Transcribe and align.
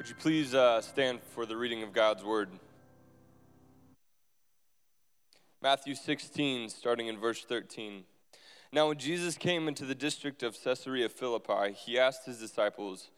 Would 0.00 0.08
you 0.08 0.14
please 0.14 0.54
uh, 0.54 0.80
stand 0.80 1.20
for 1.34 1.44
the 1.44 1.58
reading 1.58 1.82
of 1.82 1.92
God's 1.92 2.24
word? 2.24 2.48
Matthew 5.60 5.94
16, 5.94 6.70
starting 6.70 7.08
in 7.08 7.18
verse 7.18 7.44
13. 7.44 8.04
Now, 8.72 8.88
when 8.88 8.96
Jesus 8.96 9.36
came 9.36 9.68
into 9.68 9.84
the 9.84 9.94
district 9.94 10.42
of 10.42 10.56
Caesarea 10.64 11.10
Philippi, 11.10 11.74
he 11.74 11.98
asked 11.98 12.24
his 12.24 12.38
disciples, 12.38 13.10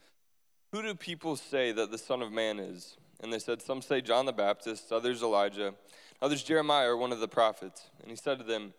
Who 0.73 0.83
do 0.83 0.97
people 0.97 1.37
say 1.37 1.71
that 1.71 1.93
the 1.93 1.99
Son 1.99 2.21
of 2.21 2.33
Man 2.33 2.59
is? 2.59 2.97
And 3.21 3.33
they 3.33 3.39
said, 3.39 3.63
Some 3.63 3.81
say 3.81 4.01
John 4.01 4.27
the 4.27 4.33
Baptist, 4.33 4.91
others 4.91 5.23
Elijah, 5.23 5.75
others 6.21 6.43
Jeremiah 6.43 6.89
or 6.89 6.97
one 6.97 7.13
of 7.13 7.21
the 7.21 7.29
prophets. 7.29 7.91
And 8.01 8.11
he 8.11 8.17
said 8.17 8.39
to 8.39 8.45
them, 8.45 8.75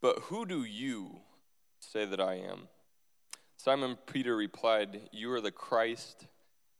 But 0.00 0.20
who 0.20 0.46
do 0.46 0.62
you 0.62 1.22
say 1.80 2.04
that 2.04 2.20
I 2.20 2.34
am? 2.34 2.68
Simon 3.56 3.98
Peter 4.06 4.36
replied, 4.36 5.08
You 5.10 5.32
are 5.32 5.40
the 5.40 5.50
Christ 5.50 6.28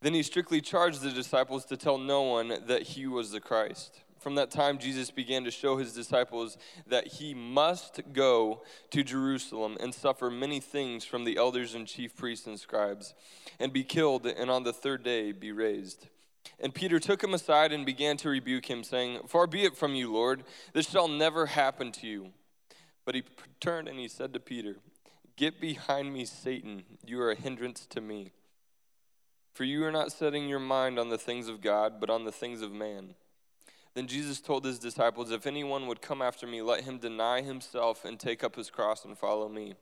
Then 0.00 0.14
he 0.14 0.22
strictly 0.22 0.60
charged 0.60 1.02
the 1.02 1.10
disciples 1.10 1.64
to 1.66 1.76
tell 1.76 1.98
no 1.98 2.22
one 2.22 2.54
that 2.66 2.82
he 2.82 3.06
was 3.06 3.32
the 3.32 3.40
Christ. 3.40 4.00
From 4.20 4.34
that 4.36 4.50
time, 4.50 4.78
Jesus 4.78 5.10
began 5.10 5.44
to 5.44 5.50
show 5.50 5.76
his 5.76 5.92
disciples 5.92 6.56
that 6.86 7.06
he 7.06 7.34
must 7.34 8.00
go 8.12 8.62
to 8.90 9.04
Jerusalem 9.04 9.76
and 9.80 9.94
suffer 9.94 10.30
many 10.30 10.60
things 10.60 11.04
from 11.04 11.24
the 11.24 11.36
elders 11.36 11.74
and 11.74 11.86
chief 11.86 12.16
priests 12.16 12.46
and 12.46 12.58
scribes, 12.58 13.14
and 13.60 13.72
be 13.72 13.84
killed, 13.84 14.26
and 14.26 14.50
on 14.50 14.64
the 14.64 14.72
third 14.72 15.02
day 15.04 15.32
be 15.32 15.52
raised. 15.52 16.08
And 16.60 16.74
Peter 16.74 16.98
took 16.98 17.22
him 17.22 17.34
aside 17.34 17.72
and 17.72 17.86
began 17.86 18.16
to 18.18 18.28
rebuke 18.28 18.66
him, 18.66 18.82
saying, 18.82 19.20
Far 19.28 19.46
be 19.46 19.64
it 19.64 19.76
from 19.76 19.94
you, 19.94 20.12
Lord, 20.12 20.44
this 20.72 20.88
shall 20.88 21.08
never 21.08 21.46
happen 21.46 21.92
to 21.92 22.06
you. 22.06 22.32
But 23.04 23.14
he 23.14 23.22
turned 23.60 23.88
and 23.88 23.98
he 23.98 24.08
said 24.08 24.32
to 24.34 24.40
Peter, 24.40 24.76
Get 25.36 25.60
behind 25.60 26.12
me, 26.12 26.24
Satan, 26.24 26.82
you 27.06 27.20
are 27.20 27.30
a 27.30 27.36
hindrance 27.36 27.86
to 27.86 28.00
me 28.00 28.32
for 29.58 29.64
you 29.64 29.84
are 29.84 29.90
not 29.90 30.12
setting 30.12 30.48
your 30.48 30.60
mind 30.60 31.00
on 31.00 31.08
the 31.08 31.18
things 31.18 31.48
of 31.48 31.60
God, 31.60 31.94
but 31.98 32.08
on 32.08 32.22
the 32.22 32.30
things 32.30 32.62
of 32.62 32.70
man. 32.70 33.16
Then 33.94 34.06
Jesus 34.06 34.40
told 34.40 34.64
his 34.64 34.78
disciples, 34.78 35.32
If 35.32 35.48
anyone 35.48 35.88
would 35.88 36.00
come 36.00 36.22
after 36.22 36.46
me, 36.46 36.62
let 36.62 36.84
him 36.84 36.98
deny 36.98 37.40
himself 37.40 38.04
and 38.04 38.20
take 38.20 38.44
up 38.44 38.54
his 38.54 38.70
cross 38.70 39.04
and 39.04 39.18
follow 39.18 39.48
me. 39.48 39.74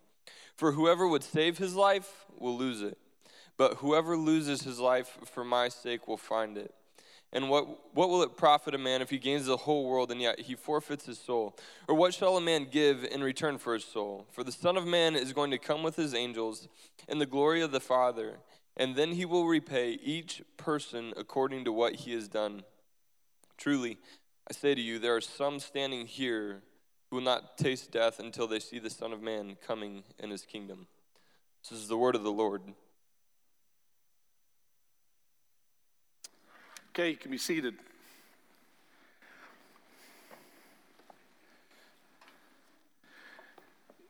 For 0.54 0.72
whoever 0.72 1.06
would 1.06 1.22
save 1.22 1.58
his 1.58 1.74
life 1.74 2.24
will 2.38 2.56
lose 2.56 2.80
it, 2.80 2.96
but 3.58 3.74
whoever 3.74 4.16
loses 4.16 4.62
his 4.62 4.78
life 4.78 5.18
for 5.26 5.44
my 5.44 5.68
sake 5.68 6.08
will 6.08 6.16
find 6.16 6.56
it. 6.56 6.72
And 7.30 7.50
what, 7.50 7.94
what 7.94 8.08
will 8.08 8.22
it 8.22 8.34
profit 8.34 8.74
a 8.74 8.78
man 8.78 9.02
if 9.02 9.10
he 9.10 9.18
gains 9.18 9.44
the 9.44 9.58
whole 9.58 9.90
world 9.90 10.10
and 10.10 10.22
yet 10.22 10.40
he 10.40 10.54
forfeits 10.54 11.04
his 11.04 11.18
soul? 11.18 11.54
Or 11.86 11.94
what 11.94 12.14
shall 12.14 12.38
a 12.38 12.40
man 12.40 12.68
give 12.70 13.04
in 13.04 13.22
return 13.22 13.58
for 13.58 13.74
his 13.74 13.84
soul? 13.84 14.26
For 14.32 14.42
the 14.42 14.52
Son 14.52 14.78
of 14.78 14.86
Man 14.86 15.14
is 15.14 15.34
going 15.34 15.50
to 15.50 15.58
come 15.58 15.82
with 15.82 15.96
his 15.96 16.14
angels 16.14 16.66
in 17.08 17.18
the 17.18 17.26
glory 17.26 17.60
of 17.60 17.72
the 17.72 17.80
Father 17.80 18.38
and 18.76 18.94
then 18.94 19.12
he 19.12 19.24
will 19.24 19.46
repay 19.46 19.92
each 20.02 20.42
person 20.56 21.12
according 21.16 21.64
to 21.64 21.72
what 21.72 21.94
he 21.94 22.12
has 22.12 22.28
done. 22.28 22.62
Truly, 23.56 23.98
I 24.48 24.52
say 24.52 24.74
to 24.74 24.80
you, 24.80 24.98
there 24.98 25.16
are 25.16 25.20
some 25.20 25.60
standing 25.60 26.06
here 26.06 26.62
who 27.10 27.16
will 27.16 27.22
not 27.22 27.56
taste 27.56 27.90
death 27.90 28.20
until 28.20 28.46
they 28.46 28.58
see 28.58 28.78
the 28.78 28.90
Son 28.90 29.12
of 29.12 29.22
Man 29.22 29.56
coming 29.66 30.04
in 30.18 30.30
his 30.30 30.42
kingdom. 30.42 30.86
This 31.62 31.80
is 31.80 31.88
the 31.88 31.96
word 31.96 32.14
of 32.14 32.22
the 32.22 32.32
Lord. 32.32 32.62
Okay, 36.90 37.10
you 37.10 37.16
can 37.16 37.30
be 37.30 37.38
seated. 37.38 37.74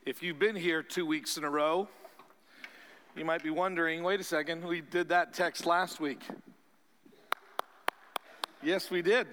If 0.04 0.22
you've 0.22 0.38
been 0.38 0.54
here 0.54 0.84
two 0.84 1.04
weeks 1.04 1.36
in 1.36 1.42
a 1.42 1.50
row, 1.50 1.88
you 3.16 3.24
might 3.24 3.42
be 3.42 3.50
wondering 3.50 4.02
wait 4.02 4.20
a 4.20 4.24
second, 4.24 4.64
we 4.64 4.82
did 4.82 5.08
that 5.08 5.32
text 5.32 5.64
last 5.64 6.00
week. 6.00 6.20
Yes, 8.62 8.90
we 8.90 9.00
did. 9.00 9.26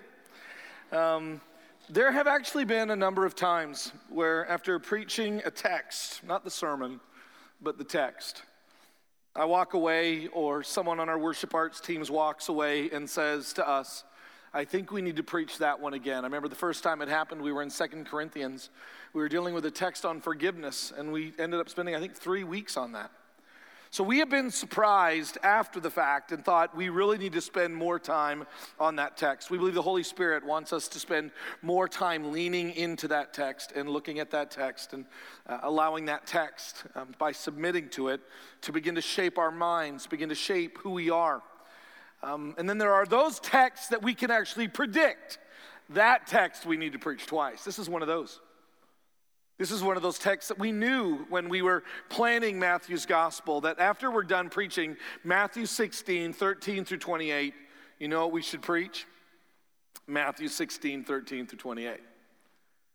Um, 0.91 1.41
there 1.89 2.11
have 2.11 2.27
actually 2.27 2.65
been 2.65 2.91
a 2.91 2.95
number 2.95 3.25
of 3.25 3.35
times 3.35 3.91
where, 4.09 4.47
after 4.47 4.79
preaching 4.79 5.41
a 5.43 5.51
text, 5.51 6.23
not 6.23 6.43
the 6.45 6.49
sermon, 6.49 7.01
but 7.61 7.77
the 7.77 7.83
text, 7.83 8.43
I 9.35 9.45
walk 9.45 9.73
away, 9.73 10.27
or 10.27 10.63
someone 10.63 10.99
on 10.99 11.09
our 11.09 11.17
worship 11.17 11.53
arts 11.53 11.81
teams 11.81 12.09
walks 12.09 12.47
away 12.47 12.89
and 12.91 13.09
says 13.09 13.51
to 13.53 13.67
us, 13.67 14.05
I 14.53 14.63
think 14.63 14.91
we 14.91 15.01
need 15.01 15.15
to 15.17 15.23
preach 15.23 15.57
that 15.57 15.79
one 15.79 15.93
again. 15.93 16.19
I 16.23 16.27
remember 16.27 16.47
the 16.47 16.55
first 16.55 16.83
time 16.83 17.01
it 17.01 17.09
happened, 17.09 17.41
we 17.41 17.51
were 17.51 17.63
in 17.63 17.69
Second 17.69 18.05
Corinthians. 18.05 18.69
We 19.13 19.21
were 19.21 19.29
dealing 19.29 19.53
with 19.53 19.65
a 19.65 19.71
text 19.71 20.05
on 20.05 20.21
forgiveness, 20.21 20.93
and 20.95 21.11
we 21.11 21.33
ended 21.39 21.59
up 21.59 21.67
spending, 21.67 21.95
I 21.95 21.99
think, 21.99 22.13
three 22.13 22.43
weeks 22.43 22.77
on 22.77 22.91
that. 22.91 23.11
So 23.93 24.03
we 24.03 24.17
have 24.17 24.29
been 24.31 24.49
surprised 24.49 25.37
after 25.43 25.79
the 25.79 25.91
fact 25.91 26.31
and 26.31 26.43
thought 26.43 26.75
we 26.75 26.89
really 26.89 27.19
need 27.19 27.33
to 27.33 27.41
spend 27.41 27.75
more 27.75 27.99
time 27.99 28.47
on 28.79 28.95
that 28.95 29.17
text. 29.17 29.51
We 29.51 29.59
believe 29.59 29.75
the 29.75 29.83
Holy 29.83 30.01
Spirit 30.01 30.43
wants 30.43 30.73
us 30.73 30.87
to 30.87 30.99
spend 30.99 31.29
more 31.61 31.87
time 31.87 32.31
leaning 32.31 32.71
into 32.71 33.07
that 33.09 33.35
text 33.35 33.71
and 33.73 33.87
looking 33.87 34.17
at 34.17 34.31
that 34.31 34.49
text 34.49 34.93
and 34.93 35.05
uh, 35.45 35.59
allowing 35.61 36.05
that 36.05 36.25
text 36.25 36.85
um, 36.95 37.09
by 37.19 37.31
submitting 37.31 37.87
to 37.89 38.07
it 38.07 38.21
to 38.61 38.71
begin 38.71 38.95
to 38.95 39.01
shape 39.01 39.37
our 39.37 39.51
minds, 39.51 40.07
begin 40.07 40.29
to 40.29 40.33
shape 40.33 40.79
who 40.79 40.89
we 40.89 41.11
are. 41.11 41.43
Um, 42.23 42.55
and 42.57 42.67
then 42.67 42.79
there 42.79 42.95
are 42.95 43.05
those 43.05 43.39
texts 43.41 43.89
that 43.89 44.01
we 44.01 44.15
can 44.15 44.31
actually 44.31 44.69
predict. 44.69 45.37
That 45.89 46.25
text 46.25 46.65
we 46.65 46.77
need 46.77 46.93
to 46.93 46.99
preach 46.99 47.27
twice. 47.27 47.63
This 47.63 47.77
is 47.77 47.87
one 47.87 48.01
of 48.01 48.07
those. 48.07 48.39
This 49.59 49.71
is 49.71 49.83
one 49.83 49.97
of 49.97 50.03
those 50.03 50.17
texts 50.17 50.49
that 50.49 50.57
we 50.57 50.71
knew 50.71 51.25
when 51.29 51.47
we 51.47 51.61
were 51.61 51.83
planning 52.09 52.57
Matthew's 52.57 53.05
gospel 53.05 53.61
that 53.61 53.79
after 53.79 54.09
we're 54.09 54.23
done 54.23 54.49
preaching 54.49 54.97
Matthew 55.23 55.67
16, 55.67 56.33
13 56.33 56.85
through 56.85 56.97
28, 56.97 57.53
you 57.99 58.07
know 58.07 58.21
what 58.21 58.31
we 58.31 58.41
should 58.41 58.63
preach? 58.63 59.05
Matthew 60.07 60.47
16, 60.47 61.03
13 61.03 61.45
through 61.45 61.59
28. 61.59 61.99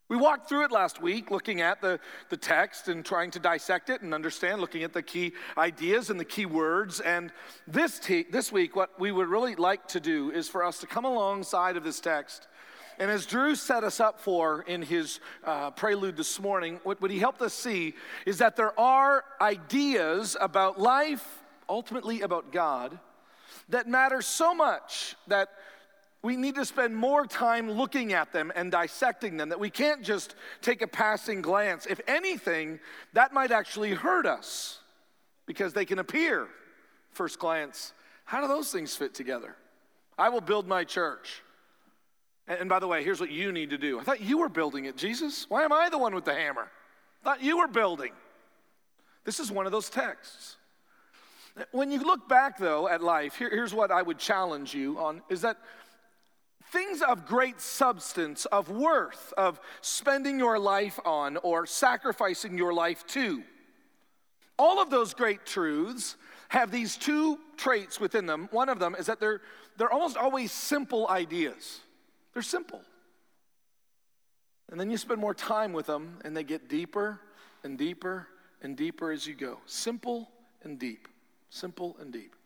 We 0.09 0.17
walked 0.17 0.49
through 0.49 0.65
it 0.65 0.73
last 0.73 1.03
week, 1.03 1.31
looking 1.31 1.61
at 1.61 1.83
the, 1.83 2.01
the 2.31 2.37
text 2.37 2.89
and 2.89 3.05
trying 3.05 3.31
to 3.33 3.39
dissect 3.39 3.91
it 3.91 4.01
and 4.01 4.15
understand, 4.15 4.61
looking 4.61 4.83
at 4.83 4.95
the 4.95 5.03
key 5.03 5.33
ideas 5.57 6.09
and 6.09 6.19
the 6.19 6.25
key 6.25 6.47
words. 6.47 7.01
And 7.01 7.31
this, 7.67 7.99
te- 7.99 8.27
this 8.31 8.51
week, 8.51 8.75
what 8.75 8.99
we 8.99 9.13
would 9.13 9.29
really 9.29 9.55
like 9.55 9.87
to 9.89 10.01
do 10.01 10.31
is 10.31 10.49
for 10.49 10.65
us 10.65 10.79
to 10.81 10.87
come 10.87 11.05
alongside 11.05 11.77
of 11.77 11.85
this 11.85 12.01
text 12.01 12.49
and 12.99 13.11
as 13.11 13.27
Drew 13.27 13.55
set 13.55 13.85
us 13.85 14.01
up 14.01 14.21
for 14.21 14.63
in 14.63 14.83
his 14.83 15.21
uh, 15.45 15.71
prelude 15.71 16.17
this 16.17 16.41
morning, 16.41 16.81
what, 16.83 17.01
what 17.01 17.11
he 17.11 17.19
helped 17.19 17.41
us 17.43 17.55
see 17.55 17.95
is 18.27 18.39
that 18.39 18.57
there 18.57 18.79
are 18.79 19.25
ideas 19.41 20.37
about 20.41 20.81
life, 20.81 21.43
ultimately 21.69 22.23
about 22.23 22.51
God, 22.51 22.99
that 23.69 23.87
matter 23.87 24.21
so 24.21 24.53
much 24.53 25.15
that 25.29 25.51
we 26.23 26.37
need 26.37 26.57
to 26.57 26.65
spend 26.65 26.97
more 26.97 27.25
time 27.25 27.71
looking 27.71 28.13
at 28.13 28.33
them 28.33 28.53
and 28.57 28.73
dissecting 28.73 29.37
them, 29.37 29.51
that 29.51 29.61
we 29.61 29.71
can't 29.71 30.03
just 30.03 30.35
take 30.61 30.83
a 30.83 30.89
passing 30.89 31.41
glance. 31.41 31.87
If 31.87 32.01
anything, 32.09 32.81
that 33.13 33.33
might 33.33 33.53
actually 33.53 33.93
hurt 33.93 34.27
us 34.27 34.81
because 35.47 35.73
they 35.73 35.85
can 35.85 36.01
appear, 36.01 36.49
first 37.13 37.39
glance. 37.39 37.93
How 38.25 38.41
do 38.41 38.49
those 38.49 38.73
things 38.73 38.97
fit 38.97 39.15
together? 39.15 39.55
I 40.19 40.31
will 40.31 40.41
build 40.41 40.67
my 40.67 40.83
church. 40.83 41.43
And 42.49 42.69
by 42.69 42.79
the 42.79 42.89
way, 42.89 43.05
here's 43.05 43.21
what 43.21 43.31
you 43.31 43.53
need 43.53 43.71
to 43.71 43.79
do. 43.79 44.01
I 44.01 44.05
thought 44.05 44.23
you 44.23 44.39
were 44.39 44.49
building 44.49 44.87
it, 44.87 44.97
Jesus. 44.97 45.47
Why 45.51 45.65
am 45.65 45.73
I 45.73 45.91
the 45.91 45.99
one 45.99 46.15
with 46.15 46.25
the 46.25 46.35
hammer? 46.35 46.71
I 47.21 47.25
thought 47.25 47.43
you 47.43 47.59
were 47.59 47.69
building. 47.69 48.13
This 49.25 49.39
is 49.39 49.53
one 49.53 49.67
of 49.67 49.73
those 49.73 49.91
texts. 49.91 50.57
When 51.73 51.91
you 51.91 51.99
look 52.01 52.29
back, 52.29 52.57
though, 52.57 52.89
at 52.89 53.03
life, 53.03 53.37
here, 53.37 53.51
here's 53.51 53.75
what 53.75 53.91
I 53.91 54.01
would 54.01 54.19
challenge 54.19 54.73
you 54.73 54.99
on 54.99 55.23
is 55.29 55.43
that 55.43 55.59
things 56.73 57.03
of 57.03 57.27
great 57.27 57.61
substance, 57.61 58.47
of 58.47 58.71
worth, 58.71 59.35
of 59.37 59.61
spending 59.83 60.39
your 60.39 60.59
life 60.59 60.99
on 61.05 61.37
or 61.39 61.67
sacrificing 61.67 62.57
your 62.57 62.73
life 62.73 63.07
to, 63.09 63.43
all 64.59 64.81
of 64.81 64.89
those 64.89 65.15
great 65.15 65.45
truths 65.45 66.17
have 66.49 66.71
these 66.71 66.97
two 66.97 67.39
traits 67.57 68.01
within 68.01 68.27
them. 68.27 68.49
One 68.51 68.69
of 68.69 68.79
them 68.79 68.97
is 68.99 69.07
that 69.07 69.21
they're, 69.21 69.41
they're 69.77 69.93
almost 69.93 70.17
always 70.17 70.51
simple 70.51 71.07
ideas. 71.09 71.81
They're 72.39 72.43
simple. 72.45 72.83
And 74.71 74.79
then 74.79 74.93
you 74.93 74.97
spend 74.97 75.21
more 75.21 75.35
time 75.35 75.73
with 75.73 75.87
them, 75.87 76.21
and 76.25 76.37
they 76.37 76.45
get 76.45 76.69
deeper 76.69 77.19
and 77.65 77.77
deeper 77.77 78.29
and 78.63 78.77
deeper 78.77 79.11
as 79.11 79.27
you 79.27 79.35
go. 79.35 79.59
Simple 79.67 80.31
and 80.63 80.79
deep. 80.79 81.09
Simple 81.51 81.97
and 82.01 82.13
deep. 82.13 82.37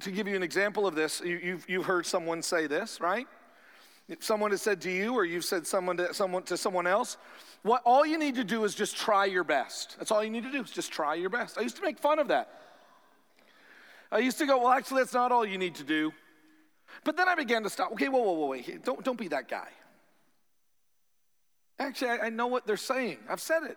To 0.00 0.10
give 0.10 0.28
you 0.28 0.36
an 0.36 0.42
example 0.42 0.86
of 0.86 0.94
this, 0.94 1.22
you, 1.24 1.40
you've, 1.42 1.64
you've 1.66 1.86
heard 1.86 2.04
someone 2.04 2.42
say 2.42 2.66
this, 2.66 3.00
right? 3.00 3.26
If 4.06 4.22
someone 4.22 4.50
has 4.50 4.60
said 4.60 4.82
to 4.82 4.90
you, 4.90 5.14
or 5.14 5.24
you've 5.24 5.46
said 5.46 5.66
someone 5.66 5.96
to 5.96 6.12
someone 6.12 6.42
to 6.42 6.58
someone 6.58 6.86
else, 6.86 7.16
what 7.62 7.80
all 7.86 8.04
you 8.04 8.18
need 8.18 8.34
to 8.34 8.44
do 8.44 8.64
is 8.64 8.74
just 8.74 8.98
try 8.98 9.24
your 9.24 9.44
best. 9.44 9.96
That's 9.96 10.10
all 10.10 10.22
you 10.22 10.28
need 10.28 10.44
to 10.44 10.52
do 10.52 10.60
is 10.60 10.70
just 10.70 10.92
try 10.92 11.14
your 11.14 11.30
best. 11.30 11.56
I 11.56 11.62
used 11.62 11.76
to 11.76 11.82
make 11.82 11.98
fun 11.98 12.18
of 12.18 12.28
that. 12.28 12.50
I 14.12 14.18
used 14.18 14.36
to 14.40 14.46
go, 14.46 14.58
well, 14.58 14.72
actually, 14.72 15.00
that's 15.00 15.14
not 15.14 15.32
all 15.32 15.46
you 15.46 15.56
need 15.56 15.76
to 15.76 15.84
do. 15.84 16.12
But 17.02 17.16
then 17.16 17.28
I 17.28 17.34
began 17.34 17.62
to 17.64 17.70
stop. 17.70 17.92
Okay, 17.92 18.08
whoa, 18.08 18.20
whoa, 18.20 18.32
whoa, 18.32 18.46
wait. 18.46 18.84
Don't, 18.84 19.02
don't 19.04 19.18
be 19.18 19.28
that 19.28 19.48
guy. 19.48 19.68
Actually, 21.78 22.10
I, 22.10 22.26
I 22.26 22.28
know 22.30 22.46
what 22.46 22.66
they're 22.66 22.76
saying. 22.76 23.18
I've 23.28 23.40
said 23.40 23.64
it. 23.64 23.76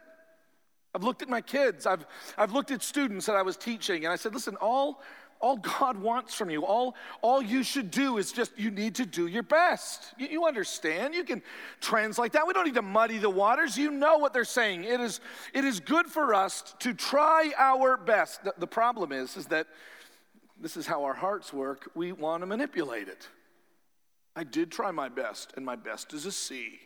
I've 0.94 1.04
looked 1.04 1.22
at 1.22 1.30
my 1.30 1.42
kids. 1.42 1.86
I've, 1.86 2.06
I've 2.38 2.54
looked 2.54 2.72
at 2.72 2.84
students 2.84 3.26
that 3.26 3.36
I 3.36 3.42
was 3.42 3.58
teaching, 3.58 4.06
and 4.06 4.14
I 4.14 4.16
said, 4.16 4.34
listen, 4.34 4.56
all, 4.62 5.02
all 5.40 5.58
God 5.58 5.98
wants 5.98 6.34
from 6.34 6.50
you, 6.50 6.66
all, 6.66 6.96
all 7.22 7.42
you 7.42 7.62
should 7.62 7.92
do 7.92 8.18
is 8.18 8.32
just, 8.32 8.58
you 8.58 8.72
need 8.72 8.96
to 8.96 9.06
do 9.06 9.28
your 9.28 9.44
best. 9.44 10.14
You, 10.18 10.28
you 10.28 10.46
understand? 10.46 11.14
You 11.14 11.24
can 11.24 11.44
translate 11.82 12.32
that. 12.34 12.48
We 12.48 12.54
don't 12.54 12.66
need 12.66 12.76
to 12.76 12.82
muddy 12.82 13.18
the 13.18 13.30
waters. 13.30 13.78
You 13.78 13.92
know 13.92 14.18
what 14.18 14.34
they're 14.34 14.46
saying. 14.46 14.86
It 14.86 15.00
is, 15.00 15.20
it 15.54 15.66
is 15.66 15.80
good 15.80 16.08
for 16.08 16.34
us 16.34 16.74
to 16.80 16.94
try 16.94 17.52
our 17.58 17.98
best. 17.98 18.44
The, 18.44 18.54
the 18.58 18.68
problem 18.68 19.12
is, 19.12 19.38
is 19.38 19.48
that 19.48 19.68
this 20.60 20.78
is 20.78 20.88
how 20.88 21.04
our 21.04 21.14
hearts 21.14 21.54
work. 21.54 21.92
We 21.96 22.12
want 22.12 22.42
to 22.42 22.48
manipulate 22.48 23.08
it. 23.08 23.28
I 24.36 24.44
did 24.44 24.72
try 24.72 24.92
my 24.92 25.10
best, 25.10 25.54
and 25.56 25.66
my 25.66 25.76
best 25.76 26.14
is 26.14 26.26
a 26.26 26.32
C. 26.32 26.80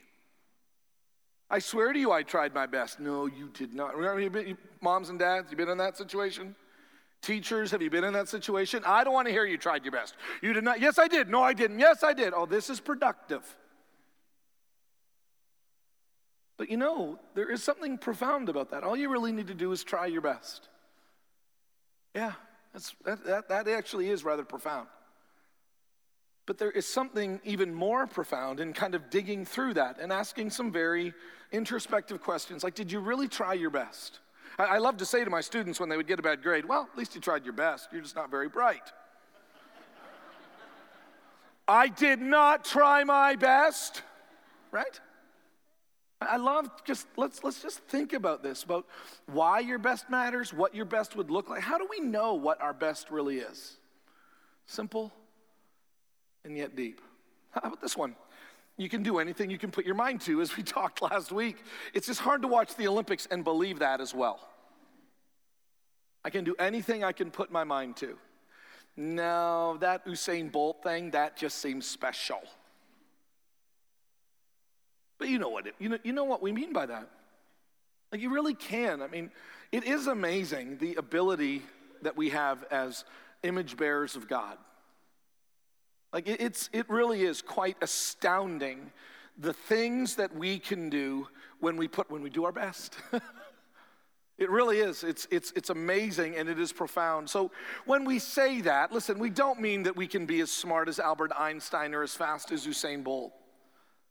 I 1.50 1.59
swear 1.59 1.91
to 1.91 2.00
you, 2.00 2.12
I 2.12 2.23
tried 2.23 2.53
my 2.53 2.65
best. 2.65 3.00
No, 3.00 3.25
you 3.25 3.50
did 3.53 3.73
not. 3.73 3.95
Remember, 3.95 4.21
you 4.21 4.29
been, 4.29 4.57
moms 4.81 5.09
and 5.09 5.19
dads, 5.19 5.51
you 5.51 5.57
been 5.57 5.68
in 5.68 5.77
that 5.79 5.97
situation? 5.97 6.56
Teachers, 7.21 7.69
have 7.71 7.81
you 7.81 7.89
been 7.89 8.06
in 8.06 8.13
that 8.13 8.29
situation? 8.29 8.83
I 8.85 9.03
don't 9.03 9.13
want 9.13 9.27
to 9.27 9.33
hear 9.33 9.45
you 9.45 9.57
tried 9.57 9.83
your 9.83 9.91
best. 9.91 10.15
You 10.41 10.53
did 10.53 10.63
not. 10.63 10.79
Yes, 10.79 10.97
I 10.97 11.07
did. 11.07 11.29
No, 11.29 11.44
I 11.44 11.53
didn't. 11.53 11.77
Yes, 11.77 12.03
I 12.03 12.13
did. 12.13 12.33
Oh, 12.33 12.45
this 12.45 12.69
is 12.69 12.79
productive. 12.79 13.44
But 16.57 16.69
you 16.69 16.77
know, 16.77 17.19
there 17.35 17.51
is 17.51 17.63
something 17.63 17.97
profound 17.97 18.47
about 18.47 18.71
that. 18.71 18.83
All 18.83 18.95
you 18.95 19.09
really 19.09 19.31
need 19.31 19.47
to 19.47 19.53
do 19.53 19.71
is 19.71 19.83
try 19.83 20.06
your 20.06 20.21
best. 20.21 20.69
Yeah, 22.15 22.33
that's, 22.73 22.95
that, 23.06 23.25
that, 23.25 23.50
that 23.50 23.68
actually 23.68 24.09
is 24.09 24.23
rather 24.23 24.44
profound. 24.44 24.88
But 26.45 26.57
there 26.57 26.71
is 26.71 26.88
something 26.88 27.39
even 27.44 27.73
more 27.73 28.07
profound 28.07 28.59
in 28.59 28.73
kind 28.73 28.95
of 28.95 29.09
digging 29.09 29.45
through 29.45 29.75
that 29.75 30.00
and 30.00 30.12
asking 30.12 30.50
some 30.50 30.71
very 30.71 31.13
introspective 31.51 32.21
questions 32.21 32.63
like, 32.63 32.75
did 32.75 32.91
you 32.91 33.00
really 33.00 33.27
try 33.27 33.53
your 33.53 33.69
best? 33.69 34.19
I, 34.57 34.63
I 34.63 34.77
love 34.79 34.97
to 34.97 35.06
say 35.06 35.23
to 35.23 35.29
my 35.29 35.41
students 35.41 35.79
when 35.79 35.89
they 35.89 35.97
would 35.97 36.07
get 36.07 36.19
a 36.19 36.23
bad 36.23 36.41
grade, 36.41 36.65
well, 36.65 36.88
at 36.91 36.97
least 36.97 37.15
you 37.15 37.21
tried 37.21 37.44
your 37.44 37.53
best. 37.53 37.89
You're 37.91 38.01
just 38.01 38.15
not 38.15 38.31
very 38.31 38.50
bright. 38.50 38.91
I 41.67 41.88
did 41.88 42.19
not 42.19 42.65
try 42.65 43.03
my 43.03 43.35
best, 43.35 44.01
right? 44.71 45.00
I 46.21 46.38
love 46.38 46.69
just 46.85 47.07
let's 47.18 47.44
let's 47.44 47.62
just 47.62 47.79
think 47.79 48.13
about 48.13 48.44
this 48.44 48.63
about 48.63 48.85
why 49.25 49.59
your 49.59 49.79
best 49.79 50.09
matters, 50.09 50.53
what 50.53 50.75
your 50.75 50.85
best 50.85 51.15
would 51.15 51.31
look 51.31 51.50
like. 51.50 51.62
How 51.62 51.77
do 51.77 51.88
we 51.89 52.00
know 52.00 52.35
what 52.35 52.62
our 52.62 52.73
best 52.73 53.09
really 53.09 53.39
is? 53.39 53.77
Simple 54.68 55.12
and 56.45 56.56
yet 56.56 56.75
deep. 56.75 57.01
How 57.51 57.62
about 57.62 57.81
this 57.81 57.97
one? 57.97 58.15
You 58.77 58.88
can 58.88 59.03
do 59.03 59.19
anything 59.19 59.50
you 59.50 59.57
can 59.57 59.71
put 59.71 59.85
your 59.85 59.95
mind 59.95 60.21
to, 60.21 60.41
as 60.41 60.56
we 60.56 60.63
talked 60.77 61.01
last 61.01 61.31
week. 61.31 61.57
It's 61.94 62.07
just 62.07 62.19
hard 62.19 62.41
to 62.44 62.47
watch 62.47 62.75
the 62.75 62.88
Olympics 62.88 63.27
and 63.29 63.44
believe 63.44 63.79
that 63.79 64.00
as 64.00 64.13
well. 64.13 64.47
I 66.24 66.29
can 66.29 66.44
do 66.44 66.56
anything 66.59 67.03
I 67.03 67.12
can 67.12 67.31
put 67.31 67.51
my 67.51 67.63
mind 67.63 67.97
to. 67.97 68.17
No, 68.95 69.77
that 69.79 70.06
Usain 70.06 70.51
Bolt 70.51 70.83
thing, 70.83 71.12
that 71.12 71.35
just 71.35 71.59
seems 71.59 71.85
special. 71.85 72.41
But 75.21 75.29
you 75.29 75.38
know 75.38 75.50
what 75.50 75.68
you 75.77 75.89
know, 75.89 76.00
you 76.01 76.13
know 76.13 76.23
what 76.23 76.41
we 76.41 76.51
mean 76.51 76.73
by 76.73 76.88
that. 76.88 77.07
Like 78.12 78.21
you 78.21 78.33
really 78.33 78.56
can. 78.56 79.03
I 79.03 79.07
mean, 79.07 79.29
it 79.71 79.83
is 79.83 80.07
amazing 80.07 80.79
the 80.79 80.95
ability 80.95 81.62
that 82.01 82.18
we 82.18 82.29
have 82.29 82.63
as 82.71 83.06
image 83.44 83.77
bearers 83.77 84.15
of 84.15 84.27
God. 84.27 84.57
Like 86.12 86.27
it, 86.27 86.41
it's 86.41 86.71
it 86.73 86.89
really 86.89 87.21
is 87.21 87.44
quite 87.44 87.77
astounding 87.83 88.91
the 89.38 89.53
things 89.53 90.15
that 90.15 90.35
we 90.35 90.57
can 90.57 90.89
do 90.89 91.27
when 91.59 91.77
we 91.77 91.88
put 91.88 92.09
when 92.09 92.24
we 92.24 92.31
do 92.31 92.45
our 92.45 92.51
best. 92.51 92.95
It 94.38 94.50
really 94.50 94.79
is. 94.79 95.03
It's, 95.03 95.27
it's, 95.29 95.53
it's 95.56 95.69
amazing 95.69 96.35
and 96.35 96.50
it 96.50 96.57
is 96.57 96.74
profound. 96.74 97.29
So, 97.29 97.51
when 97.85 98.06
we 98.06 98.17
say 98.17 98.62
that, 98.62 98.91
listen, 98.91 99.19
we 99.19 99.29
don't 99.29 99.59
mean 99.59 99.83
that 99.83 99.95
we 99.95 100.07
can 100.07 100.25
be 100.25 100.41
as 100.41 100.50
smart 100.50 100.89
as 100.89 101.00
Albert 101.00 101.31
Einstein 101.38 101.94
or 101.94 102.01
as 102.01 102.15
fast 102.15 102.51
as 102.51 102.65
Usain 102.65 103.03
Bolt. 103.03 103.33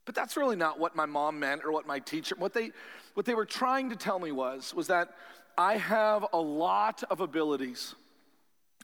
But 0.05 0.15
that's 0.15 0.37
really 0.37 0.57
not 0.57 0.79
what 0.79 0.97
my 0.97 1.07
mom 1.07 1.39
meant 1.39 1.65
or 1.65 1.73
what 1.73 1.87
my 1.87 1.99
teacher, 1.99 2.35
what 2.39 2.53
they, 2.53 2.73
what 3.15 3.27
they 3.27 3.35
were 3.35 3.45
trying 3.47 3.91
to 3.91 3.97
tell 3.97 4.19
me 4.19 4.33
was, 4.33 4.75
was 4.75 4.87
that 4.89 5.11
I 5.57 5.77
have 5.77 6.27
a 6.33 6.41
lot 6.41 7.03
of 7.11 7.21
abilities. 7.21 7.95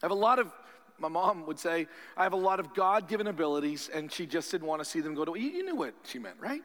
I 0.01 0.05
have 0.05 0.11
a 0.11 0.15
lot 0.15 0.39
of, 0.39 0.51
my 0.99 1.07
mom 1.07 1.45
would 1.47 1.59
say, 1.59 1.87
I 2.15 2.23
have 2.23 2.33
a 2.33 2.37
lot 2.37 2.59
of 2.59 2.73
God 2.73 3.07
given 3.07 3.27
abilities, 3.27 3.89
and 3.91 4.11
she 4.11 4.25
just 4.25 4.51
didn't 4.51 4.67
want 4.67 4.81
to 4.81 4.85
see 4.85 5.01
them 5.01 5.15
go 5.15 5.25
to, 5.25 5.39
you 5.39 5.63
knew 5.65 5.75
what 5.75 5.95
she 6.03 6.19
meant, 6.19 6.37
right? 6.39 6.61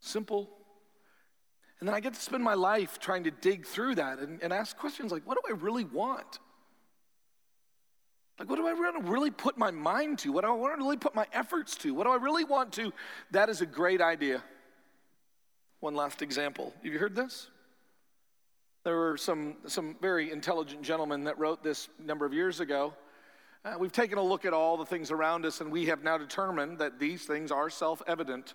Simple. 0.00 0.48
And 1.80 1.88
then 1.88 1.94
I 1.94 2.00
get 2.00 2.14
to 2.14 2.20
spend 2.20 2.42
my 2.42 2.54
life 2.54 2.98
trying 2.98 3.24
to 3.24 3.30
dig 3.30 3.66
through 3.66 3.96
that 3.96 4.18
and, 4.18 4.42
and 4.42 4.52
ask 4.52 4.76
questions 4.76 5.12
like, 5.12 5.26
what 5.26 5.36
do 5.36 5.52
I 5.54 5.56
really 5.56 5.84
want? 5.84 6.38
Like, 8.38 8.48
what 8.48 8.56
do 8.56 8.66
I 8.68 8.72
want 8.72 9.04
to 9.04 9.10
really 9.10 9.30
put 9.30 9.58
my 9.58 9.70
mind 9.70 10.20
to? 10.20 10.32
What 10.32 10.44
do 10.44 10.48
I 10.48 10.52
want 10.52 10.78
to 10.78 10.84
really 10.84 10.96
put 10.96 11.14
my 11.14 11.26
efforts 11.32 11.76
to? 11.78 11.92
What 11.92 12.04
do 12.04 12.12
I 12.12 12.16
really 12.16 12.44
want 12.44 12.72
to? 12.74 12.92
That 13.32 13.48
is 13.48 13.60
a 13.60 13.66
great 13.66 14.00
idea. 14.00 14.42
One 15.80 15.94
last 15.94 16.22
example. 16.22 16.72
Have 16.82 16.92
you 16.92 16.98
heard 16.98 17.16
this? 17.16 17.48
There 18.84 18.96
were 18.96 19.16
some, 19.16 19.56
some 19.66 19.96
very 20.00 20.30
intelligent 20.30 20.82
gentlemen 20.82 21.24
that 21.24 21.38
wrote 21.38 21.64
this 21.64 21.88
number 21.98 22.24
of 22.24 22.32
years 22.32 22.60
ago. 22.60 22.94
Uh, 23.64 23.74
we've 23.78 23.92
taken 23.92 24.18
a 24.18 24.22
look 24.22 24.44
at 24.44 24.52
all 24.52 24.76
the 24.76 24.86
things 24.86 25.10
around 25.10 25.44
us, 25.44 25.60
and 25.60 25.72
we 25.72 25.86
have 25.86 26.04
now 26.04 26.16
determined 26.16 26.78
that 26.78 27.00
these 27.00 27.24
things 27.24 27.50
are 27.50 27.68
self 27.68 28.00
evident. 28.06 28.54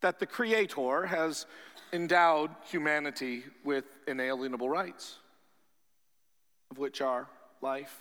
That 0.00 0.18
the 0.18 0.26
Creator 0.26 1.06
has 1.06 1.46
endowed 1.92 2.50
humanity 2.68 3.44
with 3.64 3.84
inalienable 4.08 4.68
rights, 4.68 5.18
of 6.72 6.78
which 6.78 7.00
are 7.00 7.28
life, 7.60 7.96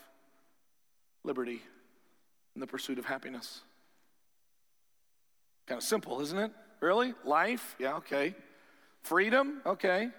liberty, 1.24 1.62
and 2.54 2.62
the 2.62 2.68
pursuit 2.68 3.00
of 3.00 3.06
happiness. 3.06 3.62
Kind 5.68 5.78
of 5.78 5.84
simple, 5.84 6.22
isn't 6.22 6.38
it? 6.38 6.52
Really? 6.80 7.14
Life? 7.24 7.76
Yeah, 7.80 7.96
okay. 7.98 8.36
Freedom? 9.04 9.62
Okay. 9.66 10.10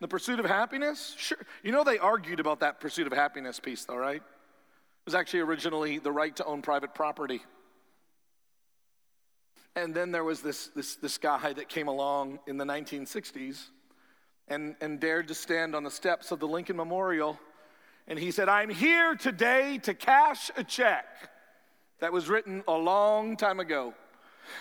The 0.00 0.08
pursuit 0.08 0.40
of 0.40 0.46
happiness? 0.46 1.14
Sure. 1.18 1.38
You 1.62 1.72
know, 1.72 1.84
they 1.84 1.98
argued 1.98 2.40
about 2.40 2.60
that 2.60 2.80
pursuit 2.80 3.06
of 3.06 3.12
happiness 3.12 3.60
piece, 3.60 3.84
though, 3.84 3.96
right? 3.96 4.16
It 4.16 5.06
was 5.06 5.14
actually 5.14 5.40
originally 5.40 5.98
the 5.98 6.12
right 6.12 6.34
to 6.36 6.44
own 6.44 6.62
private 6.62 6.94
property. 6.94 7.42
And 9.76 9.94
then 9.94 10.12
there 10.12 10.24
was 10.24 10.40
this, 10.40 10.68
this, 10.68 10.96
this 10.96 11.18
guy 11.18 11.52
that 11.52 11.68
came 11.68 11.88
along 11.88 12.38
in 12.46 12.56
the 12.56 12.64
1960s 12.64 13.68
and, 14.48 14.76
and 14.80 15.00
dared 15.00 15.28
to 15.28 15.34
stand 15.34 15.74
on 15.74 15.82
the 15.82 15.90
steps 15.90 16.30
of 16.30 16.38
the 16.38 16.46
Lincoln 16.46 16.76
Memorial 16.76 17.38
and 18.06 18.18
he 18.18 18.30
said, 18.30 18.48
I'm 18.48 18.70
here 18.70 19.14
today 19.14 19.78
to 19.84 19.94
cash 19.94 20.50
a 20.56 20.64
check 20.64 21.06
that 22.00 22.12
was 22.12 22.28
written 22.28 22.62
a 22.68 22.72
long 22.72 23.36
time 23.36 23.60
ago. 23.60 23.94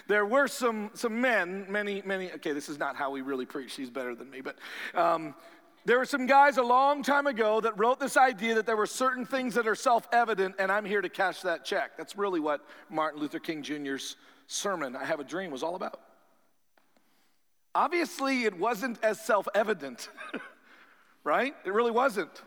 There 0.07 0.25
were 0.25 0.47
some, 0.47 0.91
some 0.93 1.19
men, 1.19 1.65
many, 1.69 2.01
many, 2.05 2.31
okay, 2.33 2.53
this 2.53 2.69
is 2.69 2.79
not 2.79 2.95
how 2.95 3.11
we 3.11 3.21
really 3.21 3.45
preach, 3.45 3.75
he's 3.75 3.89
better 3.89 4.15
than 4.15 4.29
me, 4.29 4.39
but 4.39 4.57
um, 4.95 5.35
there 5.85 5.97
were 5.97 6.05
some 6.05 6.25
guys 6.25 6.57
a 6.57 6.63
long 6.63 7.03
time 7.03 7.27
ago 7.27 7.59
that 7.59 7.77
wrote 7.77 7.99
this 7.99 8.15
idea 8.15 8.55
that 8.55 8.65
there 8.65 8.77
were 8.77 8.85
certain 8.85 9.25
things 9.25 9.55
that 9.55 9.67
are 9.67 9.75
self 9.75 10.07
evident, 10.13 10.55
and 10.57 10.71
I'm 10.71 10.85
here 10.85 11.01
to 11.01 11.09
cash 11.09 11.41
that 11.41 11.65
check. 11.65 11.97
That's 11.97 12.17
really 12.17 12.39
what 12.39 12.61
Martin 12.89 13.19
Luther 13.19 13.39
King 13.39 13.61
Jr.'s 13.61 14.15
sermon, 14.47 14.95
I 14.95 15.03
Have 15.03 15.19
a 15.19 15.25
Dream, 15.25 15.51
was 15.51 15.63
all 15.63 15.75
about. 15.75 15.99
Obviously, 17.75 18.45
it 18.45 18.57
wasn't 18.57 19.03
as 19.03 19.19
self 19.19 19.47
evident, 19.53 20.07
right? 21.25 21.53
It 21.65 21.73
really 21.73 21.91
wasn't. 21.91 22.41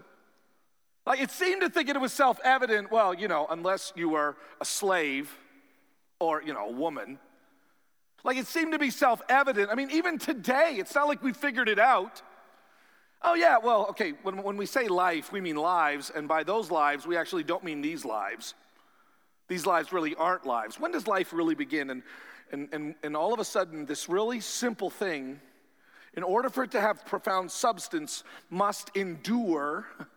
Like 1.07 1.21
it 1.21 1.31
seemed 1.31 1.63
to 1.63 1.71
think 1.71 1.89
it 1.89 2.01
was 2.01 2.13
self 2.13 2.41
evident, 2.45 2.91
well, 2.91 3.15
you 3.15 3.29
know, 3.29 3.47
unless 3.49 3.93
you 3.95 4.09
were 4.09 4.37
a 4.61 4.65
slave 4.65 5.33
or, 6.19 6.43
you 6.43 6.53
know, 6.53 6.69
a 6.69 6.73
woman. 6.73 7.19
Like 8.25 8.37
it 8.37 8.49
seemed 8.49 8.73
to 8.73 8.79
be 8.79 8.91
self 8.91 9.23
evident. 9.29 9.71
I 9.71 9.77
mean, 9.77 9.91
even 9.93 10.19
today, 10.19 10.75
it's 10.79 10.95
not 10.95 11.07
like 11.07 11.23
we 11.23 11.33
figured 11.33 11.69
it 11.69 11.79
out. 11.79 12.23
Oh, 13.23 13.35
yeah, 13.35 13.57
well, 13.59 13.87
okay, 13.91 14.13
when, 14.23 14.43
when 14.43 14.57
we 14.57 14.67
say 14.67 14.89
life, 14.89 15.33
we 15.33 15.41
mean 15.41 15.57
lives, 15.57 16.11
and 16.15 16.29
by 16.29 16.43
those 16.43 16.71
lives, 16.71 17.07
we 17.07 17.17
actually 17.17 17.45
don't 17.45 17.65
mean 17.65 17.81
these 17.81 18.05
lives. 18.05 18.55
These 19.49 19.65
lives 19.65 19.93
really 19.93 20.15
aren't 20.17 20.45
lives. 20.45 20.79
When 20.79 20.93
does 20.93 21.07
life 21.07 21.33
really 21.33 21.55
begin? 21.55 21.91
And, 21.91 22.03
and, 22.53 22.69
and, 22.73 22.95
and 23.03 23.17
all 23.17 23.33
of 23.33 23.41
a 23.41 23.45
sudden, 23.45 23.87
this 23.87 24.09
really 24.09 24.41
simple 24.41 24.91
thing, 24.91 25.41
in 26.15 26.23
order 26.23 26.51
for 26.51 26.65
it 26.65 26.73
to 26.73 26.81
have 26.81 27.07
profound 27.07 27.51
substance, 27.51 28.23
must 28.51 28.95
endure 28.95 29.87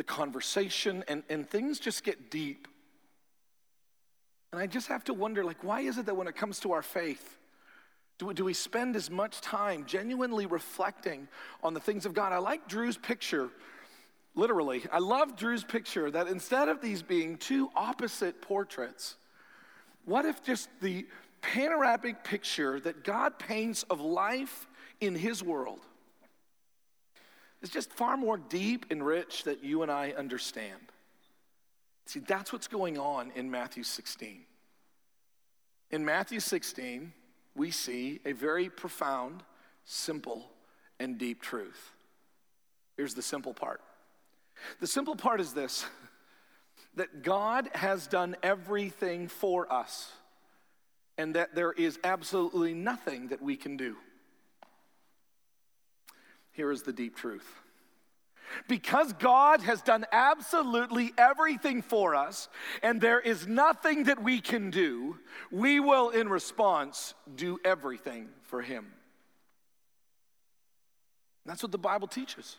the 0.00 0.04
conversation, 0.04 1.04
and, 1.08 1.22
and 1.28 1.46
things 1.46 1.78
just 1.78 2.04
get 2.04 2.30
deep. 2.30 2.66
And 4.50 4.58
I 4.58 4.66
just 4.66 4.88
have 4.88 5.04
to 5.04 5.12
wonder, 5.12 5.44
like, 5.44 5.62
why 5.62 5.82
is 5.82 5.98
it 5.98 6.06
that 6.06 6.16
when 6.16 6.26
it 6.26 6.34
comes 6.34 6.58
to 6.60 6.72
our 6.72 6.80
faith, 6.80 7.36
do 8.16 8.24
we, 8.24 8.32
do 8.32 8.42
we 8.46 8.54
spend 8.54 8.96
as 8.96 9.10
much 9.10 9.42
time 9.42 9.84
genuinely 9.84 10.46
reflecting 10.46 11.28
on 11.62 11.74
the 11.74 11.80
things 11.80 12.06
of 12.06 12.14
God? 12.14 12.32
I 12.32 12.38
like 12.38 12.66
Drew's 12.66 12.96
picture, 12.96 13.50
literally. 14.34 14.82
I 14.90 15.00
love 15.00 15.36
Drew's 15.36 15.64
picture 15.64 16.10
that 16.10 16.28
instead 16.28 16.70
of 16.70 16.80
these 16.80 17.02
being 17.02 17.36
two 17.36 17.68
opposite 17.76 18.40
portraits, 18.40 19.16
what 20.06 20.24
if 20.24 20.42
just 20.42 20.70
the 20.80 21.06
panoramic 21.42 22.24
picture 22.24 22.80
that 22.80 23.04
God 23.04 23.38
paints 23.38 23.82
of 23.90 24.00
life 24.00 24.66
in 25.02 25.14
His 25.14 25.42
world 25.42 25.80
is 27.62 27.70
just 27.70 27.92
far 27.92 28.16
more 28.16 28.38
deep 28.38 28.86
and 28.90 29.04
rich 29.04 29.44
that 29.44 29.62
you 29.62 29.82
and 29.82 29.90
I 29.90 30.12
understand? 30.12 30.80
See, 32.06 32.20
that's 32.20 32.52
what's 32.52 32.68
going 32.68 32.98
on 32.98 33.30
in 33.34 33.50
Matthew 33.50 33.82
16. 33.82 34.42
In 35.90 36.04
Matthew 36.04 36.40
16, 36.40 37.12
we 37.54 37.70
see 37.70 38.20
a 38.24 38.32
very 38.32 38.68
profound, 38.68 39.42
simple, 39.84 40.50
and 40.98 41.18
deep 41.18 41.42
truth. 41.42 41.92
Here's 42.96 43.14
the 43.14 43.22
simple 43.22 43.54
part 43.54 43.80
the 44.78 44.86
simple 44.86 45.16
part 45.16 45.40
is 45.40 45.52
this 45.52 45.86
that 46.96 47.22
God 47.22 47.70
has 47.74 48.06
done 48.06 48.36
everything 48.42 49.28
for 49.28 49.72
us, 49.72 50.10
and 51.16 51.34
that 51.34 51.54
there 51.54 51.72
is 51.72 51.98
absolutely 52.04 52.74
nothing 52.74 53.28
that 53.28 53.42
we 53.42 53.56
can 53.56 53.76
do. 53.76 53.96
Here 56.52 56.70
is 56.70 56.82
the 56.82 56.92
deep 56.92 57.16
truth 57.16 57.46
because 58.68 59.12
God 59.14 59.60
has 59.62 59.82
done 59.82 60.04
absolutely 60.12 61.12
everything 61.16 61.82
for 61.82 62.14
us, 62.14 62.48
and 62.82 63.00
there 63.00 63.20
is 63.20 63.46
nothing 63.46 64.04
that 64.04 64.22
we 64.22 64.40
can 64.40 64.70
do, 64.70 65.18
we 65.50 65.80
will, 65.80 66.10
in 66.10 66.28
response, 66.28 67.14
do 67.34 67.58
everything 67.64 68.28
for 68.42 68.62
Him. 68.62 68.92
That's 71.46 71.62
what 71.62 71.72
the 71.72 71.78
Bible 71.78 72.08
teaches. 72.08 72.56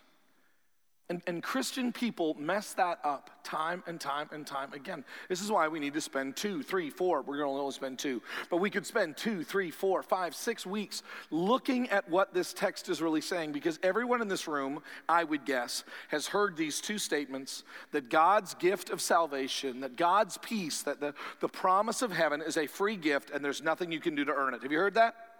And, 1.12 1.22
and 1.28 1.44
Christian 1.44 1.92
people 1.92 2.38
mess 2.40 2.72
that 2.76 3.00
up 3.04 3.30
time 3.44 3.84
and 3.86 4.00
time 4.00 4.30
and 4.32 4.48
time 4.48 4.72
again. 4.72 5.04
This 5.28 5.42
is 5.42 5.52
why 5.52 5.68
we 5.68 5.78
need 5.78 5.94
to 5.96 6.00
spend 6.00 6.38
two, 6.38 6.64
three, 6.64 6.90
four. 6.90 7.22
We're 7.22 7.36
going 7.36 7.54
to 7.54 7.60
only 7.60 7.74
spend 7.74 8.00
two, 8.00 8.22
but 8.50 8.62
we 8.62 8.70
could 8.70 8.86
spend 8.86 9.18
two, 9.18 9.44
three, 9.44 9.72
four, 9.72 10.04
five, 10.04 10.34
six 10.34 10.66
weeks 10.66 11.04
looking 11.30 11.90
at 11.90 12.10
what 12.10 12.34
this 12.34 12.54
text 12.54 12.88
is 12.88 13.02
really 13.02 13.20
saying 13.20 13.52
because 13.52 13.78
everyone 13.84 14.22
in 14.22 14.30
this 14.30 14.48
room, 14.48 14.82
I 15.10 15.26
would 15.26 15.44
guess, 15.44 15.84
has 16.08 16.28
heard 16.28 16.56
these 16.56 16.80
two 16.80 16.98
statements 16.98 17.66
that 17.92 18.10
God's 18.10 18.54
gift 18.54 18.90
of 18.90 19.02
salvation, 19.02 19.82
that 19.82 19.98
God's 19.98 20.38
peace, 20.38 20.82
that 20.84 21.02
the, 21.02 21.14
the 21.42 21.50
promise 21.50 22.02
of 22.02 22.14
heaven 22.14 22.42
is 22.42 22.56
a 22.56 22.68
free 22.68 22.96
gift 22.96 23.32
and 23.32 23.44
there's 23.44 23.62
nothing 23.62 23.92
you 23.92 24.00
can 24.00 24.16
do 24.16 24.24
to 24.24 24.32
earn 24.32 24.54
it. 24.54 24.64
Have 24.64 24.72
you 24.72 24.78
heard 24.78 24.94
that? 24.94 25.31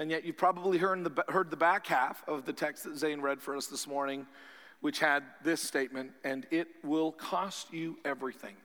And 0.00 0.10
yet, 0.10 0.24
you've 0.24 0.38
probably 0.38 0.78
heard 0.78 1.04
the, 1.04 1.24
heard 1.28 1.50
the 1.50 1.58
back 1.58 1.86
half 1.86 2.26
of 2.26 2.46
the 2.46 2.54
text 2.54 2.84
that 2.84 2.96
Zane 2.96 3.20
read 3.20 3.42
for 3.42 3.54
us 3.54 3.66
this 3.66 3.86
morning, 3.86 4.26
which 4.80 4.98
had 4.98 5.22
this 5.44 5.60
statement, 5.60 6.12
and 6.24 6.46
it 6.50 6.68
will 6.82 7.12
cost 7.12 7.70
you 7.70 7.98
everything. 8.02 8.56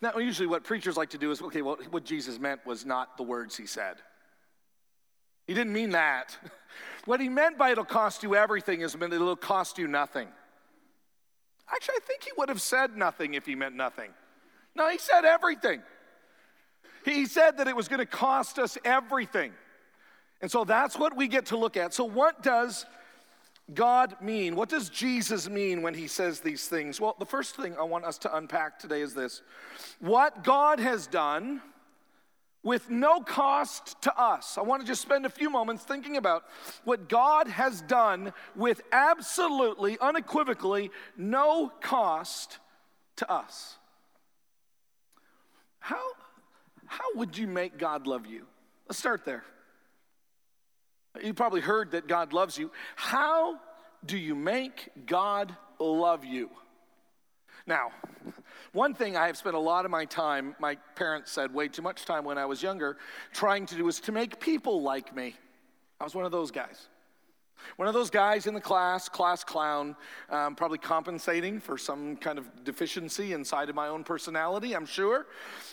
Now, 0.00 0.16
usually 0.16 0.46
what 0.46 0.64
preachers 0.64 0.96
like 0.96 1.10
to 1.10 1.18
do 1.18 1.30
is 1.30 1.42
okay, 1.42 1.60
well, 1.60 1.76
what 1.90 2.06
Jesus 2.06 2.38
meant 2.38 2.64
was 2.64 2.86
not 2.86 3.18
the 3.18 3.24
words 3.24 3.58
he 3.58 3.66
said. 3.66 3.96
He 5.46 5.52
didn't 5.52 5.74
mean 5.74 5.90
that. 5.90 6.36
What 7.04 7.20
he 7.20 7.30
meant 7.30 7.56
by 7.56 7.70
it'll 7.70 7.86
cost 7.86 8.22
you 8.22 8.34
everything 8.34 8.82
is 8.82 8.94
it'll 8.94 9.34
cost 9.34 9.78
you 9.78 9.88
nothing. 9.88 10.28
Actually, 11.72 11.94
I 11.96 12.00
think 12.06 12.22
he 12.22 12.30
would 12.36 12.50
have 12.50 12.60
said 12.60 12.98
nothing 12.98 13.32
if 13.32 13.46
he 13.46 13.54
meant 13.54 13.74
nothing. 13.74 14.10
No, 14.74 14.90
he 14.90 14.98
said 14.98 15.24
everything. 15.24 15.80
He 17.04 17.26
said 17.26 17.58
that 17.58 17.68
it 17.68 17.76
was 17.76 17.88
going 17.88 18.00
to 18.00 18.06
cost 18.06 18.58
us 18.58 18.78
everything. 18.84 19.52
And 20.40 20.50
so 20.50 20.64
that's 20.64 20.98
what 20.98 21.16
we 21.16 21.28
get 21.28 21.46
to 21.46 21.56
look 21.56 21.76
at. 21.76 21.94
So, 21.94 22.04
what 22.04 22.42
does 22.42 22.86
God 23.74 24.16
mean? 24.20 24.56
What 24.56 24.68
does 24.68 24.88
Jesus 24.88 25.48
mean 25.48 25.82
when 25.82 25.94
he 25.94 26.06
says 26.06 26.40
these 26.40 26.68
things? 26.68 27.00
Well, 27.00 27.16
the 27.18 27.26
first 27.26 27.56
thing 27.56 27.76
I 27.76 27.82
want 27.82 28.04
us 28.04 28.18
to 28.18 28.36
unpack 28.36 28.78
today 28.78 29.02
is 29.02 29.14
this 29.14 29.42
what 30.00 30.44
God 30.44 30.80
has 30.80 31.06
done 31.06 31.60
with 32.62 32.90
no 32.90 33.20
cost 33.20 34.00
to 34.02 34.20
us. 34.20 34.58
I 34.58 34.62
want 34.62 34.82
to 34.82 34.86
just 34.86 35.02
spend 35.02 35.26
a 35.26 35.30
few 35.30 35.48
moments 35.48 35.84
thinking 35.84 36.16
about 36.16 36.44
what 36.84 37.08
God 37.08 37.48
has 37.48 37.80
done 37.82 38.32
with 38.56 38.82
absolutely, 38.92 39.96
unequivocally, 40.00 40.90
no 41.16 41.72
cost 41.80 42.58
to 43.16 43.30
us. 43.30 43.76
How, 45.78 46.02
how 46.88 47.14
would 47.14 47.36
you 47.36 47.46
make 47.46 47.78
God 47.78 48.06
love 48.06 48.26
you? 48.26 48.46
Let's 48.88 48.98
start 48.98 49.24
there. 49.24 49.44
You 51.22 51.34
probably 51.34 51.60
heard 51.60 51.92
that 51.92 52.08
God 52.08 52.32
loves 52.32 52.58
you. 52.58 52.70
How 52.96 53.60
do 54.04 54.16
you 54.16 54.34
make 54.34 54.88
God 55.06 55.54
love 55.78 56.24
you? 56.24 56.50
Now, 57.66 57.90
one 58.72 58.94
thing 58.94 59.16
I 59.16 59.26
have 59.26 59.36
spent 59.36 59.54
a 59.54 59.60
lot 59.60 59.84
of 59.84 59.90
my 59.90 60.06
time, 60.06 60.56
my 60.58 60.76
parents 60.94 61.30
said 61.30 61.52
way 61.52 61.68
too 61.68 61.82
much 61.82 62.04
time 62.04 62.24
when 62.24 62.38
I 62.38 62.46
was 62.46 62.62
younger, 62.62 62.96
trying 63.32 63.66
to 63.66 63.74
do 63.74 63.86
is 63.88 64.00
to 64.00 64.12
make 64.12 64.40
people 64.40 64.82
like 64.82 65.14
me. 65.14 65.34
I 66.00 66.04
was 66.04 66.14
one 66.14 66.24
of 66.24 66.32
those 66.32 66.50
guys. 66.50 66.88
One 67.76 67.88
of 67.88 67.94
those 67.94 68.10
guys 68.10 68.46
in 68.46 68.54
the 68.54 68.60
class, 68.60 69.08
class 69.08 69.44
clown, 69.44 69.96
um, 70.30 70.54
probably 70.54 70.78
compensating 70.78 71.60
for 71.60 71.78
some 71.78 72.16
kind 72.16 72.38
of 72.38 72.64
deficiency 72.64 73.32
inside 73.32 73.68
of 73.68 73.74
my 73.74 73.88
own 73.88 74.04
personality, 74.04 74.74
I'm 74.74 74.86
sure. 74.86 75.26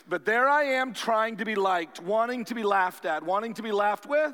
But 0.08 0.26
there 0.26 0.48
I 0.48 0.64
am 0.64 0.94
trying 0.94 1.38
to 1.38 1.46
be 1.46 1.56
liked, 1.56 2.00
wanting 2.02 2.46
to 2.46 2.56
be 2.56 2.64
laughed 2.64 3.06
at, 3.06 3.24
wanting 3.24 3.54
to 3.56 3.64
be 3.64 3.72
laughed 3.72 4.06
with. 4.06 4.34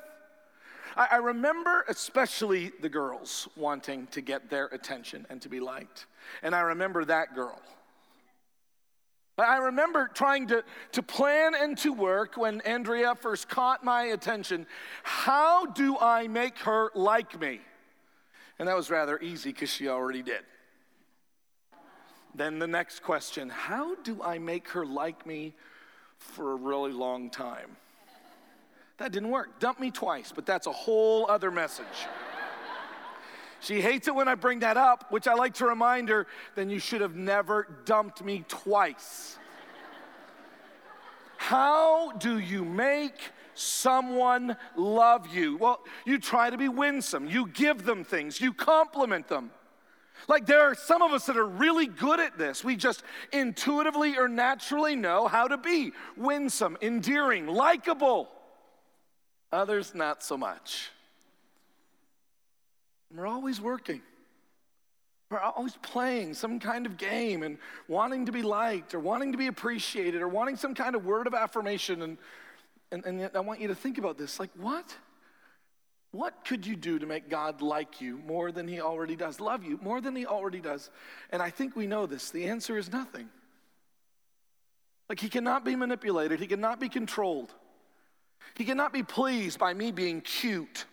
I, 0.95 1.07
I 1.11 1.17
remember 1.17 1.85
especially 1.87 2.71
the 2.81 2.89
girls 2.89 3.47
wanting 3.55 4.07
to 4.07 4.21
get 4.21 4.49
their 4.49 4.65
attention 4.67 5.25
and 5.29 5.41
to 5.41 5.49
be 5.49 5.59
liked. 5.59 6.05
And 6.43 6.53
I 6.53 6.61
remember 6.61 7.05
that 7.05 7.35
girl. 7.35 7.61
I 9.43 9.57
remember 9.57 10.09
trying 10.13 10.47
to, 10.47 10.63
to 10.93 11.03
plan 11.03 11.53
and 11.55 11.77
to 11.79 11.93
work 11.93 12.37
when 12.37 12.61
Andrea 12.61 13.15
first 13.15 13.49
caught 13.49 13.83
my 13.83 14.03
attention. 14.05 14.65
How 15.03 15.65
do 15.65 15.97
I 15.99 16.27
make 16.27 16.59
her 16.59 16.91
like 16.95 17.39
me? 17.39 17.61
And 18.59 18.67
that 18.67 18.75
was 18.75 18.89
rather 18.89 19.19
easy 19.19 19.51
because 19.51 19.69
she 19.69 19.87
already 19.87 20.21
did. 20.21 20.41
Then 22.33 22.59
the 22.59 22.67
next 22.67 23.03
question 23.03 23.49
how 23.49 23.95
do 23.95 24.21
I 24.23 24.37
make 24.37 24.69
her 24.69 24.85
like 24.85 25.25
me 25.25 25.53
for 26.17 26.53
a 26.53 26.55
really 26.55 26.91
long 26.91 27.29
time? 27.29 27.77
That 28.97 29.11
didn't 29.11 29.29
work. 29.29 29.59
Dump 29.59 29.79
me 29.79 29.89
twice, 29.89 30.31
but 30.33 30.45
that's 30.45 30.67
a 30.67 30.71
whole 30.71 31.25
other 31.27 31.49
message. 31.49 31.85
She 33.61 33.79
hates 33.79 34.07
it 34.07 34.15
when 34.15 34.27
I 34.27 34.35
bring 34.35 34.59
that 34.59 34.75
up, 34.75 35.11
which 35.11 35.27
I 35.27 35.35
like 35.35 35.53
to 35.55 35.65
remind 35.65 36.09
her, 36.09 36.25
then 36.55 36.69
you 36.69 36.79
should 36.79 37.01
have 37.01 37.15
never 37.15 37.67
dumped 37.85 38.23
me 38.23 38.43
twice. 38.47 39.37
How 41.37 42.11
do 42.13 42.39
you 42.39 42.65
make 42.65 43.19
someone 43.53 44.57
love 44.75 45.27
you? 45.33 45.57
Well, 45.57 45.81
you 46.05 46.19
try 46.19 46.49
to 46.49 46.57
be 46.57 46.69
winsome, 46.69 47.27
you 47.27 47.47
give 47.47 47.85
them 47.85 48.03
things, 48.03 48.41
you 48.41 48.51
compliment 48.51 49.27
them. 49.27 49.51
Like 50.27 50.45
there 50.45 50.61
are 50.61 50.75
some 50.75 51.01
of 51.01 51.11
us 51.11 51.25
that 51.25 51.37
are 51.37 51.45
really 51.45 51.87
good 51.87 52.19
at 52.19 52.37
this. 52.37 52.63
We 52.63 52.75
just 52.75 53.03
intuitively 53.31 54.17
or 54.17 54.27
naturally 54.27 54.95
know 54.95 55.27
how 55.27 55.47
to 55.47 55.57
be 55.57 55.93
winsome, 56.17 56.77
endearing, 56.81 57.47
likable. 57.47 58.29
Others, 59.51 59.93
not 59.93 60.23
so 60.23 60.37
much. 60.37 60.91
We're 63.15 63.27
always 63.27 63.59
working. 63.59 64.01
We're 65.29 65.39
always 65.39 65.77
playing 65.81 66.33
some 66.33 66.59
kind 66.59 66.85
of 66.85 66.97
game 66.97 67.43
and 67.43 67.57
wanting 67.87 68.25
to 68.25 68.31
be 68.31 68.41
liked 68.41 68.93
or 68.93 68.99
wanting 68.99 69.31
to 69.31 69.37
be 69.37 69.47
appreciated 69.47 70.21
or 70.21 70.27
wanting 70.27 70.57
some 70.57 70.75
kind 70.75 70.95
of 70.95 71.05
word 71.05 71.25
of 71.25 71.33
affirmation. 71.33 72.01
And, 72.01 72.17
and, 72.91 73.05
and 73.05 73.19
yet 73.19 73.35
I 73.35 73.39
want 73.39 73.61
you 73.61 73.69
to 73.69 73.75
think 73.75 73.97
about 73.97 74.17
this 74.17 74.39
like, 74.39 74.49
what? 74.57 74.93
What 76.11 76.43
could 76.43 76.67
you 76.67 76.75
do 76.75 76.99
to 76.99 77.05
make 77.05 77.29
God 77.29 77.61
like 77.61 78.01
you 78.01 78.17
more 78.27 78.51
than 78.51 78.67
He 78.67 78.81
already 78.81 79.15
does? 79.15 79.39
Love 79.39 79.63
you 79.63 79.79
more 79.81 80.01
than 80.01 80.15
He 80.15 80.25
already 80.25 80.59
does? 80.59 80.89
And 81.29 81.41
I 81.41 81.49
think 81.49 81.77
we 81.77 81.87
know 81.87 82.05
this. 82.05 82.31
The 82.31 82.45
answer 82.45 82.77
is 82.77 82.91
nothing. 82.91 83.29
Like, 85.07 85.21
He 85.21 85.29
cannot 85.29 85.63
be 85.63 85.77
manipulated, 85.77 86.41
He 86.41 86.47
cannot 86.47 86.81
be 86.81 86.89
controlled, 86.89 87.53
He 88.55 88.65
cannot 88.65 88.91
be 88.91 89.03
pleased 89.03 89.57
by 89.57 89.73
me 89.73 89.93
being 89.93 90.19
cute 90.19 90.85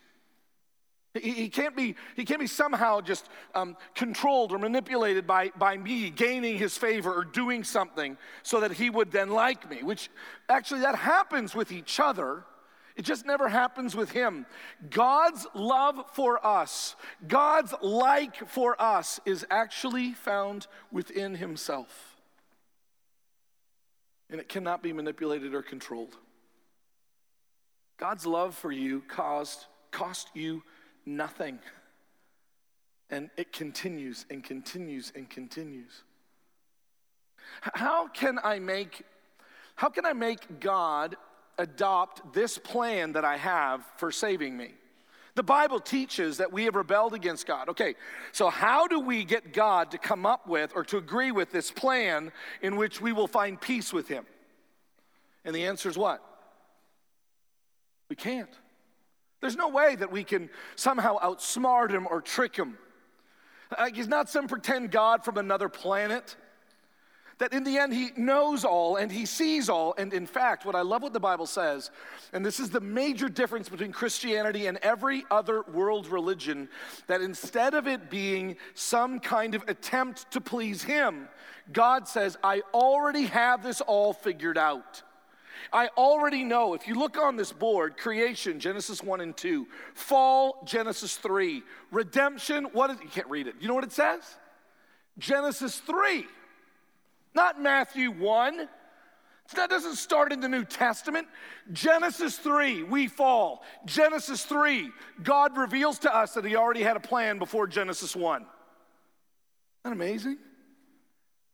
he, 1.19 1.31
he, 1.31 1.49
can't, 1.49 1.75
be, 1.75 1.95
he 2.15 2.25
can't 2.25 2.39
be 2.39 2.47
somehow 2.47 3.01
just 3.01 3.29
um, 3.55 3.75
controlled 3.95 4.51
or 4.51 4.59
manipulated 4.59 5.25
by, 5.27 5.49
by 5.57 5.77
me 5.77 6.09
gaining 6.09 6.57
his 6.57 6.77
favor 6.77 7.13
or 7.13 7.23
doing 7.23 7.63
something 7.63 8.17
so 8.43 8.59
that 8.61 8.71
he 8.71 8.89
would 8.89 9.11
then 9.11 9.29
like 9.29 9.69
me, 9.69 9.83
which 9.83 10.09
actually 10.47 10.81
that 10.81 10.95
happens 10.95 11.55
with 11.55 11.71
each 11.71 11.99
other 11.99 12.45
It 12.99 13.05
just 13.05 13.25
never 13.25 13.47
happens 13.47 13.95
with 13.95 14.11
him. 14.11 14.45
God's 14.89 15.47
love 15.53 16.03
for 16.11 16.45
us, 16.45 16.97
God's 17.25 17.73
like 17.81 18.45
for 18.49 18.75
us, 18.77 19.21
is 19.25 19.47
actually 19.49 20.11
found 20.11 20.67
within 20.91 21.35
himself. 21.35 22.17
And 24.29 24.41
it 24.41 24.49
cannot 24.49 24.83
be 24.83 24.91
manipulated 24.91 25.55
or 25.55 25.61
controlled. 25.61 26.17
God's 27.97 28.25
love 28.25 28.53
for 28.53 28.69
you 28.69 29.01
caused, 29.07 29.67
cost 29.91 30.29
you 30.33 30.61
nothing. 31.09 31.59
And 33.09 33.29
it 33.37 33.51
continues 33.51 34.25
and 34.29 34.43
continues 34.43 35.11
and 35.15 35.29
continues. 35.29 36.03
How 37.61 38.07
can 38.07 38.39
I 38.43 38.59
make 38.59 39.03
how 39.75 39.87
can 39.87 40.05
I 40.05 40.11
make 40.11 40.59
God 40.59 41.15
adopt 41.57 42.33
this 42.33 42.57
plan 42.57 43.13
that 43.13 43.23
I 43.23 43.37
have 43.37 43.81
for 43.95 44.11
saving 44.11 44.57
me? 44.57 44.73
The 45.35 45.43
Bible 45.43 45.79
teaches 45.79 46.35
that 46.39 46.51
we 46.51 46.65
have 46.65 46.75
rebelled 46.75 47.13
against 47.13 47.47
God. 47.47 47.69
Okay, 47.69 47.95
so 48.33 48.49
how 48.49 48.87
do 48.87 48.99
we 48.99 49.23
get 49.23 49.53
God 49.53 49.91
to 49.91 49.97
come 49.97 50.25
up 50.25 50.47
with 50.47 50.73
or 50.75 50.83
to 50.83 50.97
agree 50.97 51.31
with 51.31 51.53
this 51.53 51.71
plan 51.71 52.33
in 52.61 52.75
which 52.75 52.99
we 52.99 53.13
will 53.13 53.25
find 53.25 53.59
peace 53.59 53.93
with 53.93 54.09
Him? 54.09 54.25
And 55.45 55.55
the 55.55 55.65
answer 55.65 55.87
is 55.87 55.97
what? 55.97 56.21
We 58.09 58.17
can't. 58.17 58.49
There's 59.41 59.55
no 59.55 59.69
way 59.69 59.95
that 59.95 60.11
we 60.11 60.23
can 60.23 60.49
somehow 60.75 61.17
outsmart 61.19 61.91
Him 61.91 62.07
or 62.09 62.21
trick 62.21 62.55
Him. 62.55 62.77
Like 63.77 63.95
he's 63.95 64.07
not 64.07 64.29
some 64.29 64.47
pretend 64.47 64.91
God 64.91 65.23
from 65.23 65.37
another 65.37 65.69
planet 65.69 66.35
that 67.37 67.53
in 67.53 67.63
the 67.63 67.77
end 67.77 67.93
he 67.93 68.09
knows 68.17 68.65
all 68.65 68.97
and 68.97 69.11
he 69.11 69.25
sees 69.25 69.69
all. 69.69 69.95
And 69.97 70.13
in 70.13 70.25
fact, 70.25 70.65
what 70.65 70.75
I 70.75 70.81
love 70.81 71.01
what 71.01 71.13
the 71.13 71.19
Bible 71.19 71.45
says, 71.45 71.91
and 72.33 72.45
this 72.45 72.59
is 72.59 72.69
the 72.69 72.81
major 72.81 73.29
difference 73.29 73.69
between 73.69 73.91
Christianity 73.91 74.67
and 74.67 74.77
every 74.79 75.23
other 75.31 75.63
world 75.73 76.07
religion, 76.07 76.67
that 77.07 77.21
instead 77.21 77.73
of 77.73 77.87
it 77.87 78.09
being 78.09 78.57
some 78.73 79.19
kind 79.19 79.55
of 79.55 79.63
attempt 79.67 80.29
to 80.31 80.41
please 80.41 80.83
him, 80.83 81.29
God 81.71 82.07
says, 82.07 82.37
I 82.43 82.61
already 82.73 83.25
have 83.25 83.63
this 83.63 83.81
all 83.81 84.13
figured 84.13 84.57
out. 84.57 85.03
I 85.71 85.87
already 85.97 86.43
know. 86.43 86.73
If 86.73 86.87
you 86.87 86.95
look 86.95 87.17
on 87.17 87.35
this 87.35 87.51
board, 87.51 87.97
creation, 87.97 88.59
Genesis 88.59 89.03
1 89.03 89.21
and 89.21 89.35
2, 89.35 89.67
fall, 89.93 90.63
Genesis 90.65 91.15
3, 91.17 91.63
redemption, 91.91 92.65
what 92.65 92.89
is, 92.91 92.97
you 93.01 93.09
can't 93.09 93.29
read 93.29 93.47
it. 93.47 93.55
You 93.59 93.67
know 93.67 93.75
what 93.75 93.83
it 93.83 93.91
says? 93.91 94.21
Genesis 95.17 95.79
3. 95.79 96.25
Not 97.33 97.61
Matthew 97.61 98.11
1. 98.11 98.67
That 99.55 99.69
doesn't 99.69 99.95
start 99.95 100.31
in 100.31 100.41
the 100.41 100.49
New 100.49 100.63
Testament. 100.63 101.27
Genesis 101.71 102.37
3, 102.37 102.83
we 102.83 103.07
fall. 103.07 103.63
Genesis 103.85 104.43
3, 104.43 104.91
God 105.23 105.57
reveals 105.57 105.99
to 105.99 106.15
us 106.15 106.33
that 106.33 106.45
He 106.45 106.55
already 106.55 106.83
had 106.83 106.95
a 106.95 106.99
plan 106.99 107.39
before 107.39 107.65
Genesis 107.65 108.15
1. 108.15 108.41
Isn't 108.41 108.47
that 109.83 109.91
amazing? 109.91 110.37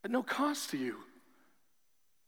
At 0.04 0.12
no 0.12 0.24
cost 0.24 0.72
to 0.72 0.78
you. 0.78 0.98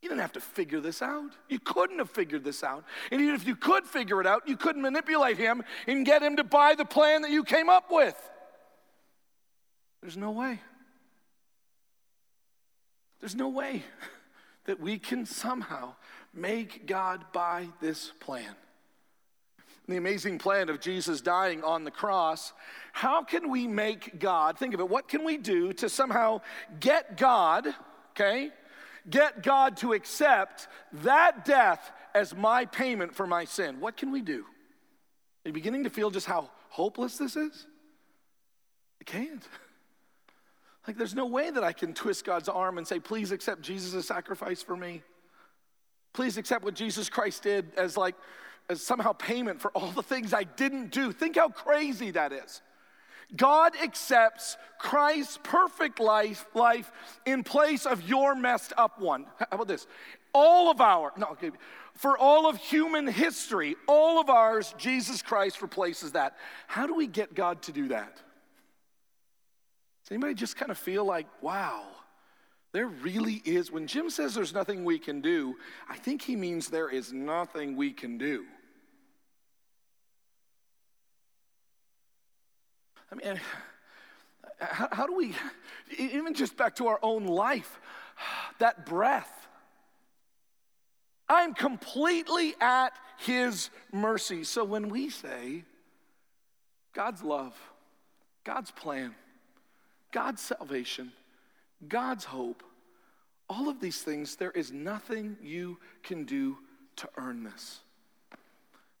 You 0.00 0.08
didn't 0.08 0.20
have 0.20 0.32
to 0.32 0.40
figure 0.40 0.80
this 0.80 1.02
out. 1.02 1.32
You 1.48 1.58
couldn't 1.58 1.98
have 1.98 2.10
figured 2.10 2.44
this 2.44 2.62
out. 2.62 2.84
And 3.10 3.20
even 3.20 3.34
if 3.34 3.46
you 3.46 3.56
could 3.56 3.84
figure 3.84 4.20
it 4.20 4.26
out, 4.26 4.46
you 4.46 4.56
couldn't 4.56 4.82
manipulate 4.82 5.38
him 5.38 5.62
and 5.86 6.06
get 6.06 6.22
him 6.22 6.36
to 6.36 6.44
buy 6.44 6.74
the 6.76 6.84
plan 6.84 7.22
that 7.22 7.30
you 7.32 7.42
came 7.42 7.68
up 7.68 7.90
with. 7.90 8.16
There's 10.00 10.16
no 10.16 10.30
way. 10.30 10.60
There's 13.20 13.34
no 13.34 13.48
way 13.48 13.82
that 14.66 14.78
we 14.78 14.98
can 14.98 15.26
somehow 15.26 15.94
make 16.32 16.86
God 16.86 17.24
buy 17.32 17.68
this 17.80 18.12
plan. 18.20 18.54
The 19.88 19.96
amazing 19.96 20.38
plan 20.38 20.68
of 20.68 20.80
Jesus 20.80 21.22
dying 21.22 21.64
on 21.64 21.84
the 21.84 21.90
cross. 21.90 22.52
How 22.92 23.24
can 23.24 23.50
we 23.50 23.66
make 23.66 24.20
God, 24.20 24.58
think 24.58 24.74
of 24.74 24.80
it, 24.80 24.88
what 24.88 25.08
can 25.08 25.24
we 25.24 25.38
do 25.38 25.72
to 25.72 25.88
somehow 25.88 26.42
get 26.78 27.16
God, 27.16 27.66
okay, 28.10 28.50
get 29.08 29.42
God 29.42 29.76
to 29.78 29.92
accept 29.92 30.68
that 30.92 31.44
death 31.44 31.90
as 32.14 32.34
my 32.34 32.64
payment 32.64 33.14
for 33.14 33.26
my 33.26 33.44
sin? 33.44 33.80
What 33.80 33.96
can 33.96 34.10
we 34.10 34.22
do? 34.22 34.44
Are 35.44 35.48
you 35.48 35.52
beginning 35.52 35.84
to 35.84 35.90
feel 35.90 36.10
just 36.10 36.26
how 36.26 36.50
hopeless 36.68 37.18
this 37.18 37.36
is? 37.36 37.66
You 39.00 39.06
can't. 39.06 39.42
Like, 40.86 40.96
there's 40.96 41.14
no 41.14 41.26
way 41.26 41.50
that 41.50 41.62
I 41.62 41.74
can 41.74 41.92
twist 41.92 42.24
God's 42.24 42.48
arm 42.48 42.78
and 42.78 42.88
say, 42.88 42.98
please 42.98 43.30
accept 43.30 43.60
Jesus' 43.60 44.06
sacrifice 44.06 44.62
for 44.62 44.74
me. 44.74 45.02
Please 46.14 46.38
accept 46.38 46.64
what 46.64 46.72
Jesus 46.72 47.10
Christ 47.10 47.42
did 47.42 47.72
as 47.76 47.98
like, 47.98 48.14
as 48.70 48.80
somehow 48.80 49.12
payment 49.12 49.60
for 49.60 49.70
all 49.72 49.90
the 49.90 50.02
things 50.02 50.32
I 50.32 50.44
didn't 50.44 50.90
do. 50.90 51.12
Think 51.12 51.36
how 51.36 51.50
crazy 51.50 52.10
that 52.12 52.32
is. 52.32 52.62
God 53.36 53.74
accepts 53.82 54.56
Christ's 54.78 55.38
perfect 55.42 56.00
life, 56.00 56.46
life 56.54 56.90
in 57.26 57.44
place 57.44 57.84
of 57.84 58.08
your 58.08 58.34
messed 58.34 58.72
up 58.76 59.00
one. 59.00 59.26
How 59.38 59.46
about 59.52 59.68
this? 59.68 59.86
All 60.32 60.70
of 60.70 60.80
our, 60.80 61.12
no, 61.16 61.26
okay, 61.32 61.50
for 61.94 62.16
all 62.16 62.48
of 62.48 62.56
human 62.56 63.06
history, 63.06 63.76
all 63.86 64.20
of 64.20 64.30
ours, 64.30 64.74
Jesus 64.78 65.20
Christ 65.20 65.62
replaces 65.62 66.12
that. 66.12 66.36
How 66.66 66.86
do 66.86 66.94
we 66.94 67.06
get 67.06 67.34
God 67.34 67.62
to 67.62 67.72
do 67.72 67.88
that? 67.88 68.14
Does 70.04 70.12
anybody 70.12 70.34
just 70.34 70.56
kind 70.56 70.70
of 70.70 70.78
feel 70.78 71.04
like, 71.04 71.26
wow, 71.42 71.82
there 72.72 72.86
really 72.86 73.42
is, 73.44 73.70
when 73.70 73.86
Jim 73.86 74.10
says 74.10 74.34
there's 74.34 74.54
nothing 74.54 74.84
we 74.84 74.98
can 74.98 75.20
do, 75.20 75.56
I 75.88 75.96
think 75.96 76.22
he 76.22 76.36
means 76.36 76.68
there 76.68 76.88
is 76.90 77.12
nothing 77.12 77.76
we 77.76 77.92
can 77.92 78.16
do. 78.16 78.44
I 83.10 83.14
mean, 83.14 83.40
how, 84.60 84.88
how 84.92 85.06
do 85.06 85.14
we, 85.14 85.34
even 85.96 86.34
just 86.34 86.56
back 86.56 86.76
to 86.76 86.88
our 86.88 86.98
own 87.02 87.26
life, 87.26 87.78
that 88.58 88.86
breath. 88.86 89.30
I'm 91.28 91.54
completely 91.54 92.54
at 92.60 92.90
his 93.18 93.70
mercy. 93.92 94.44
So 94.44 94.64
when 94.64 94.88
we 94.88 95.10
say 95.10 95.64
God's 96.94 97.22
love, 97.22 97.54
God's 98.44 98.70
plan, 98.70 99.14
God's 100.10 100.40
salvation, 100.40 101.12
God's 101.86 102.24
hope, 102.24 102.62
all 103.50 103.68
of 103.68 103.80
these 103.80 104.02
things, 104.02 104.36
there 104.36 104.50
is 104.50 104.72
nothing 104.72 105.36
you 105.42 105.78
can 106.02 106.24
do 106.24 106.58
to 106.96 107.08
earn 107.16 107.44
this. 107.44 107.80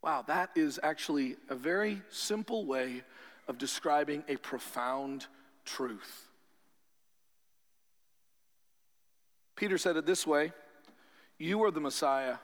Wow, 0.02 0.24
that 0.26 0.50
is 0.54 0.78
actually 0.82 1.36
a 1.48 1.54
very 1.54 2.02
simple 2.08 2.64
way 2.66 3.02
of 3.48 3.58
describing 3.58 4.22
a 4.28 4.36
profound 4.36 5.26
truth. 5.64 6.28
Peter 9.56 9.78
said 9.78 9.96
it 9.96 10.06
this 10.06 10.26
way 10.26 10.52
You 11.38 11.64
are 11.64 11.70
the 11.70 11.80
Messiah. 11.80 12.36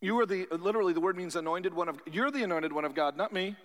You 0.00 0.18
are 0.20 0.26
the, 0.26 0.46
literally, 0.50 0.92
the 0.92 1.00
word 1.00 1.16
means 1.16 1.34
anointed 1.34 1.72
one 1.72 1.88
of, 1.88 1.98
you're 2.12 2.30
the 2.30 2.42
anointed 2.42 2.74
one 2.74 2.84
of 2.84 2.94
God, 2.94 3.16
not 3.16 3.32
me. 3.32 3.56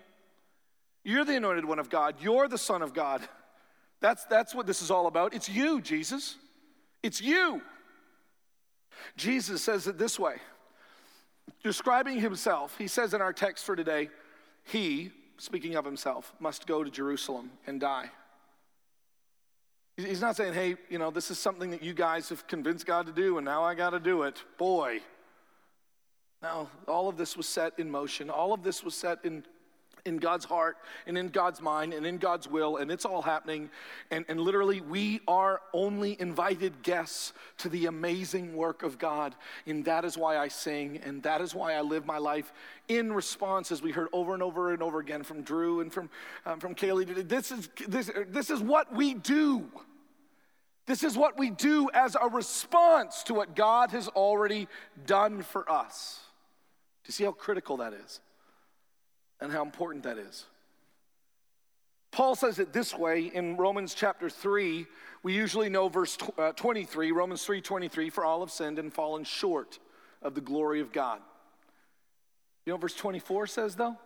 You're 1.03 1.25
the 1.25 1.35
anointed 1.35 1.65
one 1.65 1.79
of 1.79 1.89
God. 1.89 2.15
You're 2.21 2.47
the 2.47 2.57
Son 2.57 2.81
of 2.81 2.93
God. 2.93 3.27
That's, 3.99 4.23
that's 4.25 4.55
what 4.55 4.65
this 4.65 4.81
is 4.81 4.89
all 4.89 5.07
about. 5.07 5.33
It's 5.33 5.49
you, 5.49 5.81
Jesus. 5.81 6.37
It's 7.03 7.19
you. 7.19 7.61
Jesus 9.17 9.61
says 9.61 9.87
it 9.87 9.97
this 9.97 10.19
way 10.19 10.37
describing 11.63 12.19
himself, 12.19 12.77
he 12.77 12.87
says 12.87 13.13
in 13.13 13.21
our 13.21 13.33
text 13.33 13.65
for 13.65 13.75
today, 13.75 14.09
he, 14.63 15.11
speaking 15.39 15.75
of 15.75 15.85
himself, 15.85 16.33
must 16.39 16.67
go 16.67 16.83
to 16.83 16.91
Jerusalem 16.91 17.51
and 17.65 17.79
die. 17.79 18.11
He's 19.97 20.21
not 20.21 20.37
saying, 20.37 20.53
hey, 20.53 20.75
you 20.89 20.97
know, 20.97 21.11
this 21.11 21.29
is 21.29 21.39
something 21.39 21.71
that 21.71 21.83
you 21.83 21.93
guys 21.93 22.29
have 22.29 22.47
convinced 22.47 22.85
God 22.85 23.05
to 23.07 23.11
do 23.11 23.37
and 23.37 23.45
now 23.45 23.63
I 23.63 23.73
got 23.73 23.89
to 23.89 23.99
do 23.99 24.23
it. 24.23 24.41
Boy. 24.57 25.01
Now, 26.41 26.69
all 26.87 27.09
of 27.09 27.17
this 27.17 27.35
was 27.35 27.47
set 27.47 27.77
in 27.79 27.91
motion. 27.91 28.29
All 28.29 28.53
of 28.53 28.63
this 28.63 28.83
was 28.83 28.95
set 28.95 29.25
in 29.25 29.43
in 30.09 30.17
God's 30.17 30.43
heart 30.43 30.75
and 31.07 31.17
in 31.17 31.29
God's 31.29 31.61
mind 31.61 31.93
and 31.93 32.05
in 32.05 32.17
God's 32.17 32.49
will, 32.49 32.75
and 32.75 32.91
it's 32.91 33.05
all 33.05 33.21
happening. 33.21 33.69
And, 34.11 34.25
and 34.27 34.41
literally, 34.41 34.81
we 34.81 35.21
are 35.25 35.61
only 35.71 36.19
invited 36.19 36.83
guests 36.83 37.31
to 37.59 37.69
the 37.69 37.85
amazing 37.85 38.57
work 38.57 38.83
of 38.83 38.99
God. 38.99 39.35
And 39.65 39.85
that 39.85 40.03
is 40.03 40.17
why 40.17 40.37
I 40.37 40.49
sing, 40.49 40.97
and 40.97 41.23
that 41.23 41.39
is 41.39 41.55
why 41.55 41.75
I 41.75 41.81
live 41.81 42.05
my 42.05 42.17
life 42.17 42.51
in 42.89 43.13
response, 43.13 43.71
as 43.71 43.81
we 43.81 43.91
heard 43.91 44.09
over 44.11 44.33
and 44.33 44.43
over 44.43 44.73
and 44.73 44.83
over 44.83 44.99
again 44.99 45.23
from 45.23 45.43
Drew 45.43 45.79
and 45.79 45.93
from, 45.93 46.09
um, 46.45 46.59
from 46.59 46.75
Kaylee. 46.75 47.29
This 47.29 47.51
is, 47.51 47.69
this, 47.87 48.11
this 48.27 48.49
is 48.49 48.59
what 48.59 48.93
we 48.93 49.13
do. 49.13 49.65
This 50.87 51.03
is 51.03 51.15
what 51.15 51.37
we 51.37 51.51
do 51.51 51.87
as 51.93 52.17
a 52.19 52.27
response 52.27 53.21
to 53.23 53.35
what 53.35 53.55
God 53.55 53.91
has 53.91 54.07
already 54.07 54.67
done 55.05 55.43
for 55.43 55.71
us. 55.71 56.19
Do 57.03 57.09
you 57.09 57.13
see 57.13 57.23
how 57.25 57.31
critical 57.31 57.77
that 57.77 57.93
is? 57.93 58.21
And 59.41 59.51
how 59.51 59.63
important 59.63 60.03
that 60.03 60.17
is. 60.17 60.45
Paul 62.11 62.35
says 62.35 62.59
it 62.59 62.73
this 62.73 62.97
way 62.97 63.31
in 63.33 63.55
Romans 63.57 63.93
chapter 63.93 64.29
3. 64.29 64.85
We 65.21 65.33
usually 65.33 65.69
know 65.69 65.89
verse 65.89 66.17
uh, 66.37 66.53
23, 66.53 67.11
Romans 67.11 67.43
3 67.43 67.61
23, 67.61 68.09
for 68.09 68.25
all 68.25 68.39
have 68.39 68.51
sinned 68.51 68.79
and 68.79 68.93
fallen 68.93 69.23
short 69.23 69.79
of 70.21 70.33
the 70.33 70.41
glory 70.41 70.81
of 70.81 70.91
God. 70.91 71.19
You 72.65 72.73
know 72.73 72.77
verse 72.77 72.95
24 72.95 73.47
says, 73.47 73.75
though? 73.75 73.97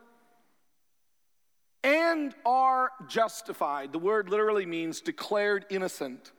And 1.83 2.33
are 2.45 2.91
justified. 3.09 3.91
The 3.91 3.99
word 3.99 4.29
literally 4.29 4.65
means 4.65 5.01
declared 5.01 5.65
innocent. 5.69 6.31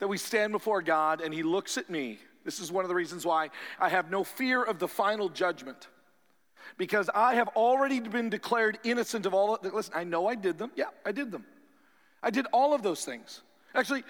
That 0.00 0.08
we 0.08 0.18
stand 0.18 0.52
before 0.52 0.82
God 0.82 1.20
and 1.20 1.32
He 1.32 1.42
looks 1.42 1.76
at 1.78 1.90
me. 1.90 2.18
This 2.44 2.58
is 2.58 2.72
one 2.72 2.84
of 2.84 2.88
the 2.88 2.94
reasons 2.94 3.26
why 3.26 3.50
I 3.78 3.90
have 3.90 4.10
no 4.10 4.24
fear 4.24 4.62
of 4.62 4.78
the 4.78 4.88
final 4.88 5.28
judgment. 5.28 5.88
Because 6.76 7.10
I 7.14 7.34
have 7.34 7.48
already 7.48 8.00
been 8.00 8.30
declared 8.30 8.78
innocent 8.84 9.26
of 9.26 9.34
all 9.34 9.54
of 9.54 9.72
Listen, 9.72 9.94
I 9.96 10.04
know 10.04 10.26
I 10.26 10.34
did 10.34 10.58
them. 10.58 10.70
Yeah, 10.76 10.86
I 11.04 11.12
did 11.12 11.30
them. 11.30 11.44
I 12.22 12.30
did 12.30 12.46
all 12.52 12.74
of 12.74 12.82
those 12.82 13.04
things. 13.04 13.42
Actually, 13.74 14.04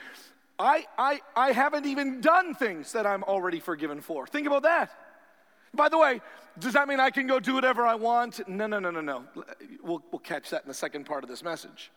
I, 0.58 0.84
I, 0.98 1.20
I 1.34 1.52
haven't 1.52 1.86
even 1.86 2.20
done 2.20 2.54
things 2.54 2.92
that 2.92 3.06
I'm 3.06 3.24
already 3.24 3.60
forgiven 3.60 4.00
for. 4.00 4.26
Think 4.26 4.46
about 4.46 4.62
that. 4.64 4.90
By 5.72 5.88
the 5.88 5.98
way, 5.98 6.20
does 6.58 6.74
that 6.74 6.88
mean 6.88 7.00
I 7.00 7.10
can 7.10 7.26
go 7.26 7.40
do 7.40 7.54
whatever 7.54 7.86
I 7.86 7.94
want? 7.94 8.46
No, 8.48 8.66
no, 8.66 8.78
no, 8.78 8.90
no, 8.90 9.00
no. 9.00 9.24
We'll, 9.82 10.02
we'll 10.10 10.18
catch 10.18 10.50
that 10.50 10.62
in 10.62 10.68
the 10.68 10.74
second 10.74 11.04
part 11.04 11.22
of 11.22 11.30
this 11.30 11.42
message. 11.42 11.90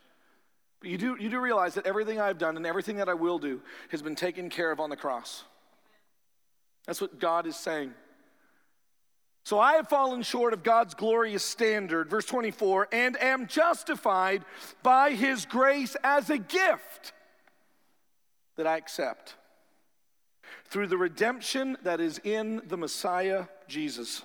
But 0.79 0.89
you 0.89 0.97
do, 0.97 1.17
you 1.19 1.29
do 1.29 1.39
realize 1.39 1.73
that 1.75 1.85
everything 1.87 2.21
I've 2.21 2.37
done 2.37 2.55
and 2.55 2.65
everything 2.65 2.97
that 2.97 3.09
I 3.09 3.13
will 3.13 3.39
do 3.39 3.61
has 3.89 4.01
been 4.01 4.15
taken 4.15 4.49
care 4.49 4.71
of 4.71 4.79
on 4.79 4.89
the 4.89 4.95
cross. 4.95 5.43
That's 6.85 7.01
what 7.01 7.19
God 7.19 7.47
is 7.47 7.55
saying. 7.55 7.93
So 9.43 9.59
I 9.59 9.73
have 9.73 9.89
fallen 9.89 10.21
short 10.21 10.53
of 10.53 10.63
God's 10.63 10.93
glorious 10.93 11.43
standard, 11.43 12.09
verse 12.09 12.25
24, 12.25 12.87
and 12.93 13.21
am 13.21 13.47
justified 13.47 14.45
by 14.81 15.11
his 15.11 15.45
grace 15.45 15.97
as 16.03 16.29
a 16.29 16.37
gift 16.37 17.11
that 18.55 18.65
I 18.65 18.77
accept 18.77 19.35
through 20.65 20.87
the 20.87 20.97
redemption 20.97 21.77
that 21.83 21.99
is 21.99 22.19
in 22.23 22.61
the 22.67 22.77
Messiah 22.77 23.45
Jesus, 23.67 24.23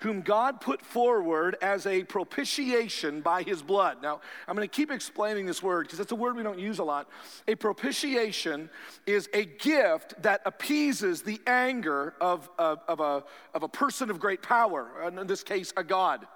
whom 0.00 0.20
God 0.20 0.60
put 0.60 0.82
forward 0.82 1.56
as 1.62 1.86
a 1.86 2.04
propitiation 2.04 3.20
by 3.20 3.42
his 3.42 3.62
blood. 3.62 4.02
Now, 4.02 4.20
I'm 4.46 4.56
going 4.56 4.68
to 4.68 4.74
keep 4.74 4.90
explaining 4.90 5.46
this 5.46 5.62
word 5.62 5.86
because 5.86 6.00
it's 6.00 6.12
a 6.12 6.16
word 6.16 6.36
we 6.36 6.42
don't 6.42 6.58
use 6.58 6.78
a 6.78 6.84
lot. 6.84 7.08
A 7.48 7.54
propitiation 7.54 8.70
is 9.06 9.28
a 9.34 9.44
gift 9.44 10.20
that 10.22 10.40
appeases 10.44 11.22
the 11.22 11.40
anger 11.46 12.14
of, 12.20 12.48
of, 12.58 12.80
of 12.88 13.00
a, 13.00 13.24
of 13.54 13.62
a 13.62 13.68
person 13.68 14.10
of 14.10 14.18
great 14.18 14.42
power, 14.42 14.88
in 15.06 15.26
this 15.26 15.42
case, 15.42 15.72
a 15.76 15.84
God 15.84 16.26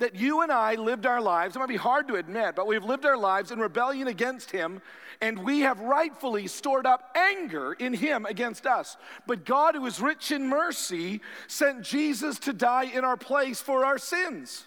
that 0.00 0.16
you 0.16 0.42
and 0.42 0.50
I 0.50 0.74
lived 0.74 1.06
our 1.06 1.20
lives, 1.20 1.54
it 1.54 1.58
might 1.58 1.68
be 1.68 1.76
hard 1.76 2.08
to 2.08 2.16
admit, 2.16 2.56
but 2.56 2.66
we've 2.66 2.84
lived 2.84 3.06
our 3.06 3.16
lives 3.16 3.52
in 3.52 3.58
rebellion 3.58 4.08
against 4.08 4.50
Him, 4.50 4.82
and 5.20 5.44
we 5.44 5.60
have 5.60 5.80
rightfully 5.80 6.46
stored 6.46 6.86
up 6.86 7.16
anger 7.16 7.74
in 7.74 7.94
Him 7.94 8.26
against 8.26 8.66
us. 8.66 8.96
But 9.26 9.44
God, 9.44 9.74
who 9.74 9.86
is 9.86 10.00
rich 10.00 10.32
in 10.32 10.48
mercy, 10.48 11.20
sent 11.46 11.82
Jesus 11.82 12.38
to 12.40 12.52
die 12.52 12.84
in 12.84 13.04
our 13.04 13.16
place 13.16 13.60
for 13.60 13.84
our 13.84 13.98
sins. 13.98 14.66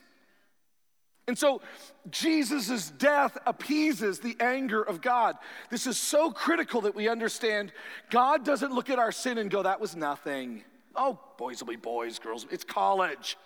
And 1.28 1.38
so 1.38 1.62
Jesus' 2.10 2.92
death 2.92 3.38
appeases 3.46 4.20
the 4.20 4.36
anger 4.40 4.82
of 4.82 5.02
God. 5.02 5.38
This 5.70 5.88
is 5.88 5.98
so 5.98 6.32
critical 6.32 6.82
that 6.82 6.96
we 6.96 7.08
understand 7.08 7.72
God 8.10 8.44
doesn't 8.44 8.74
look 8.74 8.90
at 8.90 9.00
our 9.00 9.12
sin 9.12 9.38
and 9.38 9.50
go, 9.50 9.64
that 9.64 9.80
was 9.80 9.96
nothing. 9.96 10.64
Oh, 10.96 11.20
boys 11.38 11.62
will 11.62 11.70
be 11.70 11.78
boys, 11.78 12.20
girls, 12.20 12.46
it's 12.52 12.64
college. 12.64 13.38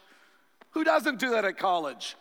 Who 0.78 0.84
doesn't 0.84 1.18
do 1.18 1.32
that 1.32 1.44
at 1.44 1.58
college? 1.58 2.16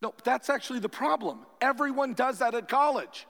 No, 0.00 0.14
that's 0.24 0.48
actually 0.48 0.78
the 0.78 0.88
problem. 0.88 1.40
Everyone 1.60 2.14
does 2.14 2.38
that 2.38 2.54
at 2.54 2.66
college. 2.66 3.26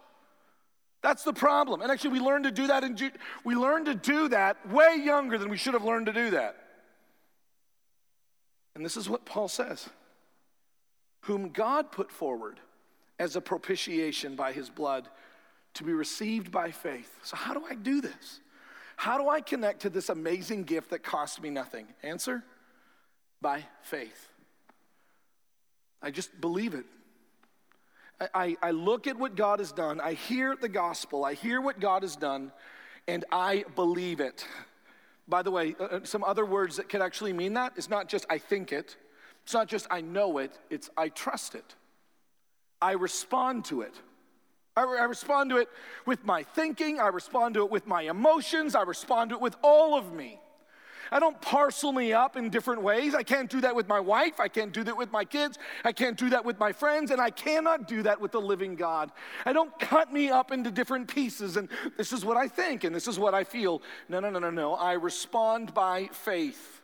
That's 1.03 1.25
the 1.25 1.33
problem. 1.33 1.83
And 1.83 1.91
actually, 1.91 2.11
we 2.13 2.21
learn 2.21 2.45
to 2.45 2.53
do 2.53 2.69
that 2.69 2.85
in 2.85 2.97
we 3.43 3.57
learn 3.57 3.87
to 3.87 3.97
do 3.97 4.29
that 4.29 4.71
way 4.71 4.95
younger 4.95 5.39
than 5.39 5.49
we 5.49 5.57
should 5.57 5.75
have 5.75 5.83
learned 5.83 6.07
to 6.07 6.13
do 6.13 6.31
that. 6.31 6.55
And 8.77 8.85
this 8.85 8.97
is 8.97 9.11
what 9.11 9.25
Paul 9.25 9.49
says 9.49 9.89
whom 11.23 11.49
God 11.49 11.91
put 11.91 12.13
forward 12.13 12.61
as 13.19 13.35
a 13.35 13.41
propitiation 13.41 14.37
by 14.37 14.53
his 14.53 14.71
blood 14.71 15.09
to 15.75 15.83
be 15.83 15.93
received 15.93 16.53
by 16.53 16.71
faith. 16.71 17.19
So, 17.25 17.35
how 17.35 17.55
do 17.55 17.65
I 17.69 17.75
do 17.75 18.01
this? 18.01 18.39
How 18.97 19.19
do 19.19 19.29
I 19.29 19.41
connect 19.41 19.81
to 19.81 19.91
this 19.91 20.09
amazing 20.09 20.63
gift 20.63 20.91
that 20.91 21.03
cost 21.03 21.43
me 21.43 21.51
nothing? 21.51 21.89
Answer 22.05 22.45
by 23.41 23.65
faith. 23.83 24.29
I 26.03 26.11
just 26.11 26.41
believe 26.41 26.75
it. 26.75 26.85
I, 28.35 28.57
I, 28.61 28.73
look 28.73 29.07
at 29.07 29.17
what 29.17 29.37
God 29.37 29.61
has 29.61 29.71
done, 29.71 30.01
I 30.01 30.15
hear 30.15 30.57
the 30.57 30.69
gospel, 30.69 31.25
I 31.25 31.35
hear 31.35 31.61
what 31.61 31.79
God 31.79 32.03
has 32.03 32.17
done, 32.17 32.51
and 33.07 33.25
I 33.31 33.65
believe 33.77 34.19
it. 34.19 34.45
By 35.29 35.43
the 35.43 35.53
way, 35.53 35.77
uh, 35.79 35.85
uh 35.85 36.01
some 36.03 36.25
other 36.25 36.45
words 36.45 36.77
that 36.77 36.89
could 36.89 37.01
actually 37.01 37.33
mean 37.33 37.55
that 37.55 37.75
is 37.77 37.89
not 37.89 38.09
just 38.09 38.27
I 38.29 38.39
think 38.39 38.73
it, 38.73 38.97
it's 39.45 39.55
not 39.55 39.69
just 39.69 39.87
I 39.89 40.01
know 40.01 40.39
it, 40.39 40.59
it's 40.69 40.91
I 40.97 41.11
trust 41.11 41.55
it. 41.55 41.77
I 42.83 42.93
respond 42.93 43.65
to 43.67 43.83
it. 43.83 43.95
I, 44.77 44.83
I 44.83 45.05
respond 45.05 45.51
to 45.51 45.59
it 45.59 45.69
with 46.05 46.25
my 46.25 46.43
thinking, 46.43 47.01
I 47.01 47.09
respond 47.09 47.55
to 47.55 47.65
it 47.65 47.71
with 47.71 47.87
my 47.87 48.03
emotions, 48.03 48.75
I 48.75 48.83
respond 48.83 49.31
to 49.31 49.37
it 49.37 49.43
with 49.43 49.57
all 49.63 49.97
of 49.97 50.13
me. 50.13 50.41
I 51.11 51.21
don't 51.21 51.41
parcel 51.41 51.93
me 51.93 52.13
up 52.13 52.37
in 52.37 52.51
different 52.51 52.83
ways. 52.83 53.15
I 53.15 53.23
can't 53.23 53.49
do 53.49 53.61
that 53.63 53.75
with 53.75 53.89
my 53.89 54.01
wife. 54.01 54.41
I 54.41 54.49
can't 54.49 54.73
do 54.73 54.85
that 54.85 54.97
with 54.97 55.11
my 55.11 55.25
kids. 55.25 55.59
I 55.85 55.93
can't 55.93 56.17
do 56.17 56.31
that 56.31 56.45
with 56.45 56.59
my 56.59 56.73
friends. 56.73 57.11
And 57.11 57.21
I 57.21 57.31
cannot 57.31 57.89
do 57.89 58.03
that 58.03 58.21
with 58.21 58.33
the 58.33 58.41
living 58.41 58.75
God. 58.75 59.11
I 59.45 59.53
don't 59.53 59.77
cut 59.79 60.13
me 60.13 60.31
up 60.31 60.53
into 60.53 60.71
different 60.71 61.09
pieces 61.09 61.57
and 61.57 61.69
this 61.97 62.13
is 62.13 62.25
what 62.25 62.37
I 62.37 62.49
think 62.49 62.85
and 62.85 62.95
this 62.95 63.09
is 63.09 63.19
what 63.19 63.35
I 63.35 63.45
feel. 63.45 63.83
No, 64.09 64.21
no, 64.21 64.31
no, 64.31 64.39
no, 64.39 64.51
no. 64.51 64.75
I 64.75 64.93
respond 64.93 65.75
by 65.75 66.09
faith. 66.13 66.83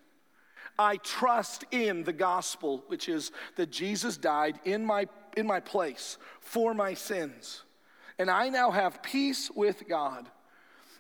I 0.79 0.97
trust 0.97 1.65
in 1.71 2.03
the 2.03 2.13
gospel, 2.13 2.83
which 2.89 3.09
is 3.09 3.31
that 3.57 3.71
Jesus 3.71 4.17
died 4.17 4.59
in 4.65 4.85
my, 4.85 5.07
in 5.37 5.47
my 5.47 5.61
place 5.61 6.19
for 6.41 6.75
my 6.75 6.95
sins. 6.95 7.63
And 8.19 8.31
I 8.31 8.49
now 8.49 8.71
have 8.71 9.03
peace 9.03 9.51
with 9.51 9.89
God. 9.89 10.29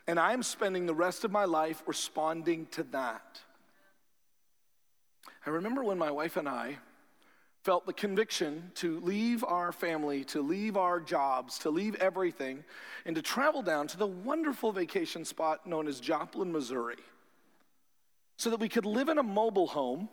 And 0.06 0.18
I'm 0.20 0.42
spending 0.42 0.86
the 0.86 0.94
rest 0.94 1.24
of 1.24 1.30
my 1.30 1.44
life 1.44 1.82
responding 1.86 2.66
to 2.72 2.82
that. 2.84 3.40
I 5.46 5.50
remember 5.50 5.82
when 5.82 5.98
my 5.98 6.10
wife 6.10 6.36
and 6.36 6.48
I 6.48 6.78
felt 7.62 7.86
the 7.86 7.92
conviction 7.94 8.70
to 8.74 9.00
leave 9.00 9.42
our 9.42 9.72
family, 9.72 10.22
to 10.24 10.42
leave 10.42 10.76
our 10.76 11.00
jobs, 11.00 11.58
to 11.60 11.70
leave 11.70 11.94
everything, 11.94 12.62
and 13.06 13.16
to 13.16 13.22
travel 13.22 13.62
down 13.62 13.86
to 13.88 13.96
the 13.96 14.06
wonderful 14.06 14.70
vacation 14.70 15.24
spot 15.24 15.66
known 15.66 15.88
as 15.88 15.98
Joplin, 15.98 16.52
Missouri, 16.52 16.98
so 18.36 18.50
that 18.50 18.60
we 18.60 18.68
could 18.68 18.84
live 18.84 19.08
in 19.08 19.16
a 19.16 19.22
mobile 19.22 19.66
home 19.66 20.10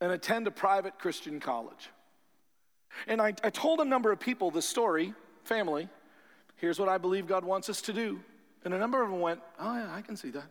and 0.00 0.10
attend 0.10 0.48
a 0.48 0.50
private 0.50 0.98
Christian 0.98 1.38
college. 1.38 1.90
And 3.06 3.22
I, 3.22 3.34
I 3.44 3.50
told 3.50 3.80
a 3.80 3.84
number 3.84 4.10
of 4.10 4.18
people 4.18 4.50
this 4.50 4.68
story, 4.68 5.14
family. 5.44 5.88
Here's 6.56 6.80
what 6.80 6.88
I 6.88 6.98
believe 6.98 7.28
God 7.28 7.44
wants 7.44 7.68
us 7.68 7.80
to 7.82 7.92
do. 7.92 8.20
And 8.64 8.74
a 8.74 8.78
number 8.78 9.02
of 9.02 9.10
them 9.10 9.20
went, 9.20 9.40
Oh, 9.58 9.74
yeah, 9.74 9.94
I 9.94 10.02
can 10.02 10.16
see 10.16 10.30
that. 10.30 10.50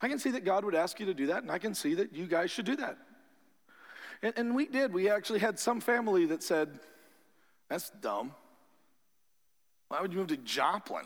I 0.00 0.08
can 0.08 0.18
see 0.18 0.30
that 0.32 0.44
God 0.44 0.64
would 0.64 0.74
ask 0.74 1.00
you 1.00 1.06
to 1.06 1.14
do 1.14 1.28
that, 1.28 1.42
and 1.42 1.50
I 1.50 1.58
can 1.58 1.74
see 1.74 1.94
that 1.94 2.14
you 2.14 2.26
guys 2.26 2.50
should 2.50 2.66
do 2.66 2.76
that. 2.76 2.98
And, 4.22 4.34
and 4.36 4.54
we 4.54 4.66
did. 4.66 4.92
We 4.92 5.08
actually 5.08 5.38
had 5.38 5.58
some 5.58 5.80
family 5.80 6.26
that 6.26 6.42
said, 6.42 6.78
That's 7.68 7.90
dumb. 8.00 8.34
Why 9.88 10.00
would 10.00 10.12
you 10.12 10.18
move 10.18 10.28
to 10.28 10.36
Joplin? 10.36 11.04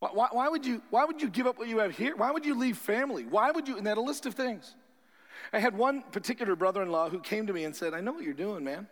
Why, 0.00 0.10
why, 0.12 0.28
why, 0.32 0.48
would 0.48 0.66
you, 0.66 0.82
why 0.90 1.04
would 1.04 1.22
you 1.22 1.30
give 1.30 1.46
up 1.46 1.58
what 1.58 1.68
you 1.68 1.78
have 1.78 1.96
here? 1.96 2.16
Why 2.16 2.30
would 2.32 2.44
you 2.44 2.58
leave 2.58 2.76
family? 2.76 3.24
Why 3.24 3.50
would 3.52 3.68
you? 3.68 3.78
And 3.78 3.86
had 3.86 3.98
a 3.98 4.02
list 4.02 4.26
of 4.26 4.34
things. 4.34 4.74
I 5.52 5.60
had 5.60 5.76
one 5.76 6.02
particular 6.02 6.56
brother 6.56 6.82
in 6.82 6.90
law 6.90 7.08
who 7.08 7.20
came 7.20 7.46
to 7.46 7.52
me 7.52 7.64
and 7.64 7.74
said, 7.74 7.94
I 7.94 8.00
know 8.00 8.12
what 8.12 8.24
you're 8.24 8.34
doing, 8.34 8.64
man. 8.64 8.86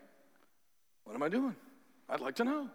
What 1.05 1.15
am 1.15 1.23
I 1.23 1.29
doing? 1.29 1.57
I'd 2.09 2.21
like 2.21 2.37
to 2.37 2.45
know. 2.45 2.69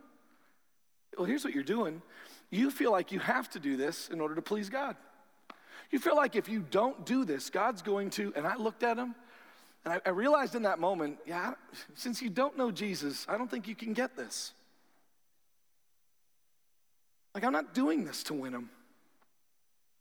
Well, 1.18 1.26
here's 1.26 1.44
what 1.44 1.54
you're 1.54 1.64
doing 1.64 2.02
you 2.50 2.72
feel 2.72 2.92
like 2.92 3.12
you 3.12 3.20
have 3.20 3.50
to 3.52 3.60
do 3.60 3.78
this 3.78 4.10
in 4.10 4.22
order 4.22 4.36
to 4.36 4.42
please 4.42 4.70
God. 4.70 4.96
You 5.92 6.00
feel 6.00 6.16
like 6.16 6.36
if 6.36 6.50
you 6.50 6.66
don't 6.72 7.06
do 7.06 7.26
this, 7.26 7.50
God's 7.50 7.82
going 7.82 8.10
to, 8.12 8.34
and 8.36 8.46
I 8.48 8.56
looked 8.56 8.84
at 8.84 8.98
him 8.98 9.16
and 9.84 9.94
I, 9.94 10.02
I 10.06 10.10
realized 10.10 10.56
in 10.56 10.64
that 10.64 10.80
moment, 10.80 11.18
yeah, 11.26 11.54
since 11.94 12.22
you 12.22 12.30
don't 12.30 12.58
know 12.58 12.72
Jesus, 12.72 13.26
I 13.30 13.38
don't 13.38 13.50
think 13.50 13.68
you 13.68 13.76
can 13.76 13.94
get 13.94 14.18
this. 14.18 14.54
Like, 17.34 17.44
I'm 17.44 17.54
not 17.54 17.74
doing 17.74 18.06
this 18.06 18.24
to 18.24 18.34
win 18.34 18.54
him. 18.54 18.70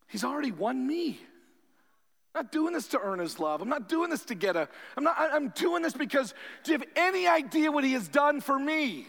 He's 0.07 0.25
already 0.25 0.53
won 0.53 0.87
me. 0.87 1.21
I'm 2.35 2.45
not 2.45 2.53
doing 2.53 2.73
this 2.73 2.89
to 2.89 3.01
earn 3.01 3.19
his 3.19 3.39
love. 3.39 3.61
I'm 3.61 3.69
not 3.69 3.89
doing 3.89 4.11
this 4.11 4.25
to 4.27 4.35
get 4.35 4.57
a, 4.57 4.69
I'm 4.97 5.05
not, 5.05 5.17
I'm 5.19 5.49
doing 5.51 5.83
this 5.83 5.93
because 5.93 6.33
do 6.63 6.73
you 6.73 6.79
have 6.79 6.89
any 6.97 7.27
idea 7.27 7.71
what 7.71 7.85
he 7.85 7.93
has 7.93 8.09
done 8.09 8.41
for 8.41 8.59
me? 8.59 9.07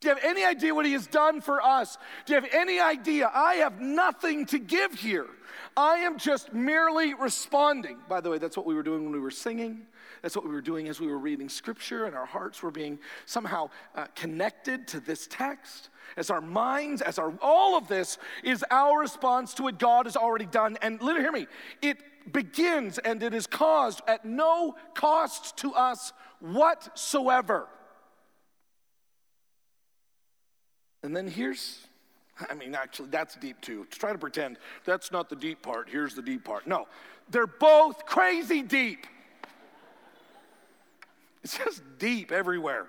Do 0.00 0.08
you 0.08 0.14
have 0.14 0.24
any 0.24 0.44
idea 0.44 0.74
what 0.74 0.86
he 0.86 0.92
has 0.92 1.08
done 1.08 1.40
for 1.40 1.60
us? 1.60 1.98
Do 2.24 2.34
you 2.34 2.40
have 2.40 2.50
any 2.52 2.78
idea? 2.78 3.30
I 3.34 3.54
have 3.54 3.80
nothing 3.80 4.46
to 4.46 4.58
give 4.58 4.94
here. 4.94 5.26
I 5.76 5.98
am 5.98 6.18
just 6.18 6.52
merely 6.52 7.14
responding. 7.14 7.98
By 8.08 8.20
the 8.20 8.30
way, 8.30 8.38
that's 8.38 8.56
what 8.56 8.66
we 8.66 8.74
were 8.74 8.84
doing 8.84 9.04
when 9.04 9.12
we 9.12 9.18
were 9.18 9.30
singing. 9.30 9.86
That's 10.22 10.36
what 10.36 10.44
we 10.44 10.52
were 10.52 10.60
doing 10.60 10.88
as 10.88 11.00
we 11.00 11.08
were 11.08 11.18
reading 11.18 11.48
scripture, 11.48 12.04
and 12.04 12.14
our 12.14 12.26
hearts 12.26 12.62
were 12.62 12.70
being 12.70 12.98
somehow 13.26 13.70
uh, 13.94 14.06
connected 14.14 14.86
to 14.88 15.00
this 15.00 15.26
text. 15.28 15.90
As 16.16 16.30
our 16.30 16.40
minds, 16.40 17.02
as 17.02 17.18
our 17.18 17.32
all 17.42 17.76
of 17.76 17.88
this 17.88 18.18
is 18.42 18.64
our 18.70 18.98
response 18.98 19.54
to 19.54 19.64
what 19.64 19.78
God 19.78 20.06
has 20.06 20.16
already 20.16 20.46
done. 20.46 20.78
And 20.80 21.00
literally, 21.02 21.22
hear 21.22 21.32
me, 21.32 21.46
it 21.82 21.98
begins 22.32 22.98
and 22.98 23.22
it 23.22 23.34
is 23.34 23.46
caused 23.46 24.00
at 24.06 24.24
no 24.24 24.74
cost 24.94 25.56
to 25.58 25.74
us 25.74 26.12
whatsoever. 26.40 27.68
And 31.02 31.16
then 31.16 31.28
here's, 31.28 31.86
I 32.50 32.54
mean, 32.54 32.74
actually, 32.74 33.08
that's 33.08 33.36
deep 33.36 33.60
too. 33.60 33.86
To 33.90 33.98
Try 33.98 34.12
to 34.12 34.18
pretend 34.18 34.58
that's 34.84 35.12
not 35.12 35.28
the 35.28 35.36
deep 35.36 35.62
part. 35.62 35.88
Here's 35.88 36.14
the 36.14 36.22
deep 36.22 36.44
part. 36.44 36.66
No, 36.66 36.88
they're 37.30 37.46
both 37.46 38.04
crazy 38.06 38.62
deep. 38.62 39.06
It's 41.44 41.56
just 41.56 41.82
deep 41.98 42.32
everywhere. 42.32 42.86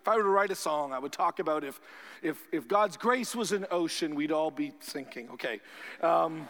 If 0.00 0.08
I 0.08 0.16
were 0.16 0.22
to 0.22 0.28
write 0.28 0.50
a 0.50 0.54
song, 0.54 0.92
I 0.92 0.98
would 0.98 1.12
talk 1.12 1.38
about 1.38 1.62
if, 1.62 1.78
if, 2.22 2.38
if 2.52 2.66
God's 2.66 2.96
grace 2.96 3.34
was 3.34 3.52
an 3.52 3.66
ocean, 3.70 4.14
we'd 4.14 4.32
all 4.32 4.50
be 4.50 4.72
sinking. 4.80 5.28
Okay. 5.34 5.60
Um, 6.00 6.48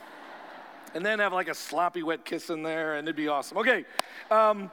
and 0.95 1.05
then 1.05 1.19
have 1.19 1.33
like 1.33 1.49
a 1.49 1.55
sloppy 1.55 2.03
wet 2.03 2.25
kiss 2.25 2.51
in 2.51 2.63
there, 2.63 2.95
and 2.95 3.09
it'd 3.09 3.17
be 3.17 3.29
awesome. 3.29 3.59
Okay. 3.59 3.85
Um, 4.31 4.71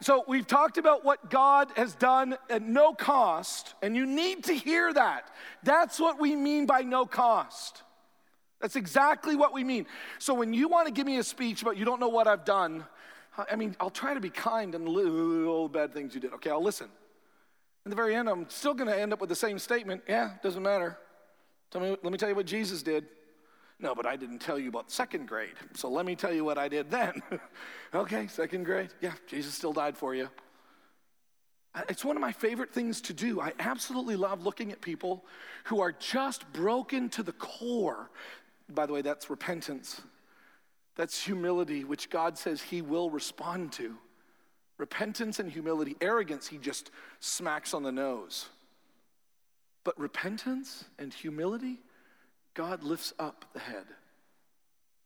so 0.00 0.24
we've 0.28 0.46
talked 0.46 0.78
about 0.78 1.04
what 1.04 1.30
God 1.30 1.70
has 1.76 1.94
done 1.94 2.36
at 2.48 2.62
no 2.62 2.92
cost, 2.92 3.74
and 3.82 3.96
you 3.96 4.06
need 4.06 4.44
to 4.44 4.54
hear 4.54 4.92
that. 4.92 5.30
That's 5.62 5.98
what 5.98 6.20
we 6.20 6.36
mean 6.36 6.66
by 6.66 6.82
no 6.82 7.06
cost. 7.06 7.82
That's 8.60 8.76
exactly 8.76 9.36
what 9.36 9.52
we 9.52 9.64
mean. 9.64 9.86
So 10.18 10.34
when 10.34 10.52
you 10.52 10.68
want 10.68 10.86
to 10.86 10.92
give 10.92 11.06
me 11.06 11.18
a 11.18 11.22
speech 11.22 11.64
but 11.64 11.76
you 11.76 11.84
don't 11.84 12.00
know 12.00 12.08
what 12.08 12.26
I've 12.26 12.44
done, 12.44 12.84
I 13.50 13.54
mean, 13.56 13.76
I'll 13.78 13.90
try 13.90 14.14
to 14.14 14.20
be 14.20 14.30
kind 14.30 14.74
and 14.74 14.88
all 14.88 15.68
the 15.68 15.78
bad 15.78 15.94
things 15.94 16.14
you 16.14 16.20
did. 16.20 16.32
Okay, 16.34 16.50
I'll 16.50 16.62
listen. 16.62 16.88
In 17.84 17.90
the 17.90 17.96
very 17.96 18.14
end, 18.14 18.28
I'm 18.28 18.50
still 18.50 18.74
going 18.74 18.90
to 18.90 18.98
end 18.98 19.12
up 19.12 19.20
with 19.20 19.28
the 19.28 19.36
same 19.36 19.58
statement. 19.58 20.02
Yeah, 20.08 20.32
doesn't 20.42 20.62
matter. 20.62 20.98
Tell 21.70 21.80
me, 21.80 21.90
let 21.90 22.12
me 22.12 22.18
tell 22.18 22.28
you 22.28 22.34
what 22.34 22.46
Jesus 22.46 22.82
did. 22.82 23.06
No, 23.80 23.94
but 23.94 24.06
I 24.06 24.16
didn't 24.16 24.40
tell 24.40 24.58
you 24.58 24.68
about 24.68 24.90
second 24.90 25.28
grade. 25.28 25.54
So 25.74 25.88
let 25.88 26.04
me 26.04 26.16
tell 26.16 26.32
you 26.32 26.44
what 26.44 26.58
I 26.58 26.68
did 26.68 26.90
then. 26.90 27.22
okay, 27.94 28.26
second 28.26 28.64
grade. 28.64 28.90
Yeah, 29.00 29.12
Jesus 29.26 29.54
still 29.54 29.72
died 29.72 29.96
for 29.96 30.14
you. 30.14 30.28
It's 31.88 32.04
one 32.04 32.16
of 32.16 32.20
my 32.20 32.32
favorite 32.32 32.72
things 32.72 33.00
to 33.02 33.12
do. 33.12 33.40
I 33.40 33.52
absolutely 33.60 34.16
love 34.16 34.42
looking 34.42 34.72
at 34.72 34.80
people 34.80 35.24
who 35.64 35.80
are 35.80 35.92
just 35.92 36.50
broken 36.52 37.08
to 37.10 37.22
the 37.22 37.32
core. 37.32 38.10
By 38.68 38.86
the 38.86 38.92
way, 38.92 39.02
that's 39.02 39.30
repentance. 39.30 40.00
That's 40.96 41.22
humility, 41.22 41.84
which 41.84 42.10
God 42.10 42.36
says 42.36 42.60
He 42.60 42.82
will 42.82 43.10
respond 43.10 43.72
to. 43.74 43.94
Repentance 44.76 45.38
and 45.38 45.50
humility. 45.50 45.96
Arrogance, 46.00 46.48
He 46.48 46.58
just 46.58 46.90
smacks 47.20 47.74
on 47.74 47.84
the 47.84 47.92
nose. 47.92 48.48
But 49.84 49.98
repentance 49.98 50.84
and 50.98 51.14
humility, 51.14 51.78
God 52.58 52.82
lifts 52.82 53.14
up 53.20 53.44
the 53.52 53.60
head. 53.60 53.84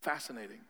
Fascinating. 0.01 0.61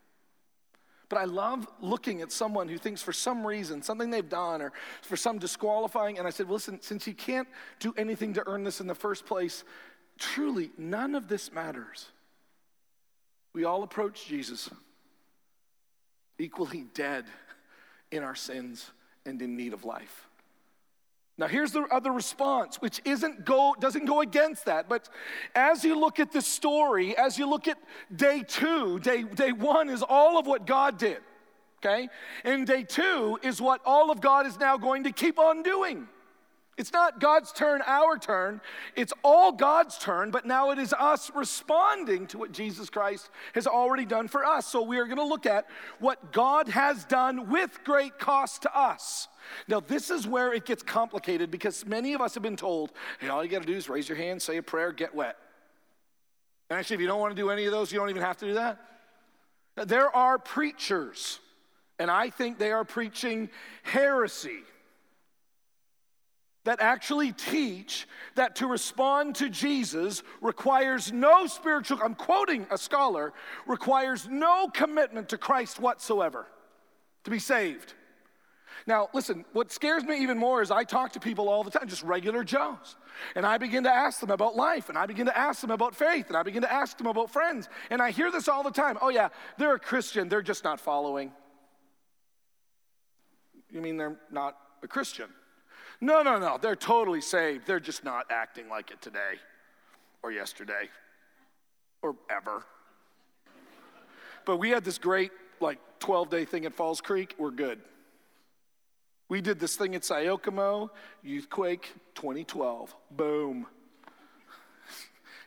But 1.07 1.17
I 1.17 1.23
love 1.23 1.65
looking 1.79 2.21
at 2.21 2.29
someone 2.29 2.67
who 2.67 2.77
thinks 2.77 3.01
for 3.01 3.13
some 3.13 3.47
reason, 3.47 3.81
something 3.81 4.09
they've 4.09 4.27
done, 4.27 4.61
or 4.61 4.73
for 5.01 5.15
some 5.15 5.39
disqualifying, 5.39 6.17
and 6.17 6.27
I 6.27 6.29
said, 6.29 6.49
listen, 6.49 6.81
since 6.81 7.07
you 7.07 7.13
can't 7.13 7.47
do 7.79 7.93
anything 7.97 8.33
to 8.33 8.43
earn 8.47 8.65
this 8.65 8.81
in 8.81 8.87
the 8.87 8.95
first 8.95 9.25
place, 9.25 9.63
truly, 10.19 10.71
none 10.77 11.15
of 11.15 11.29
this 11.29 11.53
matters. 11.53 12.07
We 13.53 13.63
all 13.63 13.83
approach 13.83 14.27
Jesus 14.27 14.69
equally 16.37 16.87
dead 16.93 17.23
in 18.11 18.23
our 18.23 18.35
sins 18.35 18.91
and 19.25 19.41
in 19.41 19.55
need 19.55 19.71
of 19.71 19.85
life. 19.85 20.27
Now 21.37 21.47
here's 21.47 21.71
the 21.71 21.83
other 21.91 22.11
response, 22.11 22.77
which 22.77 23.01
isn't 23.05 23.43
go, 23.43 23.75
doesn't 23.79 24.05
go 24.05 24.21
against 24.21 24.65
that. 24.65 24.87
But 24.87 25.09
as 25.55 25.83
you 25.83 25.99
look 25.99 26.19
at 26.19 26.31
this 26.31 26.45
story, 26.45 27.17
as 27.17 27.39
you 27.39 27.49
look 27.49 27.67
at 27.67 27.77
day 28.15 28.43
two, 28.47 28.99
day, 28.99 29.23
day 29.23 29.51
one 29.51 29.89
is 29.89 30.03
all 30.03 30.37
of 30.37 30.45
what 30.45 30.67
God 30.67 30.97
did. 30.97 31.17
Okay? 31.83 32.07
And 32.43 32.67
day 32.67 32.83
two 32.83 33.39
is 33.41 33.59
what 33.59 33.81
all 33.83 34.11
of 34.11 34.21
God 34.21 34.45
is 34.45 34.59
now 34.59 34.77
going 34.77 35.05
to 35.05 35.11
keep 35.11 35.39
on 35.39 35.63
doing. 35.63 36.07
It's 36.75 36.91
not 36.91 37.19
God's 37.19 37.51
turn, 37.51 37.83
our 37.85 38.17
turn. 38.17 38.59
It's 38.95 39.13
all 39.23 39.51
God's 39.51 39.97
turn, 39.99 40.31
but 40.31 40.45
now 40.45 40.71
it 40.71 40.79
is 40.79 40.91
us 40.93 41.29
responding 41.35 42.25
to 42.27 42.39
what 42.39 42.51
Jesus 42.51 42.89
Christ 42.89 43.29
has 43.53 43.67
already 43.67 44.05
done 44.05 44.27
for 44.27 44.43
us. 44.43 44.65
So 44.65 44.81
we 44.81 44.97
are 44.97 45.05
going 45.05 45.17
to 45.17 45.23
look 45.23 45.45
at 45.45 45.67
what 45.99 46.31
God 46.31 46.69
has 46.69 47.05
done 47.05 47.49
with 47.49 47.79
great 47.83 48.17
cost 48.17 48.63
to 48.63 48.75
us. 48.75 49.27
Now, 49.67 49.81
this 49.81 50.09
is 50.09 50.25
where 50.25 50.51
it 50.51 50.65
gets 50.65 50.81
complicated 50.81 51.51
because 51.51 51.85
many 51.85 52.13
of 52.13 52.21
us 52.21 52.33
have 52.33 52.43
been 52.43 52.57
told, 52.57 52.91
hey, 53.19 53.27
all 53.27 53.43
you 53.43 53.51
got 53.51 53.61
to 53.61 53.67
do 53.67 53.77
is 53.77 53.87
raise 53.87 54.09
your 54.09 54.17
hand, 54.17 54.41
say 54.41 54.57
a 54.57 54.63
prayer, 54.63 54.91
get 54.91 55.13
wet. 55.13 55.37
And 56.71 56.79
actually, 56.79 56.95
if 56.95 57.01
you 57.01 57.07
don't 57.07 57.19
want 57.19 57.35
to 57.35 57.41
do 57.41 57.51
any 57.51 57.65
of 57.65 57.71
those, 57.71 57.91
you 57.91 57.99
don't 57.99 58.09
even 58.09 58.23
have 58.23 58.37
to 58.37 58.45
do 58.47 58.53
that. 58.55 58.79
There 59.75 60.15
are 60.15 60.39
preachers, 60.39 61.39
and 61.99 62.09
I 62.09 62.31
think 62.31 62.57
they 62.57 62.71
are 62.71 62.83
preaching 62.83 63.49
heresy 63.83 64.61
that 66.63 66.81
actually 66.81 67.31
teach 67.31 68.07
that 68.35 68.55
to 68.57 68.67
respond 68.67 69.35
to 69.35 69.49
Jesus 69.49 70.23
requires 70.41 71.11
no 71.11 71.45
spiritual, 71.45 71.99
I'm 72.03 72.15
quoting 72.15 72.65
a 72.71 72.77
scholar, 72.77 73.33
requires 73.67 74.27
no 74.29 74.67
commitment 74.69 75.29
to 75.29 75.37
Christ 75.37 75.79
whatsoever 75.79 76.47
to 77.25 77.31
be 77.31 77.39
saved. 77.39 77.93
Now, 78.85 79.09
listen, 79.13 79.45
what 79.53 79.71
scares 79.71 80.03
me 80.03 80.21
even 80.23 80.37
more 80.37 80.61
is 80.61 80.69
I 80.69 80.83
talk 80.83 81.13
to 81.13 81.19
people 81.19 81.47
all 81.47 81.63
the 81.63 81.71
time, 81.71 81.87
just 81.87 82.03
regular 82.03 82.43
Joes. 82.43 82.97
And 83.35 83.45
I 83.45 83.57
begin 83.57 83.83
to 83.83 83.91
ask 83.91 84.19
them 84.19 84.31
about 84.31 84.55
life, 84.55 84.89
and 84.89 84.97
I 84.97 85.05
begin 85.05 85.25
to 85.27 85.37
ask 85.37 85.61
them 85.61 85.71
about 85.71 85.95
faith, 85.95 86.27
and 86.27 86.35
I 86.35 86.43
begin 86.43 86.63
to 86.63 86.71
ask 86.71 86.97
them 86.97 87.07
about 87.07 87.31
friends. 87.31 87.69
And 87.89 88.01
I 88.01 88.11
hear 88.11 88.31
this 88.31 88.47
all 88.47 88.63
the 88.63 88.71
time 88.71 88.97
oh, 89.01 89.09
yeah, 89.09 89.29
they're 89.57 89.75
a 89.75 89.79
Christian, 89.79 90.27
they're 90.27 90.41
just 90.41 90.63
not 90.63 90.79
following. 90.79 91.31
You 93.69 93.81
mean 93.81 93.97
they're 93.97 94.19
not 94.31 94.57
a 94.83 94.87
Christian? 94.87 95.27
No, 96.03 96.21
no, 96.21 96.37
no. 96.37 96.57
They're 96.61 96.75
totally 96.75 97.21
saved. 97.21 97.65
They're 97.65 97.79
just 97.79 98.03
not 98.03 98.25
acting 98.29 98.67
like 98.67 98.91
it 98.91 99.01
today 99.01 99.39
or 100.21 100.33
yesterday 100.33 100.89
or 102.01 102.17
ever. 102.29 102.65
But 104.43 104.57
we 104.57 104.69
had 104.69 104.83
this 104.83 104.97
great, 104.97 105.31
like, 105.61 105.79
12 105.99 106.29
day 106.29 106.43
thing 106.43 106.65
at 106.65 106.73
Falls 106.73 106.99
Creek. 106.99 107.35
We're 107.37 107.51
good. 107.51 107.79
We 109.29 109.39
did 109.39 109.61
this 109.61 109.77
thing 109.77 109.95
at 109.95 110.01
Sayokamo, 110.01 110.89
Youthquake 111.25 111.85
2012. 112.15 112.93
Boom. 113.11 113.65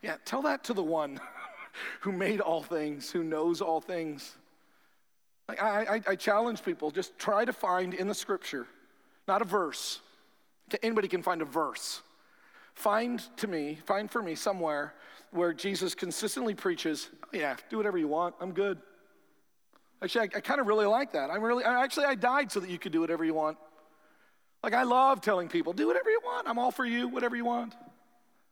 Yeah, 0.01 0.17
tell 0.25 0.41
that 0.43 0.65
to 0.65 0.73
the 0.73 0.83
one 0.83 1.21
who 2.01 2.13
made 2.13 2.41
all 2.41 2.63
things, 2.63 3.11
who 3.11 3.23
knows 3.23 3.61
all 3.61 3.83
things. 3.83 4.35
I, 5.51 5.55
I, 5.57 6.01
I 6.09 6.17
challenge 6.17 6.65
people 6.65 6.91
just 6.91 7.19
try 7.19 7.45
to 7.45 7.53
find 7.53 7.93
in 7.93 8.09
the 8.09 8.15
scripture, 8.15 8.67
not 9.29 9.43
a 9.43 9.45
verse, 9.45 10.01
Anybody 10.83 11.09
can 11.09 11.23
find 11.23 11.43
a 11.43 11.45
verse. 11.45 12.03
Find 12.75 13.23
to 13.39 13.47
me, 13.47 13.79
find 13.87 14.11
for 14.11 14.23
me 14.23 14.35
somewhere 14.35 14.95
where 15.31 15.53
Jesus 15.53 15.95
consistently 15.95 16.55
preaches, 16.55 17.09
oh, 17.25 17.29
yeah, 17.33 17.57
do 17.71 17.77
whatever 17.77 17.99
you 17.99 18.09
want, 18.09 18.35
I'm 18.41 18.53
good. 18.53 18.79
Actually, 20.03 20.29
I, 20.35 20.39
I 20.39 20.41
kind 20.41 20.61
of 20.61 20.67
really 20.67 20.87
like 20.87 21.13
that. 21.13 21.31
I'm 21.31 21.43
really, 21.43 21.65
actually, 21.65 22.07
I 22.07 22.15
died 22.15 22.53
so 22.53 22.61
that 22.61 22.71
you 22.71 22.79
could 22.79 22.93
do 22.93 23.01
whatever 23.01 23.25
you 23.25 23.35
want. 23.35 23.57
Like, 24.63 24.75
I 24.75 24.83
love 24.83 25.21
telling 25.21 25.49
people, 25.49 25.73
do 25.73 25.87
whatever 25.87 26.11
you 26.11 26.21
want. 26.25 26.49
I'm 26.49 26.59
all 26.59 26.71
for 26.71 26.85
you, 26.85 27.09
whatever 27.09 27.37
you 27.37 27.45
want. 27.45 27.75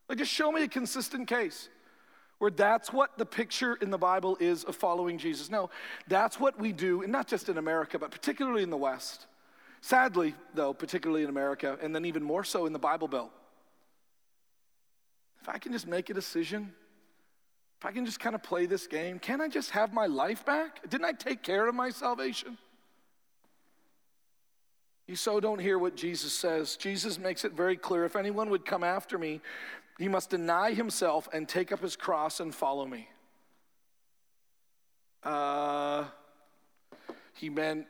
Like, 0.09 0.19
just 0.19 0.31
show 0.31 0.53
me 0.53 0.63
a 0.63 0.69
consistent 0.69 1.29
case 1.29 1.69
where 2.39 2.51
that's 2.51 2.93
what 2.93 3.17
the 3.19 3.27
picture 3.27 3.75
in 3.77 3.91
the 3.91 3.99
Bible 3.99 4.37
is 4.41 4.65
of 4.65 4.77
following 4.77 5.19
Jesus. 5.19 5.51
No, 5.51 5.71
that's 6.09 6.39
what 6.39 6.59
we 6.59 6.73
do, 6.73 7.03
and 7.03 7.13
not 7.13 7.27
just 7.27 7.49
in 7.49 7.59
America, 7.59 7.99
but 7.99 8.11
particularly 8.11 8.63
in 8.63 8.71
the 8.71 8.77
West. 8.77 9.27
Sadly, 9.85 10.35
though, 10.55 10.73
particularly 10.73 11.25
in 11.25 11.29
America, 11.29 11.77
and 11.83 11.95
then 11.95 12.07
even 12.07 12.23
more 12.23 12.43
so 12.43 12.65
in 12.65 12.73
the 12.73 12.79
Bible 12.79 13.07
Belt, 13.07 13.31
if 15.43 15.49
I 15.51 15.59
can 15.59 15.73
just 15.73 15.87
make 15.87 16.09
a 16.09 16.15
decision, 16.15 16.73
if 17.79 17.85
I 17.85 17.93
can 17.93 18.07
just 18.07 18.19
kind 18.19 18.35
of 18.35 18.43
play 18.43 18.65
this 18.65 18.87
game, 18.87 19.19
can 19.19 19.43
I 19.43 19.49
just 19.49 19.73
have 19.73 19.93
my 19.93 20.07
life 20.07 20.43
back? 20.47 20.89
Didn't 20.89 21.05
I 21.05 21.13
take 21.13 21.43
care 21.43 21.69
of 21.69 21.75
my 21.75 21.91
salvation? 21.91 22.57
You 25.07 25.17
so 25.17 25.39
don't 25.39 25.61
hear 25.61 25.79
what 25.79 25.97
Jesus 25.97 26.33
says. 26.33 26.77
Jesus 26.77 27.19
makes 27.19 27.45
it 27.45 27.53
very 27.53 27.77
clear 27.77 28.07
if 28.07 28.17
anyone 28.17 28.49
would 28.49 28.65
come 28.65 28.85
after 28.85 29.19
me, 29.19 29.43
he 29.99 30.09
must 30.09 30.31
deny 30.31 30.73
himself 30.73 31.29
and 31.31 31.47
take 31.47 31.73
up 31.73 31.81
his 31.81 31.95
cross 31.95 32.41
and 32.41 32.55
follow 32.55 32.87
me. 32.87 33.07
Uh, 35.23 36.05
he 37.35 37.51
meant 37.51 37.87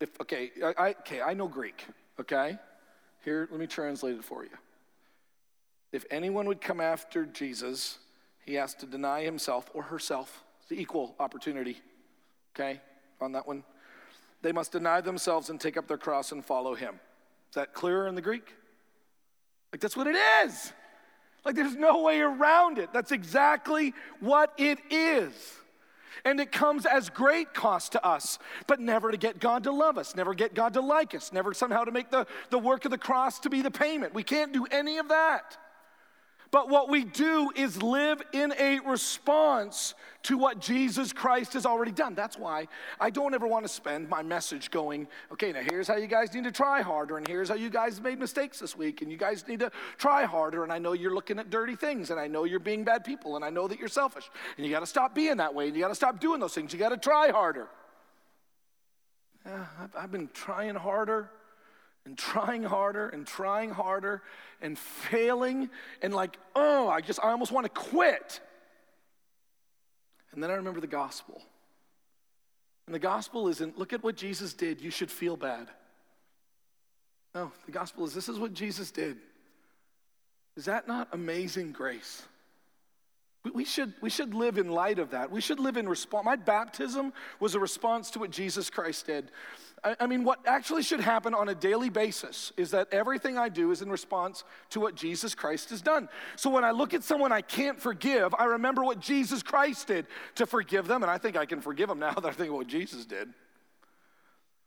if, 0.00 0.20
okay, 0.20 0.50
I, 0.78 0.94
okay, 1.00 1.20
I 1.20 1.34
know 1.34 1.46
Greek, 1.46 1.84
okay? 2.18 2.58
Here, 3.24 3.46
let 3.50 3.60
me 3.60 3.66
translate 3.66 4.16
it 4.16 4.24
for 4.24 4.42
you. 4.42 4.50
If 5.92 6.04
anyone 6.10 6.46
would 6.46 6.60
come 6.60 6.80
after 6.80 7.26
Jesus, 7.26 7.98
he 8.44 8.54
has 8.54 8.74
to 8.74 8.86
deny 8.86 9.22
himself 9.22 9.70
or 9.74 9.82
herself. 9.82 10.42
It's 10.60 10.68
the 10.68 10.80
equal 10.80 11.14
opportunity, 11.20 11.78
okay, 12.54 12.80
on 13.20 13.32
that 13.32 13.46
one. 13.46 13.64
They 14.42 14.52
must 14.52 14.72
deny 14.72 15.00
themselves 15.02 15.50
and 15.50 15.60
take 15.60 15.76
up 15.76 15.86
their 15.86 15.98
cross 15.98 16.32
and 16.32 16.44
follow 16.44 16.74
him. 16.74 16.94
Is 17.50 17.56
that 17.56 17.74
clearer 17.74 18.06
in 18.06 18.14
the 18.14 18.22
Greek? 18.22 18.54
Like, 19.72 19.80
that's 19.80 19.96
what 19.96 20.06
it 20.06 20.16
is. 20.44 20.72
Like, 21.44 21.54
there's 21.54 21.76
no 21.76 22.02
way 22.02 22.20
around 22.20 22.78
it. 22.78 22.92
That's 22.92 23.12
exactly 23.12 23.94
what 24.20 24.52
it 24.56 24.78
is. 24.90 25.32
And 26.24 26.40
it 26.40 26.52
comes 26.52 26.86
as 26.86 27.10
great 27.10 27.54
cost 27.54 27.92
to 27.92 28.04
us, 28.04 28.38
but 28.66 28.80
never 28.80 29.10
to 29.10 29.16
get 29.16 29.38
God 29.38 29.64
to 29.64 29.72
love 29.72 29.98
us, 29.98 30.14
never 30.16 30.34
get 30.34 30.54
God 30.54 30.74
to 30.74 30.80
like 30.80 31.14
us, 31.14 31.32
never 31.32 31.54
somehow 31.54 31.84
to 31.84 31.92
make 31.92 32.10
the, 32.10 32.26
the 32.50 32.58
work 32.58 32.84
of 32.84 32.90
the 32.90 32.98
cross 32.98 33.40
to 33.40 33.50
be 33.50 33.62
the 33.62 33.70
payment. 33.70 34.14
We 34.14 34.22
can't 34.22 34.52
do 34.52 34.66
any 34.70 34.98
of 34.98 35.08
that. 35.08 35.56
But 36.52 36.68
what 36.68 36.88
we 36.88 37.04
do 37.04 37.52
is 37.54 37.80
live 37.80 38.20
in 38.32 38.52
a 38.58 38.80
response 38.80 39.94
to 40.24 40.36
what 40.36 40.58
Jesus 40.58 41.12
Christ 41.12 41.52
has 41.52 41.64
already 41.64 41.92
done. 41.92 42.14
That's 42.14 42.36
why 42.36 42.66
I 42.98 43.10
don't 43.10 43.34
ever 43.34 43.46
want 43.46 43.64
to 43.64 43.68
spend 43.68 44.08
my 44.08 44.22
message 44.22 44.70
going, 44.70 45.06
okay, 45.32 45.52
now 45.52 45.60
here's 45.60 45.86
how 45.86 45.96
you 45.96 46.08
guys 46.08 46.34
need 46.34 46.44
to 46.44 46.52
try 46.52 46.82
harder, 46.82 47.18
and 47.18 47.26
here's 47.26 47.48
how 47.48 47.54
you 47.54 47.70
guys 47.70 48.00
made 48.00 48.18
mistakes 48.18 48.58
this 48.58 48.76
week, 48.76 49.00
and 49.00 49.12
you 49.12 49.16
guys 49.16 49.46
need 49.46 49.60
to 49.60 49.70
try 49.96 50.24
harder, 50.24 50.64
and 50.64 50.72
I 50.72 50.78
know 50.78 50.92
you're 50.92 51.14
looking 51.14 51.38
at 51.38 51.50
dirty 51.50 51.76
things, 51.76 52.10
and 52.10 52.18
I 52.18 52.26
know 52.26 52.44
you're 52.44 52.58
being 52.58 52.82
bad 52.82 53.04
people, 53.04 53.36
and 53.36 53.44
I 53.44 53.50
know 53.50 53.68
that 53.68 53.78
you're 53.78 53.88
selfish, 53.88 54.28
and 54.56 54.66
you 54.66 54.72
got 54.72 54.80
to 54.80 54.86
stop 54.86 55.14
being 55.14 55.36
that 55.36 55.54
way, 55.54 55.68
and 55.68 55.76
you 55.76 55.82
got 55.82 55.88
to 55.88 55.94
stop 55.94 56.18
doing 56.18 56.40
those 56.40 56.54
things. 56.54 56.72
You 56.72 56.80
got 56.80 56.88
to 56.88 56.96
try 56.96 57.30
harder. 57.30 57.68
Yeah, 59.46 59.64
I've 59.96 60.10
been 60.10 60.28
trying 60.34 60.74
harder 60.74 61.30
and 62.10 62.18
trying 62.18 62.64
harder 62.64 63.08
and 63.08 63.24
trying 63.24 63.70
harder 63.70 64.20
and 64.60 64.76
failing 64.76 65.70
and 66.02 66.12
like, 66.12 66.38
oh, 66.56 66.88
I 66.88 67.00
just, 67.00 67.20
I 67.22 67.30
almost 67.30 67.52
want 67.52 67.66
to 67.66 67.70
quit. 67.70 68.40
And 70.32 70.42
then 70.42 70.50
I 70.50 70.54
remember 70.54 70.80
the 70.80 70.88
gospel. 70.88 71.40
And 72.86 72.94
the 72.96 72.98
gospel 72.98 73.46
isn't, 73.46 73.78
look 73.78 73.92
at 73.92 74.02
what 74.02 74.16
Jesus 74.16 74.54
did, 74.54 74.80
you 74.80 74.90
should 74.90 75.08
feel 75.08 75.36
bad. 75.36 75.68
No, 77.32 77.52
the 77.64 77.70
gospel 77.70 78.04
is, 78.04 78.12
this 78.12 78.28
is 78.28 78.40
what 78.40 78.54
Jesus 78.54 78.90
did. 78.90 79.16
Is 80.56 80.64
that 80.64 80.88
not 80.88 81.06
amazing 81.12 81.70
grace? 81.70 82.24
We 83.54 83.64
should, 83.64 83.94
we 84.00 84.10
should 84.10 84.34
live 84.34 84.58
in 84.58 84.68
light 84.68 84.98
of 84.98 85.12
that. 85.12 85.30
We 85.30 85.40
should 85.40 85.60
live 85.60 85.76
in 85.76 85.88
response. 85.88 86.24
My 86.24 86.36
baptism 86.36 87.12
was 87.38 87.54
a 87.54 87.60
response 87.60 88.10
to 88.10 88.18
what 88.18 88.30
Jesus 88.32 88.68
Christ 88.68 89.06
did. 89.06 89.30
I, 89.82 90.06
mean, 90.06 90.24
what 90.24 90.40
actually 90.46 90.82
should 90.82 91.00
happen 91.00 91.34
on 91.34 91.48
a 91.48 91.54
daily 91.54 91.88
basis 91.88 92.52
is 92.56 92.70
that 92.72 92.88
everything 92.92 93.38
I 93.38 93.48
do 93.48 93.70
is 93.70 93.80
in 93.80 93.90
response 93.90 94.44
to 94.70 94.80
what 94.80 94.94
Jesus 94.94 95.34
Christ 95.34 95.70
has 95.70 95.80
done. 95.80 96.08
So 96.36 96.50
when 96.50 96.64
I 96.64 96.70
look 96.70 96.92
at 96.92 97.02
someone 97.02 97.32
I 97.32 97.40
can't 97.40 97.80
forgive, 97.80 98.34
I 98.38 98.44
remember 98.44 98.84
what 98.84 99.00
Jesus 99.00 99.42
Christ 99.42 99.86
did 99.86 100.06
to 100.34 100.46
forgive 100.46 100.86
them, 100.86 101.02
and 101.02 101.10
I 101.10 101.18
think 101.18 101.36
I 101.36 101.46
can 101.46 101.60
forgive 101.60 101.88
them 101.88 101.98
now 101.98 102.12
that 102.14 102.26
I 102.26 102.32
think 102.32 102.50
of 102.50 102.56
what 102.56 102.66
Jesus 102.66 103.06
did. 103.06 103.28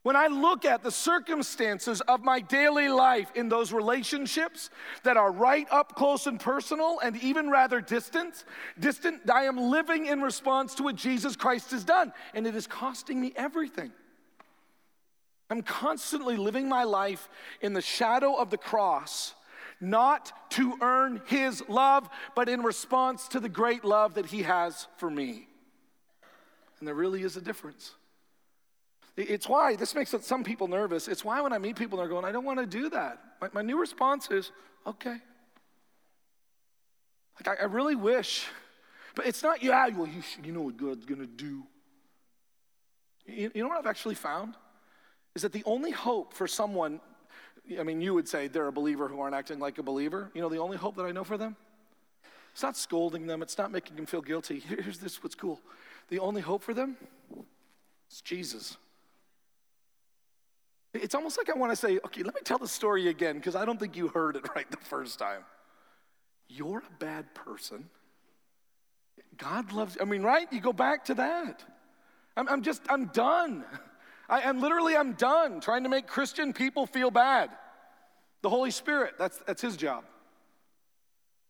When 0.01 0.17
I 0.17 0.27
look 0.27 0.65
at 0.65 0.83
the 0.83 0.91
circumstances 0.91 2.01
of 2.01 2.23
my 2.23 2.41
daily 2.41 2.89
life 2.89 3.31
in 3.35 3.47
those 3.47 3.71
relationships 3.71 4.69
that 5.03 5.15
are 5.15 5.31
right 5.31 5.65
up 5.71 5.95
close 5.95 6.27
and 6.27 6.37
personal 6.37 6.99
and 6.99 7.15
even 7.23 7.49
rather 7.49 7.79
distant, 7.79 8.43
distant, 8.77 9.29
I 9.29 9.43
am 9.43 9.57
living 9.57 10.07
in 10.07 10.21
response 10.21 10.75
to 10.75 10.83
what 10.83 10.97
Jesus 10.97 11.37
Christ 11.37 11.71
has 11.71 11.85
done, 11.85 12.11
and 12.33 12.45
it 12.45 12.53
is 12.53 12.67
costing 12.67 13.21
me 13.21 13.31
everything. 13.37 13.93
I'm 15.53 15.61
constantly 15.61 16.35
living 16.35 16.67
my 16.67 16.83
life 16.83 17.29
in 17.61 17.73
the 17.73 17.81
shadow 17.81 18.33
of 18.33 18.49
the 18.49 18.57
cross, 18.57 19.35
not 19.79 20.31
to 20.53 20.75
earn 20.81 21.21
his 21.27 21.63
love, 21.67 22.09
but 22.33 22.49
in 22.49 22.63
response 22.63 23.27
to 23.27 23.39
the 23.39 23.49
great 23.49 23.85
love 23.85 24.15
that 24.15 24.25
he 24.25 24.41
has 24.41 24.87
for 24.97 25.11
me. 25.11 25.47
And 26.79 26.87
there 26.87 26.95
really 26.95 27.21
is 27.21 27.37
a 27.37 27.41
difference. 27.41 27.91
It's 29.15 29.47
why, 29.47 29.75
this 29.75 29.93
makes 29.93 30.15
some 30.21 30.43
people 30.43 30.67
nervous. 30.67 31.07
It's 31.07 31.23
why 31.23 31.39
when 31.41 31.53
I 31.53 31.59
meet 31.59 31.75
people, 31.75 31.99
they're 31.99 32.07
going, 32.07 32.25
I 32.25 32.31
don't 32.31 32.45
want 32.45 32.57
to 32.57 32.65
do 32.65 32.89
that. 32.89 33.19
My, 33.39 33.49
my 33.53 33.61
new 33.61 33.79
response 33.79 34.31
is, 34.31 34.51
okay. 34.87 35.17
Like, 37.35 37.59
I, 37.59 37.61
I 37.61 37.65
really 37.65 37.95
wish, 37.95 38.47
but 39.13 39.27
it's 39.27 39.43
not, 39.43 39.61
yeah, 39.61 39.87
well, 39.89 40.07
you, 40.07 40.23
should, 40.23 40.47
you 40.47 40.51
know 40.51 40.61
what 40.61 40.77
God's 40.77 41.05
going 41.05 41.21
to 41.21 41.27
do. 41.27 41.61
You, 43.27 43.51
you 43.53 43.61
know 43.61 43.69
what 43.69 43.77
I've 43.77 43.85
actually 43.85 44.15
found? 44.15 44.55
Is 45.35 45.41
that 45.41 45.51
the 45.51 45.63
only 45.65 45.91
hope 45.91 46.33
for 46.33 46.47
someone, 46.47 46.99
I 47.79 47.83
mean, 47.83 48.01
you 48.01 48.13
would 48.13 48.27
say 48.27 48.47
they're 48.47 48.67
a 48.67 48.71
believer 48.71 49.07
who 49.07 49.19
aren't 49.19 49.35
acting 49.35 49.59
like 49.59 49.77
a 49.77 49.83
believer. 49.83 50.29
You 50.33 50.41
know, 50.41 50.49
the 50.49 50.59
only 50.59 50.77
hope 50.77 50.95
that 50.97 51.03
I 51.03 51.11
know 51.11 51.23
for 51.23 51.37
them? 51.37 51.55
It's 52.51 52.61
not 52.61 52.77
scolding 52.77 53.25
them, 53.25 53.41
it's 53.41 53.57
not 53.57 53.71
making 53.71 53.95
them 53.95 54.05
feel 54.05 54.21
guilty. 54.21 54.59
Here's 54.59 54.99
this 54.99 55.23
what's 55.23 55.33
cool. 55.35 55.59
The 56.09 56.19
only 56.19 56.41
hope 56.41 56.61
for 56.61 56.73
them 56.73 56.97
is 58.11 58.21
Jesus. 58.21 58.77
It's 60.93 61.15
almost 61.15 61.39
like 61.39 61.49
I 61.49 61.57
want 61.57 61.71
to 61.71 61.75
say, 61.75 61.99
okay, 62.05 62.21
let 62.21 62.35
me 62.35 62.41
tell 62.43 62.59
the 62.59 62.67
story 62.67 63.07
again 63.07 63.37
because 63.37 63.55
I 63.55 63.65
don't 63.65 63.79
think 63.79 63.97
you 63.97 64.09
heard 64.09 64.35
it 64.35 64.47
right 64.55 64.69
the 64.69 64.77
first 64.77 65.17
time. 65.17 65.41
You're 66.47 66.79
a 66.79 66.99
bad 66.99 67.33
person. 67.33 67.89
God 69.37 69.71
loves. 69.71 69.97
I 69.99 70.05
mean, 70.05 70.21
right? 70.21 70.51
You 70.53 70.61
go 70.61 70.73
back 70.73 71.05
to 71.05 71.15
that. 71.15 71.63
I'm, 72.37 72.47
I'm 72.47 72.61
just, 72.61 72.83
I'm 72.89 73.07
done. 73.07 73.65
I 74.29 74.41
am 74.41 74.61
literally, 74.61 74.95
I'm 74.95 75.13
done 75.13 75.59
trying 75.59 75.83
to 75.83 75.89
make 75.89 76.07
Christian 76.07 76.53
people 76.53 76.85
feel 76.85 77.11
bad. 77.11 77.49
The 78.41 78.49
Holy 78.49 78.71
Spirit, 78.71 79.15
that's, 79.17 79.37
that's 79.45 79.61
his 79.61 79.77
job. 79.77 80.03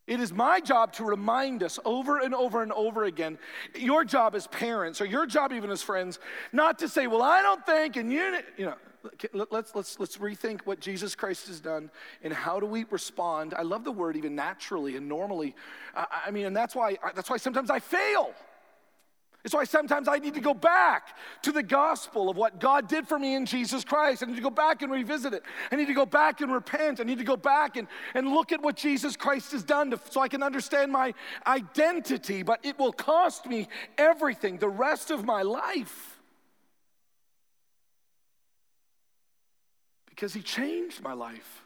It 0.05 0.19
is 0.19 0.33
my 0.33 0.59
job 0.59 0.91
to 0.93 1.05
remind 1.05 1.63
us 1.63 1.79
over 1.85 2.19
and 2.19 2.35
over 2.35 2.61
and 2.61 2.73
over 2.73 3.05
again. 3.05 3.37
Your 3.73 4.03
job 4.03 4.35
as 4.35 4.47
parents, 4.47 4.99
or 4.99 5.05
your 5.05 5.25
job 5.25 5.53
even 5.53 5.69
as 5.69 5.81
friends, 5.81 6.19
not 6.51 6.79
to 6.79 6.89
say, 6.89 7.07
"Well, 7.07 7.21
I 7.21 7.41
don't 7.41 7.65
think," 7.65 7.95
and 7.95 8.11
you, 8.11 8.39
you 8.57 8.65
know, 8.65 8.75
let's, 9.49 9.73
let's, 9.75 9.99
let's 9.99 10.17
rethink 10.17 10.61
what 10.65 10.79
Jesus 10.79 11.15
Christ 11.15 11.47
has 11.47 11.59
done 11.59 11.89
and 12.21 12.33
how 12.33 12.59
do 12.59 12.65
we 12.65 12.85
respond. 12.89 13.53
I 13.53 13.61
love 13.61 13.83
the 13.83 13.91
word 13.91 14.17
even 14.17 14.35
naturally 14.35 14.97
and 14.97 15.07
normally. 15.07 15.55
I, 15.95 16.05
I 16.27 16.31
mean, 16.31 16.45
and 16.45 16.55
that's 16.55 16.75
why, 16.75 16.97
that's 17.15 17.29
why 17.29 17.37
sometimes 17.37 17.69
I 17.69 17.79
fail. 17.79 18.33
It's 19.43 19.53
why 19.53 19.65
sometimes 19.65 20.07
I 20.07 20.19
need 20.19 20.35
to 20.35 20.39
go 20.39 20.53
back 20.53 21.17
to 21.41 21.51
the 21.51 21.63
gospel 21.63 22.29
of 22.29 22.37
what 22.37 22.59
God 22.59 22.87
did 22.87 23.07
for 23.07 23.19
me 23.19 23.35
in 23.35 23.45
Jesus 23.45 23.83
Christ. 23.83 24.23
I 24.23 24.27
need 24.27 24.37
to 24.37 24.41
go 24.41 24.49
back 24.49 24.81
and 24.81 24.91
revisit 24.91 25.33
it. 25.33 25.43
I 25.69 25.75
need 25.75 25.87
to 25.87 25.93
go 25.93 26.05
back 26.05 26.39
and 26.39 26.51
repent. 26.51 27.01
I 27.01 27.03
need 27.03 27.17
to 27.17 27.25
go 27.25 27.35
back 27.35 27.75
and, 27.75 27.87
and 28.13 28.29
look 28.29 28.53
at 28.53 28.61
what 28.61 28.77
Jesus 28.77 29.17
Christ 29.17 29.51
has 29.51 29.63
done 29.63 29.91
to, 29.91 29.99
so 30.09 30.21
I 30.21 30.29
can 30.29 30.41
understand 30.41 30.93
my 30.93 31.13
identity. 31.45 32.41
But 32.41 32.63
it 32.63 32.79
will 32.79 32.93
cost 32.93 33.45
me 33.45 33.67
everything 33.97 34.59
the 34.59 34.69
rest 34.69 35.11
of 35.11 35.25
my 35.25 35.41
life. 35.41 36.13
because 40.23 40.33
he 40.33 40.41
changed 40.41 41.01
my 41.01 41.11
life. 41.11 41.63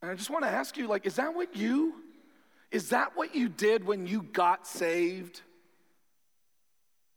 And 0.00 0.10
I 0.10 0.14
just 0.14 0.30
want 0.30 0.44
to 0.44 0.50
ask 0.50 0.76
you 0.76 0.88
like 0.88 1.06
is 1.06 1.16
that 1.16 1.34
what 1.34 1.54
you 1.54 1.94
is 2.70 2.90
that 2.90 3.16
what 3.16 3.34
you 3.34 3.48
did 3.48 3.84
when 3.84 4.06
you 4.06 4.22
got 4.22 4.66
saved? 4.66 5.40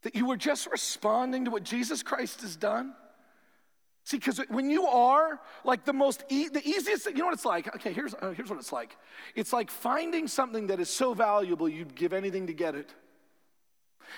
That 0.04 0.16
you 0.16 0.26
were 0.26 0.38
just 0.38 0.68
responding 0.72 1.46
to 1.46 1.52
what 1.52 1.64
Jesus 1.64 2.04
Christ 2.04 2.42
has 2.42 2.56
done? 2.56 2.94
See, 4.04 4.18
because 4.18 4.40
when 4.50 4.70
you 4.70 4.88
are 4.88 5.40
like 5.64 5.86
the 5.86 5.94
most, 5.94 6.24
e- 6.30 6.50
the 6.50 6.68
easiest 6.68 7.04
thing, 7.04 7.16
you 7.16 7.20
know 7.20 7.26
what 7.26 7.36
it's 7.36 7.46
like? 7.46 7.74
Okay, 7.76 7.94
here's, 7.94 8.16
uh, 8.16 8.32
here's 8.32 8.50
what 8.50 8.58
it's 8.58 8.72
like. 8.72 8.98
It's 9.36 9.54
like 9.54 9.70
finding 9.70 10.28
something 10.28 10.68
that 10.68 10.80
is 10.80 10.90
so 10.90 11.14
valuable 11.14 11.70
you'd 11.70 11.96
give 11.96 12.12
anything 12.12 12.48
to 12.48 12.54
get 12.54 12.74
it. 12.74 12.90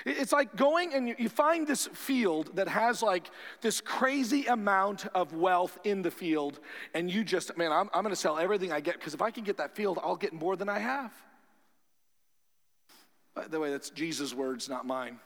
It's 0.06 0.32
like 0.32 0.56
going 0.56 0.94
and 0.94 1.16
you 1.18 1.30
find 1.30 1.68
this 1.68 1.88
field 1.88 2.56
that 2.56 2.68
has 2.68 3.02
like 3.02 3.30
this 3.62 3.82
crazy 3.82 4.46
amount 4.46 5.06
of 5.14 5.34
wealth 5.34 5.78
in 5.84 6.02
the 6.02 6.12
field, 6.12 6.60
and 6.94 7.12
you 7.12 7.24
just, 7.24 7.56
man, 7.58 7.72
I'm, 7.72 7.90
I'm 7.94 8.04
gonna 8.04 8.16
sell 8.16 8.38
everything 8.38 8.72
I 8.72 8.80
get 8.80 8.96
because 8.96 9.14
if 9.14 9.22
I 9.22 9.32
can 9.32 9.44
get 9.44 9.58
that 9.58 9.76
field, 9.76 10.00
I'll 10.02 10.16
get 10.16 10.34
more 10.34 10.56
than 10.56 10.70
I 10.70 10.80
have. 10.80 11.14
By 13.34 13.48
the 13.48 13.60
way, 13.60 13.72
that's 13.72 13.90
Jesus' 13.90 14.34
words, 14.34 14.70
not 14.70 14.86
mine. 14.86 15.20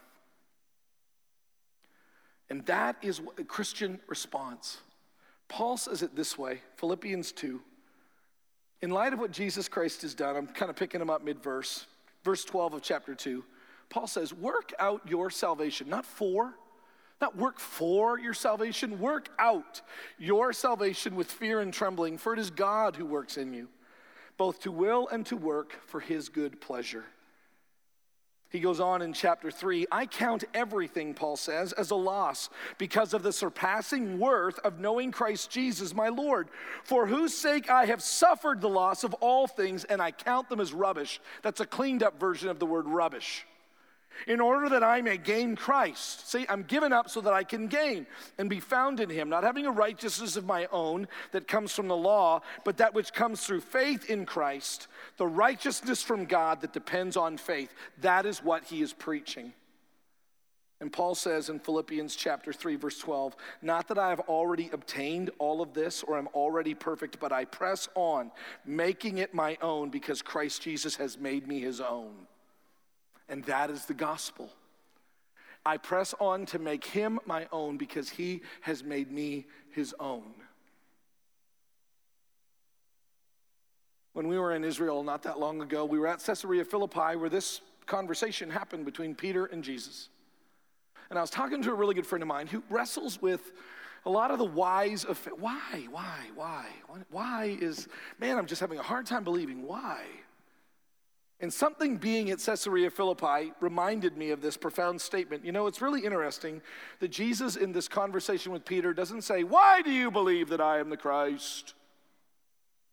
And 2.49 2.65
that 2.65 2.95
is 3.01 3.21
a 3.37 3.43
Christian 3.43 3.99
response. 4.07 4.77
Paul 5.49 5.77
says 5.77 6.01
it 6.01 6.15
this 6.15 6.37
way 6.37 6.61
Philippians 6.75 7.31
2. 7.31 7.61
In 8.81 8.91
light 8.91 9.11
of 9.11 9.19
what 9.19 9.31
Jesus 9.31 9.67
Christ 9.67 10.03
has 10.03 10.13
done, 10.13 10.35
I'm 10.35 10.47
kind 10.47 10.69
of 10.69 10.75
picking 10.75 11.01
him 11.01 11.09
up 11.09 11.23
mid 11.23 11.41
verse, 11.41 11.87
verse 12.23 12.45
12 12.45 12.75
of 12.75 12.81
chapter 12.81 13.15
2. 13.15 13.43
Paul 13.89 14.07
says, 14.07 14.33
work 14.33 14.73
out 14.79 15.01
your 15.07 15.29
salvation, 15.29 15.89
not 15.89 16.05
for, 16.05 16.53
not 17.21 17.35
work 17.35 17.59
for 17.59 18.19
your 18.19 18.33
salvation, 18.33 18.99
work 18.99 19.29
out 19.39 19.81
your 20.17 20.53
salvation 20.53 21.15
with 21.15 21.31
fear 21.31 21.61
and 21.61 21.73
trembling, 21.73 22.17
for 22.17 22.33
it 22.33 22.39
is 22.39 22.51
God 22.51 22.95
who 22.95 23.05
works 23.05 23.37
in 23.37 23.53
you, 23.53 23.69
both 24.37 24.59
to 24.61 24.71
will 24.71 25.07
and 25.07 25.25
to 25.27 25.37
work 25.37 25.79
for 25.85 25.99
his 25.99 26.29
good 26.29 26.59
pleasure. 26.59 27.05
He 28.49 28.59
goes 28.61 28.79
on 28.79 29.01
in 29.01 29.11
chapter 29.11 29.51
3 29.51 29.87
I 29.91 30.05
count 30.05 30.45
everything, 30.53 31.13
Paul 31.13 31.35
says, 31.35 31.73
as 31.73 31.91
a 31.91 31.95
loss 31.95 32.49
because 32.77 33.13
of 33.13 33.23
the 33.23 33.33
surpassing 33.33 34.19
worth 34.19 34.59
of 34.59 34.79
knowing 34.79 35.11
Christ 35.11 35.49
Jesus, 35.49 35.93
my 35.93 36.09
Lord, 36.09 36.49
for 36.83 37.07
whose 37.07 37.33
sake 37.33 37.69
I 37.69 37.85
have 37.85 38.01
suffered 38.01 38.61
the 38.61 38.69
loss 38.69 39.03
of 39.03 39.13
all 39.15 39.47
things, 39.47 39.83
and 39.85 40.01
I 40.01 40.11
count 40.11 40.49
them 40.49 40.61
as 40.61 40.73
rubbish. 40.73 41.19
That's 41.41 41.59
a 41.59 41.65
cleaned 41.65 42.03
up 42.03 42.19
version 42.19 42.49
of 42.49 42.59
the 42.59 42.65
word 42.65 42.85
rubbish 42.85 43.45
in 44.25 44.39
order 44.39 44.69
that 44.69 44.83
I 44.83 45.01
may 45.01 45.17
gain 45.17 45.55
Christ. 45.55 46.29
See, 46.29 46.45
I'm 46.49 46.63
given 46.63 46.91
up 46.91 47.09
so 47.09 47.21
that 47.21 47.33
I 47.33 47.43
can 47.43 47.67
gain 47.67 48.07
and 48.37 48.49
be 48.49 48.59
found 48.59 48.99
in 48.99 49.09
him, 49.09 49.29
not 49.29 49.43
having 49.43 49.65
a 49.65 49.71
righteousness 49.71 50.35
of 50.35 50.45
my 50.45 50.67
own 50.71 51.07
that 51.31 51.47
comes 51.47 51.73
from 51.73 51.87
the 51.87 51.95
law, 51.95 52.41
but 52.63 52.77
that 52.77 52.93
which 52.93 53.13
comes 53.13 53.45
through 53.45 53.61
faith 53.61 54.09
in 54.09 54.25
Christ, 54.25 54.87
the 55.17 55.27
righteousness 55.27 56.01
from 56.01 56.25
God 56.25 56.61
that 56.61 56.73
depends 56.73 57.17
on 57.17 57.37
faith. 57.37 57.73
That 58.01 58.25
is 58.25 58.43
what 58.43 58.63
he 58.65 58.81
is 58.81 58.93
preaching. 58.93 59.53
And 60.79 60.93
Paul 60.93 61.15
says 61.15 61.49
in 61.49 61.59
Philippians 61.59 62.15
chapter 62.15 62.53
3 62.53 62.75
verse 62.75 62.99
12, 62.99 63.35
not 63.61 63.87
that 63.87 63.97
I 63.97 64.09
have 64.09 64.19
already 64.21 64.69
obtained 64.71 65.31
all 65.39 65.61
of 65.61 65.73
this 65.73 66.03
or 66.03 66.17
am 66.17 66.27
already 66.35 66.75
perfect, 66.75 67.19
but 67.19 67.31
I 67.31 67.45
press 67.45 67.89
on, 67.95 68.31
making 68.63 69.17
it 69.17 69.33
my 69.33 69.57
own 69.61 69.89
because 69.89 70.21
Christ 70.21 70.61
Jesus 70.61 70.95
has 70.97 71.17
made 71.17 71.47
me 71.47 71.59
his 71.59 71.81
own. 71.81 72.13
And 73.29 73.43
that 73.45 73.69
is 73.69 73.85
the 73.85 73.93
gospel. 73.93 74.49
I 75.65 75.77
press 75.77 76.15
on 76.19 76.45
to 76.47 76.59
make 76.59 76.85
him 76.85 77.19
my 77.25 77.47
own 77.51 77.77
because 77.77 78.09
he 78.09 78.41
has 78.61 78.83
made 78.83 79.11
me 79.11 79.47
his 79.71 79.93
own. 79.99 80.23
When 84.13 84.27
we 84.27 84.39
were 84.39 84.53
in 84.53 84.63
Israel 84.63 85.03
not 85.03 85.23
that 85.23 85.39
long 85.39 85.61
ago, 85.61 85.85
we 85.85 85.99
were 85.99 86.07
at 86.07 86.23
Caesarea 86.23 86.65
Philippi 86.65 87.17
where 87.17 87.29
this 87.29 87.61
conversation 87.85 88.49
happened 88.49 88.85
between 88.85 89.13
Peter 89.13 89.45
and 89.45 89.63
Jesus. 89.63 90.09
And 91.09 91.19
I 91.19 91.21
was 91.21 91.29
talking 91.29 91.61
to 91.63 91.71
a 91.71 91.75
really 91.75 91.95
good 91.95 92.07
friend 92.07 92.21
of 92.21 92.27
mine 92.27 92.47
who 92.47 92.63
wrestles 92.69 93.21
with 93.21 93.51
a 94.05 94.09
lot 94.09 94.31
of 94.31 94.39
the 94.39 94.45
whys 94.45 95.03
of 95.03 95.17
why, 95.37 95.85
why, 95.91 96.19
why, 96.33 96.65
why 97.11 97.57
is, 97.59 97.87
man, 98.19 98.37
I'm 98.37 98.45
just 98.45 98.61
having 98.61 98.79
a 98.79 98.83
hard 98.83 99.05
time 99.05 99.23
believing 99.23 99.63
why. 99.63 100.01
And 101.39 101.53
something 101.53 101.97
being 101.97 102.31
at 102.31 102.39
Caesarea 102.39 102.89
Philippi 102.89 103.53
reminded 103.59 104.17
me 104.17 104.31
of 104.31 104.41
this 104.41 104.57
profound 104.57 104.99
statement. 104.99 105.45
You 105.45 105.51
know, 105.51 105.67
it's 105.67 105.81
really 105.81 106.03
interesting 106.03 106.61
that 106.99 107.09
Jesus, 107.09 107.55
in 107.55 107.71
this 107.71 107.87
conversation 107.87 108.51
with 108.51 108.65
Peter, 108.65 108.91
doesn't 108.91 109.21
say, 109.21 109.43
Why 109.43 109.81
do 109.83 109.91
you 109.91 110.09
believe 110.09 110.49
that 110.49 110.61
I 110.61 110.79
am 110.79 110.89
the 110.89 110.97
Christ? 110.97 111.75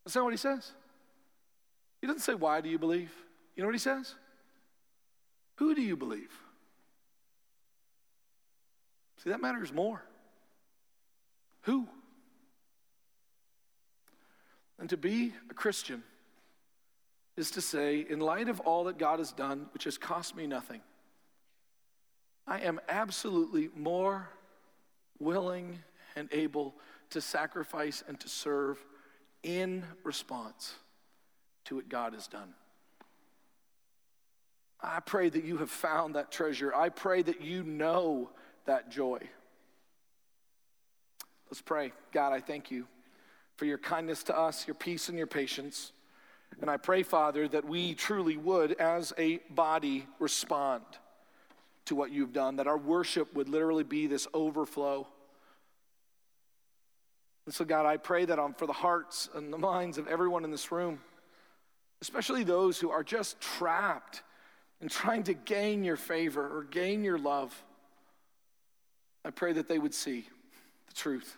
That's 0.05 0.15
not 0.15 0.25
what 0.25 0.35
he 0.35 0.39
says. 0.39 0.73
He 2.03 2.07
doesn't 2.07 2.21
say, 2.21 2.35
Why 2.35 2.61
do 2.61 2.69
you 2.69 2.79
believe? 2.79 3.11
You 3.57 3.63
know 3.63 3.69
what 3.69 3.75
he 3.75 3.79
says? 3.79 4.15
Who 5.57 5.75
do 5.75 5.81
you 5.81 5.97
believe? 5.97 6.31
See, 9.23 9.31
that 9.31 9.41
matters 9.41 9.73
more. 9.73 10.03
Who? 11.63 11.89
And 14.79 14.91
to 14.91 14.99
be 14.99 15.33
a 15.49 15.55
Christian 15.55 16.03
is 17.37 17.51
to 17.53 17.61
say, 17.61 18.07
in 18.09 18.21
light 18.21 18.49
of 18.49 18.61
all 18.61 18.85
that 18.85 18.99
God 18.99 19.19
has 19.19 19.33
done, 19.33 19.67
which 19.73 19.85
has 19.85 19.99
cost 19.99 20.37
me 20.37 20.47
nothing, 20.47 20.81
I 22.47 22.61
am 22.61 22.81
absolutely 22.89 23.71
more 23.75 24.29
willing 25.19 25.79
and 26.17 26.29
able 26.33 26.75
to 27.11 27.21
sacrifice 27.21 28.05
and 28.07 28.19
to 28.21 28.29
serve 28.29 28.79
in 29.43 29.85
response 30.05 30.75
to 31.65 31.77
what 31.77 31.89
God 31.89 32.13
has 32.13 32.27
done. 32.27 32.55
I 34.81 35.01
pray 35.01 35.31
that 35.31 35.45
you 35.45 35.57
have 35.59 35.71
found 35.71 36.15
that 36.15 36.31
treasure. 36.31 36.75
I 36.75 36.91
pray 36.91 37.23
that 37.23 37.41
you 37.41 37.63
know 37.63 38.31
that 38.67 38.91
joy. 38.91 39.19
Let's 41.49 41.63
pray. 41.63 41.93
God, 42.13 42.33
I 42.33 42.41
thank 42.41 42.71
you 42.71 42.87
for 43.57 43.65
your 43.65 43.79
kindness 43.79 44.25
to 44.25 44.37
us, 44.37 44.67
your 44.67 44.75
peace, 44.75 45.09
and 45.09 45.17
your 45.17 45.27
patience. 45.27 45.93
And 46.61 46.71
I 46.71 46.77
pray, 46.77 47.03
Father, 47.03 47.49
that 47.49 47.65
we 47.65 47.95
truly 47.95 48.37
would, 48.37 48.73
as 48.73 49.13
a 49.19 49.39
body, 49.51 50.07
respond 50.19 50.83
to 51.87 51.95
what 51.95 52.11
you've 52.11 52.33
done, 52.33 52.57
that 52.57 52.67
our 52.67 52.79
worship 52.79 53.35
would 53.35 53.49
literally 53.49 53.85
be 53.85 54.07
this 54.07 54.27
overflow. 54.33 55.07
And 57.47 57.55
so, 57.55 57.65
God, 57.65 57.85
I 57.85 57.99
pray 57.99 58.25
that 58.25 58.39
um, 58.39 58.55
for 58.55 58.67
the 58.67 58.73
hearts 58.73 59.29
and 59.35 59.53
the 59.53 59.59
minds 59.59 59.99
of 59.99 60.09
everyone 60.09 60.45
in 60.45 60.51
this 60.51 60.73
room, 60.73 61.01
especially 62.01 62.45
those 62.45 62.79
who 62.79 62.91
are 62.91 63.05
just 63.05 63.41
trapped 63.41 64.23
in 64.81 64.89
trying 64.89 65.25
to 65.25 65.35
gain 65.35 65.85
your 65.85 65.97
favor 65.97 66.57
or 66.57 66.65
gain 66.65 67.05
your 67.05 67.19
love, 67.19 67.55
I 69.25 69.31
pray 69.31 69.53
that 69.53 69.69
they 69.69 69.79
would 69.79 69.95
see 69.95 70.27
the 70.87 70.95
truth 70.95 71.37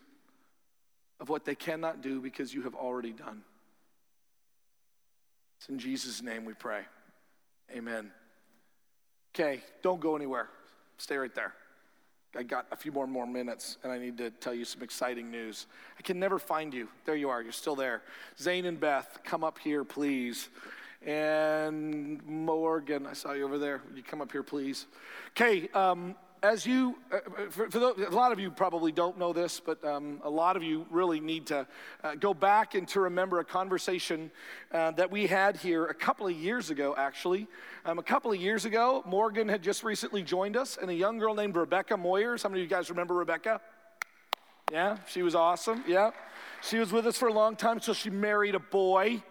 of 1.19 1.29
what 1.29 1.45
they 1.45 1.55
cannot 1.55 2.03
do 2.03 2.21
because 2.21 2.53
you 2.53 2.63
have 2.63 2.75
already 2.75 3.13
done. 3.13 3.43
It's 5.67 5.73
in 5.73 5.81
Jesus' 5.81 6.23
name 6.23 6.45
we 6.45 6.53
pray. 6.53 6.83
Amen. 7.77 8.13
Okay, 9.35 9.63
don't 9.83 9.99
go 9.99 10.15
anywhere. 10.15 10.49
Stay 10.97 11.17
right 11.17 11.35
there. 11.35 11.55
I 12.37 12.45
got 12.45 12.67
a 12.71 12.77
few 12.77 12.93
more 12.93 13.09
more 13.09 13.27
minutes, 13.27 13.77
and 13.83 13.91
I 13.91 13.99
need 13.99 14.17
to 14.19 14.31
tell 14.31 14.55
you 14.55 14.65
some 14.65 14.85
exciting 14.85 15.29
news. 15.29 15.67
I 15.99 16.03
can 16.03 16.21
never 16.21 16.39
find 16.39 16.73
you. 16.73 16.87
There 17.05 17.17
you 17.17 17.31
are. 17.31 17.43
You're 17.43 17.51
still 17.51 17.75
there. 17.75 18.03
Zane 18.39 18.65
and 18.67 18.79
Beth, 18.79 19.19
come 19.25 19.43
up 19.43 19.59
here, 19.59 19.83
please. 19.83 20.51
And 21.05 22.25
Morgan, 22.25 23.05
I 23.05 23.15
saw 23.15 23.33
you 23.33 23.45
over 23.45 23.59
there. 23.59 23.83
Would 23.89 23.97
you 23.97 24.05
come 24.05 24.23
up 24.23 24.31
here, 24.31 24.45
please? 24.45 24.87
Okay, 25.31 25.69
um, 25.75 26.15
as 26.47 26.65
you, 26.65 26.97
uh, 27.13 27.19
for, 27.51 27.69
for 27.71 27.79
those, 27.79 27.99
a 27.99 28.11
lot 28.11 28.31
of 28.31 28.39
you 28.39 28.51
probably 28.51 28.93
don't 28.93 29.19
know 29.19 29.33
this, 29.33 29.61
but 29.61 29.85
um, 29.85 30.21
a 30.23 30.31
lot 30.31 30.57
of 30.57 30.63
you 30.63 30.87
really 30.91 31.19
need 31.19 31.47
to 31.47 31.67
uh, 32.05 32.15
go 32.15 32.33
back 32.33 32.75
and 32.75 32.87
to 32.89 33.01
remember 33.01 33.41
a 33.41 33.45
conversation 33.45 34.31
uh, 34.73 34.93
that 34.93 35.11
we 35.11 35.27
had 35.27 35.57
here 35.57 35.87
a 35.87 35.95
couple 35.95 36.27
of 36.27 36.33
years 36.33 36.71
ago, 36.71 36.95
actually. 36.97 37.49
Um, 37.85 37.99
a 37.99 38.03
couple 38.03 38.31
of 38.31 38.41
years 38.41 38.65
ago, 38.65 39.03
Morgan 39.07 39.49
had 39.49 39.63
just 39.63 39.83
recently 39.83 40.23
joined 40.23 40.57
us, 40.57 40.79
and 40.81 40.89
a 40.89 40.95
young 40.95 41.19
girl 41.19 41.35
named 41.35 41.57
Rebecca 41.57 41.97
Moyer. 41.97 42.37
Many 42.45 42.61
of 42.61 42.63
you 42.63 42.67
guys 42.69 42.91
remember 42.91 43.15
Rebecca? 43.15 43.61
Yeah, 44.71 44.99
she 45.09 45.23
was 45.23 45.35
awesome. 45.35 45.83
Yeah. 45.87 46.11
She 46.63 46.79
was 46.79 46.93
with 46.93 47.07
us 47.07 47.19
for 47.19 47.29
a 47.29 47.33
long 47.33 47.57
time 47.57 47.79
until 47.79 47.95
she 47.95 48.11
married 48.11 48.55
a 48.55 48.61
boy 48.61 49.23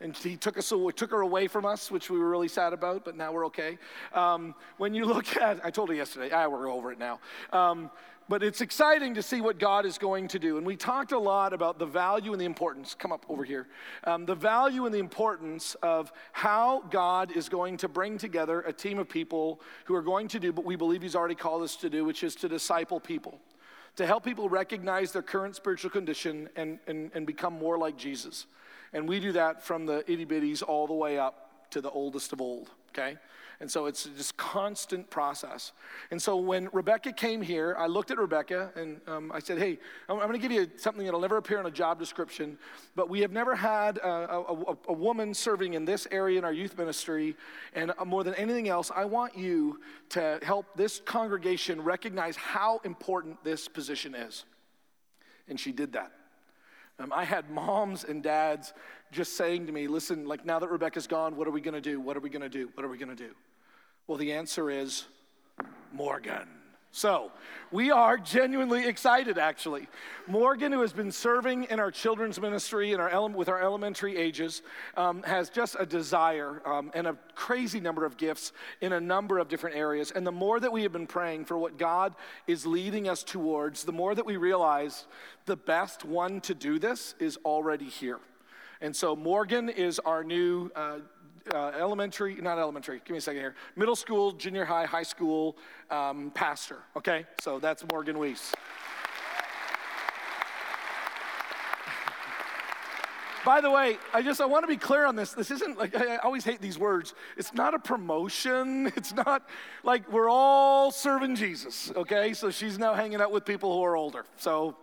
and 0.00 0.16
he 0.16 0.36
took 0.36 0.58
us 0.58 0.72
took 0.96 1.10
her 1.10 1.20
away 1.20 1.48
from 1.48 1.64
us, 1.64 1.90
which 1.90 2.10
we 2.10 2.18
were 2.18 2.28
really 2.28 2.48
sad 2.48 2.72
about, 2.72 3.04
but 3.04 3.16
now 3.16 3.32
we're 3.32 3.46
okay. 3.46 3.78
Um, 4.12 4.54
when 4.76 4.94
you 4.94 5.06
look 5.06 5.36
at, 5.40 5.64
I 5.64 5.70
told 5.70 5.88
her 5.88 5.94
yesterday, 5.94 6.30
ah, 6.32 6.48
we're 6.48 6.70
over 6.70 6.92
it 6.92 6.98
now. 6.98 7.20
Um, 7.52 7.90
but 8.28 8.42
it's 8.42 8.60
exciting 8.60 9.14
to 9.14 9.22
see 9.22 9.40
what 9.40 9.58
God 9.58 9.86
is 9.86 9.98
going 9.98 10.26
to 10.28 10.38
do. 10.40 10.58
And 10.58 10.66
we 10.66 10.76
talked 10.76 11.12
a 11.12 11.18
lot 11.18 11.52
about 11.52 11.78
the 11.78 11.86
value 11.86 12.32
and 12.32 12.40
the 12.40 12.44
importance. 12.44 12.94
Come 12.98 13.12
up 13.12 13.24
over 13.28 13.44
here. 13.44 13.68
Um, 14.02 14.26
the 14.26 14.34
value 14.34 14.84
and 14.84 14.92
the 14.92 14.98
importance 14.98 15.76
of 15.80 16.12
how 16.32 16.82
God 16.90 17.30
is 17.30 17.48
going 17.48 17.76
to 17.78 17.88
bring 17.88 18.18
together 18.18 18.62
a 18.62 18.72
team 18.72 18.98
of 18.98 19.08
people 19.08 19.60
who 19.84 19.94
are 19.94 20.02
going 20.02 20.26
to 20.28 20.40
do 20.40 20.52
what 20.52 20.66
we 20.66 20.74
believe 20.74 21.02
He's 21.02 21.14
already 21.14 21.36
called 21.36 21.62
us 21.62 21.76
to 21.76 21.88
do, 21.88 22.04
which 22.04 22.24
is 22.24 22.34
to 22.36 22.48
disciple 22.48 22.98
people, 22.98 23.38
to 23.94 24.04
help 24.04 24.24
people 24.24 24.48
recognize 24.48 25.12
their 25.12 25.22
current 25.22 25.54
spiritual 25.54 25.90
condition 25.90 26.48
and, 26.56 26.80
and, 26.88 27.12
and 27.14 27.26
become 27.26 27.52
more 27.52 27.78
like 27.78 27.96
Jesus. 27.96 28.46
And 28.92 29.08
we 29.08 29.20
do 29.20 29.32
that 29.32 29.62
from 29.62 29.86
the 29.86 30.10
itty 30.10 30.26
bitties 30.26 30.62
all 30.62 30.86
the 30.86 30.94
way 30.94 31.18
up 31.18 31.70
to 31.70 31.80
the 31.80 31.90
oldest 31.90 32.32
of 32.32 32.40
old, 32.40 32.70
okay? 32.90 33.16
And 33.58 33.70
so 33.70 33.86
it's 33.86 34.04
just 34.04 34.36
constant 34.36 35.08
process. 35.08 35.72
And 36.10 36.20
so 36.20 36.36
when 36.36 36.68
Rebecca 36.72 37.12
came 37.12 37.40
here, 37.40 37.74
I 37.78 37.86
looked 37.86 38.10
at 38.10 38.18
Rebecca 38.18 38.70
and 38.76 39.00
um, 39.06 39.32
I 39.32 39.38
said, 39.38 39.58
Hey, 39.58 39.78
I'm, 40.08 40.18
I'm 40.18 40.28
going 40.28 40.38
to 40.38 40.38
give 40.38 40.52
you 40.52 40.70
something 40.76 41.04
that'll 41.04 41.20
never 41.20 41.38
appear 41.38 41.58
in 41.58 41.66
a 41.66 41.70
job 41.70 41.98
description, 41.98 42.58
but 42.94 43.08
we 43.08 43.20
have 43.20 43.32
never 43.32 43.56
had 43.56 43.96
a, 43.98 44.08
a, 44.08 44.76
a 44.88 44.92
woman 44.92 45.32
serving 45.32 45.72
in 45.72 45.86
this 45.86 46.06
area 46.10 46.38
in 46.38 46.44
our 46.44 46.52
youth 46.52 46.76
ministry. 46.76 47.34
And 47.74 47.92
uh, 47.98 48.04
more 48.04 48.24
than 48.24 48.34
anything 48.34 48.68
else, 48.68 48.90
I 48.94 49.06
want 49.06 49.38
you 49.38 49.80
to 50.10 50.38
help 50.42 50.66
this 50.76 51.00
congregation 51.04 51.80
recognize 51.80 52.36
how 52.36 52.80
important 52.84 53.42
this 53.42 53.68
position 53.68 54.14
is. 54.14 54.44
And 55.48 55.58
she 55.58 55.72
did 55.72 55.92
that. 55.94 56.12
Um, 56.98 57.12
I 57.14 57.24
had 57.24 57.50
moms 57.50 58.04
and 58.04 58.22
dads 58.22 58.72
just 59.12 59.36
saying 59.36 59.66
to 59.66 59.72
me, 59.72 59.86
listen, 59.86 60.26
like 60.26 60.44
now 60.44 60.58
that 60.58 60.70
Rebecca's 60.70 61.06
gone, 61.06 61.36
what 61.36 61.46
are 61.46 61.50
we 61.50 61.60
going 61.60 61.74
to 61.74 61.80
do? 61.80 62.00
What 62.00 62.16
are 62.16 62.20
we 62.20 62.30
going 62.30 62.42
to 62.42 62.48
do? 62.48 62.70
What 62.74 62.84
are 62.84 62.88
we 62.88 62.96
going 62.96 63.14
to 63.14 63.16
do? 63.16 63.34
Well, 64.06 64.18
the 64.18 64.32
answer 64.32 64.70
is 64.70 65.04
Morgan. 65.92 66.48
So, 66.96 67.30
we 67.70 67.90
are 67.90 68.16
genuinely 68.16 68.86
excited 68.86 69.36
actually. 69.36 69.86
Morgan, 70.26 70.72
who 70.72 70.80
has 70.80 70.94
been 70.94 71.12
serving 71.12 71.64
in 71.64 71.78
our 71.78 71.90
children's 71.90 72.40
ministry 72.40 72.94
in 72.94 73.00
our 73.00 73.10
ele- 73.10 73.28
with 73.28 73.50
our 73.50 73.62
elementary 73.62 74.16
ages, 74.16 74.62
um, 74.96 75.22
has 75.24 75.50
just 75.50 75.76
a 75.78 75.84
desire 75.84 76.62
um, 76.64 76.90
and 76.94 77.06
a 77.06 77.18
crazy 77.34 77.80
number 77.80 78.06
of 78.06 78.16
gifts 78.16 78.54
in 78.80 78.94
a 78.94 79.00
number 79.00 79.38
of 79.38 79.48
different 79.48 79.76
areas. 79.76 80.10
And 80.10 80.26
the 80.26 80.32
more 80.32 80.58
that 80.58 80.72
we 80.72 80.84
have 80.84 80.92
been 80.92 81.06
praying 81.06 81.44
for 81.44 81.58
what 81.58 81.76
God 81.76 82.14
is 82.46 82.64
leading 82.64 83.10
us 83.10 83.22
towards, 83.22 83.84
the 83.84 83.92
more 83.92 84.14
that 84.14 84.24
we 84.24 84.38
realize 84.38 85.04
the 85.44 85.56
best 85.56 86.02
one 86.02 86.40
to 86.40 86.54
do 86.54 86.78
this 86.78 87.14
is 87.18 87.36
already 87.44 87.90
here. 87.90 88.20
And 88.80 88.96
so, 88.96 89.14
Morgan 89.14 89.68
is 89.68 89.98
our 89.98 90.24
new 90.24 90.70
uh, 90.74 91.00
uh, 91.52 91.72
elementary, 91.78 92.34
not 92.36 92.58
elementary, 92.58 93.00
give 93.04 93.12
me 93.12 93.18
a 93.18 93.20
second 93.20 93.40
here, 93.40 93.54
middle 93.76 93.96
school, 93.96 94.32
junior 94.32 94.64
high, 94.64 94.86
high 94.86 95.02
school 95.02 95.56
um, 95.90 96.30
pastor, 96.34 96.78
okay? 96.96 97.26
So 97.40 97.58
that's 97.58 97.84
Morgan 97.90 98.18
Weiss. 98.18 98.52
By 103.46 103.60
the 103.60 103.70
way, 103.70 103.96
I 104.12 104.22
just 104.22 104.40
I 104.40 104.46
want 104.46 104.64
to 104.64 104.66
be 104.66 104.76
clear 104.76 105.06
on 105.06 105.14
this. 105.14 105.30
This 105.32 105.52
isn't 105.52 105.78
like 105.78 105.94
I 105.94 106.16
always 106.16 106.44
hate 106.44 106.60
these 106.60 106.80
words. 106.80 107.14
It's 107.36 107.54
not 107.54 107.74
a 107.74 107.78
promotion. 107.78 108.92
It's 108.96 109.14
not 109.14 109.48
like 109.84 110.10
we're 110.10 110.28
all 110.28 110.90
serving 110.90 111.36
Jesus, 111.36 111.92
okay? 111.94 112.32
So 112.32 112.50
she's 112.50 112.76
now 112.76 112.94
hanging 112.94 113.20
out 113.20 113.30
with 113.30 113.44
people 113.44 113.72
who 113.72 113.84
are 113.84 113.96
older. 113.96 114.24
So 114.36 114.76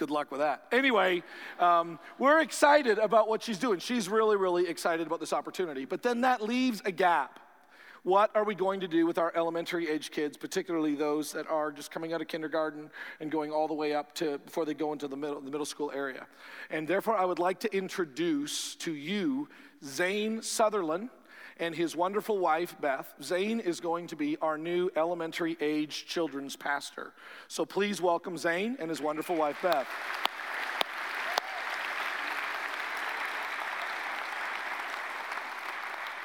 good 0.00 0.10
luck 0.10 0.30
with 0.30 0.40
that. 0.40 0.64
Anyway, 0.72 1.22
um, 1.60 1.98
we're 2.18 2.40
excited 2.40 2.98
about 2.98 3.28
what 3.28 3.42
she's 3.42 3.58
doing. 3.58 3.78
She's 3.78 4.08
really, 4.08 4.36
really 4.36 4.66
excited 4.66 5.06
about 5.06 5.20
this 5.20 5.34
opportunity. 5.34 5.84
But 5.84 6.02
then 6.02 6.22
that 6.22 6.40
leaves 6.40 6.80
a 6.86 6.90
gap. 6.90 7.38
What 8.02 8.34
are 8.34 8.44
we 8.44 8.54
going 8.54 8.80
to 8.80 8.88
do 8.88 9.04
with 9.04 9.18
our 9.18 9.30
elementary 9.36 9.90
age 9.90 10.10
kids, 10.10 10.38
particularly 10.38 10.94
those 10.94 11.32
that 11.32 11.46
are 11.48 11.70
just 11.70 11.90
coming 11.90 12.14
out 12.14 12.22
of 12.22 12.28
kindergarten 12.28 12.90
and 13.20 13.30
going 13.30 13.50
all 13.50 13.68
the 13.68 13.74
way 13.74 13.92
up 13.94 14.14
to 14.14 14.38
before 14.38 14.64
they 14.64 14.72
go 14.72 14.94
into 14.94 15.06
the 15.06 15.18
middle, 15.18 15.38
the 15.38 15.50
middle 15.50 15.66
school 15.66 15.92
area? 15.94 16.26
And 16.70 16.88
therefore, 16.88 17.18
I 17.18 17.26
would 17.26 17.38
like 17.38 17.60
to 17.60 17.76
introduce 17.76 18.74
to 18.76 18.94
you 18.94 19.50
Zane 19.84 20.40
Sutherland 20.40 21.10
and 21.60 21.74
his 21.74 21.94
wonderful 21.94 22.38
wife, 22.38 22.74
Beth. 22.80 23.14
Zane 23.22 23.60
is 23.60 23.80
going 23.80 24.06
to 24.08 24.16
be 24.16 24.36
our 24.38 24.56
new 24.56 24.90
elementary 24.96 25.56
age 25.60 26.06
children's 26.06 26.56
pastor. 26.56 27.12
So 27.48 27.64
please 27.66 28.00
welcome 28.00 28.36
Zane 28.38 28.76
and 28.80 28.88
his 28.88 29.00
wonderful 29.00 29.36
wife, 29.36 29.58
Beth. 29.62 29.86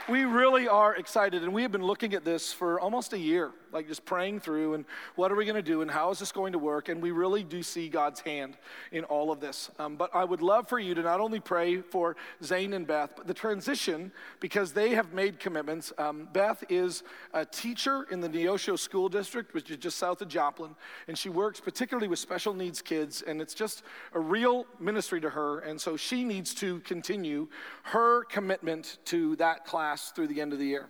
we 0.08 0.24
really 0.24 0.68
are 0.68 0.96
excited, 0.96 1.44
and 1.44 1.54
we 1.54 1.64
have 1.64 1.72
been 1.72 1.84
looking 1.84 2.14
at 2.14 2.24
this 2.24 2.54
for 2.54 2.80
almost 2.80 3.14
a 3.14 3.18
year, 3.18 3.52
like 3.76 3.88
just 3.88 4.06
praying 4.06 4.40
through 4.40 4.74
and 4.74 4.86
what 5.16 5.32
are 5.32 5.36
we 5.36 5.46
going 5.46 5.56
to 5.56 5.62
do 5.62 5.82
and 5.82 5.92
how 5.92 6.10
is 6.10 6.18
this 6.18 6.32
going 6.32 6.54
to 6.54 6.60
work? 6.60 6.90
And 6.90 7.02
we 7.02 7.12
really 7.12 7.44
do 7.44 7.62
see 7.62 7.90
God's 7.90 8.22
hand 8.22 8.58
in 8.92 9.04
all 9.04 9.32
of 9.32 9.40
this. 9.40 9.70
Um, 9.78 9.98
but 9.98 10.10
I 10.16 10.24
would 10.24 10.42
love 10.42 10.68
for 10.68 10.80
you 10.80 10.96
to 10.96 11.02
not 11.02 11.20
only 11.20 11.40
pray 11.40 11.82
for 11.82 12.16
Zane 12.42 12.74
and 12.74 12.88
Beth, 12.88 13.12
but 13.18 13.28
the 13.28 13.34
transition 13.34 14.12
because 14.40 14.72
they 14.72 14.92
have 14.92 15.14
made 15.14 15.40
commitments. 15.40 15.92
Um, 15.98 16.28
Beth 16.32 16.64
is 16.70 17.04
a 17.34 17.46
teacher 17.46 18.08
in 18.10 18.22
the 18.22 18.30
Neosho 18.30 18.80
School 18.80 19.10
District, 19.10 19.54
which 19.54 19.70
is 19.70 19.78
just 19.78 19.98
south 19.98 20.22
of 20.22 20.30
Joplin, 20.30 20.76
and 21.08 21.18
she 21.18 21.30
works 21.30 21.60
particularly 21.60 22.08
with 22.08 22.20
special 22.20 22.54
needs 22.54 22.82
kids, 22.82 23.22
and 23.22 23.42
it's 23.42 23.54
just 23.54 23.84
a 24.14 24.20
real 24.20 24.66
ministry 24.80 25.20
to 25.20 25.30
her. 25.30 25.60
And 25.60 25.80
so 25.80 25.98
she 25.98 26.24
needs 26.24 26.54
to 26.56 26.80
continue 26.82 27.48
her 27.84 28.24
commitment 28.26 29.00
to 29.06 29.36
that 29.36 29.66
class 29.66 30.12
through 30.12 30.28
the 30.28 30.40
end 30.40 30.54
of 30.54 30.60
the 30.60 30.66
year. 30.66 30.88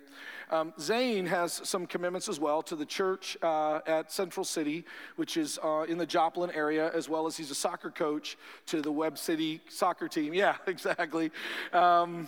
Um, 0.52 0.74
Zane 0.80 1.26
has 1.26 1.62
some 1.64 1.86
commitments 1.86 2.30
as 2.30 2.40
well 2.40 2.62
to 2.64 2.76
the 2.76 2.86
church 2.86 3.38
uh, 3.42 3.80
at 3.88 4.12
Central 4.12 4.44
City, 4.44 4.86
which 5.16 5.38
is 5.38 5.60
uh, 5.64 5.86
in 5.88 5.98
the 5.98 6.06
Joplin 6.06 6.52
area, 6.52 6.92
as 6.94 7.10
well 7.10 7.26
as 7.28 7.36
he's 7.36 7.52
a 7.52 7.56
soccer 7.56 7.90
coach 7.90 8.38
to 8.68 8.82
the 8.82 8.92
Webb 8.92 9.18
City 9.18 9.62
soccer 9.70 10.08
team. 10.08 10.34
Yeah, 10.46 10.58
exactly. 10.68 11.32
Um, 11.72 12.28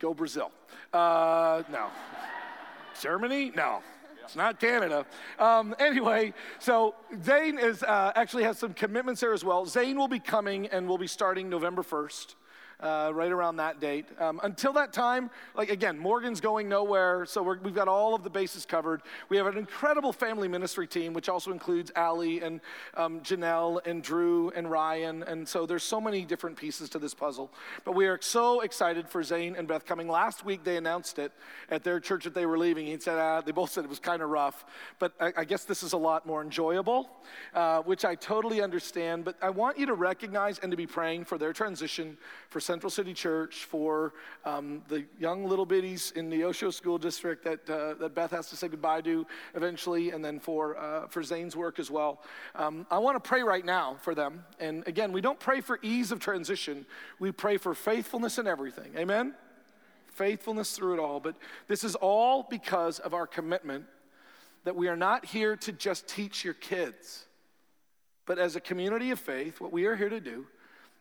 go 0.00 0.12
Brazil. 0.12 0.50
Uh, 0.92 1.62
no. 1.70 1.86
Germany? 3.00 3.52
No. 3.54 3.82
It's 4.24 4.34
not 4.34 4.58
Canada. 4.58 5.06
Um, 5.38 5.76
anyway, 5.78 6.34
so 6.58 6.96
Zane 7.22 7.58
is 7.58 7.84
uh, 7.84 8.12
actually 8.16 8.42
has 8.42 8.58
some 8.58 8.74
commitments 8.74 9.20
there 9.20 9.32
as 9.32 9.44
well. 9.44 9.64
Zane 9.64 9.96
will 9.96 10.08
be 10.08 10.18
coming 10.18 10.66
and 10.66 10.88
will 10.88 10.98
be 10.98 11.06
starting 11.06 11.48
November 11.48 11.82
1st 11.82 12.34
uh, 12.80 13.10
right 13.14 13.32
around 13.32 13.56
that 13.56 13.80
date. 13.80 14.06
Um, 14.18 14.40
until 14.42 14.72
that 14.74 14.92
time, 14.92 15.30
like 15.54 15.70
again, 15.70 15.98
Morgan's 15.98 16.40
going 16.40 16.68
nowhere, 16.68 17.24
so 17.26 17.42
we 17.42 17.56
have 17.56 17.74
got 17.74 17.88
all 17.88 18.14
of 18.14 18.22
the 18.22 18.30
bases 18.30 18.66
covered. 18.66 19.02
We 19.28 19.36
have 19.36 19.46
an 19.46 19.56
incredible 19.56 20.12
family 20.12 20.48
ministry 20.48 20.86
team, 20.86 21.14
which 21.14 21.28
also 21.28 21.52
includes 21.52 21.90
Allie 21.96 22.40
and 22.40 22.60
um, 22.94 23.20
Janelle 23.20 23.84
and 23.86 24.02
Drew 24.02 24.50
and 24.50 24.70
Ryan, 24.70 25.22
and 25.22 25.48
so 25.48 25.64
there's 25.64 25.82
so 25.82 26.00
many 26.00 26.24
different 26.24 26.56
pieces 26.56 26.88
to 26.90 26.98
this 26.98 27.14
puzzle. 27.14 27.50
But 27.84 27.92
we 27.92 28.06
are 28.06 28.18
so 28.20 28.60
excited 28.60 29.08
for 29.08 29.22
Zane 29.22 29.56
and 29.56 29.66
Beth 29.66 29.86
coming. 29.86 30.08
Last 30.08 30.44
week 30.44 30.64
they 30.64 30.76
announced 30.76 31.18
it 31.18 31.32
at 31.70 31.82
their 31.82 31.98
church 32.00 32.24
that 32.24 32.34
they 32.34 32.46
were 32.46 32.58
leaving. 32.58 32.86
He 32.86 32.98
said 32.98 33.18
uh, 33.18 33.40
they 33.40 33.52
both 33.52 33.70
said 33.70 33.84
it 33.84 33.90
was 33.90 33.98
kind 33.98 34.20
of 34.22 34.28
rough, 34.30 34.64
but 34.98 35.12
I, 35.20 35.32
I, 35.38 35.44
guess 35.44 35.64
this 35.64 35.82
is 35.82 35.92
a 35.92 35.96
lot 35.96 36.26
more 36.26 36.42
enjoyable, 36.42 37.08
uh, 37.54 37.80
which 37.82 38.04
I 38.04 38.14
totally 38.14 38.60
understand. 38.60 39.24
But 39.24 39.36
I 39.40 39.50
want 39.50 39.78
you 39.78 39.86
to 39.86 39.94
recognize 39.94 40.58
and 40.58 40.70
to 40.70 40.76
be 40.76 40.86
praying 40.86 41.24
for 41.24 41.38
their 41.38 41.52
transition 41.52 42.18
for 42.48 42.60
Central 42.66 42.90
City 42.90 43.14
Church, 43.14 43.64
for 43.64 44.12
um, 44.44 44.82
the 44.88 45.04
young 45.20 45.46
little 45.48 45.64
biddies 45.64 46.12
in 46.16 46.28
the 46.28 46.40
Neosho 46.40 46.74
School 46.74 46.98
District 46.98 47.44
that, 47.44 47.70
uh, 47.70 47.94
that 47.94 48.12
Beth 48.12 48.32
has 48.32 48.50
to 48.50 48.56
say 48.56 48.66
goodbye 48.66 49.00
to 49.02 49.24
eventually, 49.54 50.10
and 50.10 50.24
then 50.24 50.40
for, 50.40 50.76
uh, 50.76 51.06
for 51.06 51.22
Zane's 51.22 51.54
work 51.54 51.78
as 51.78 51.92
well. 51.92 52.22
Um, 52.56 52.84
I 52.90 52.98
want 52.98 53.22
to 53.22 53.26
pray 53.26 53.42
right 53.44 53.64
now 53.64 53.98
for 54.02 54.16
them. 54.16 54.44
And 54.58 54.86
again, 54.88 55.12
we 55.12 55.20
don't 55.20 55.38
pray 55.38 55.60
for 55.60 55.78
ease 55.80 56.10
of 56.10 56.18
transition, 56.18 56.84
we 57.20 57.30
pray 57.30 57.56
for 57.56 57.72
faithfulness 57.72 58.38
in 58.38 58.48
everything. 58.48 58.92
Amen? 58.96 59.34
Faithfulness 60.08 60.76
through 60.76 60.94
it 60.94 60.98
all. 60.98 61.20
But 61.20 61.36
this 61.68 61.84
is 61.84 61.94
all 61.94 62.46
because 62.50 62.98
of 62.98 63.14
our 63.14 63.28
commitment 63.28 63.84
that 64.64 64.74
we 64.74 64.88
are 64.88 64.96
not 64.96 65.24
here 65.24 65.54
to 65.54 65.70
just 65.70 66.08
teach 66.08 66.44
your 66.44 66.54
kids. 66.54 67.26
But 68.26 68.40
as 68.40 68.56
a 68.56 68.60
community 68.60 69.12
of 69.12 69.20
faith, 69.20 69.60
what 69.60 69.72
we 69.72 69.86
are 69.86 69.94
here 69.94 70.08
to 70.08 70.18
do 70.18 70.46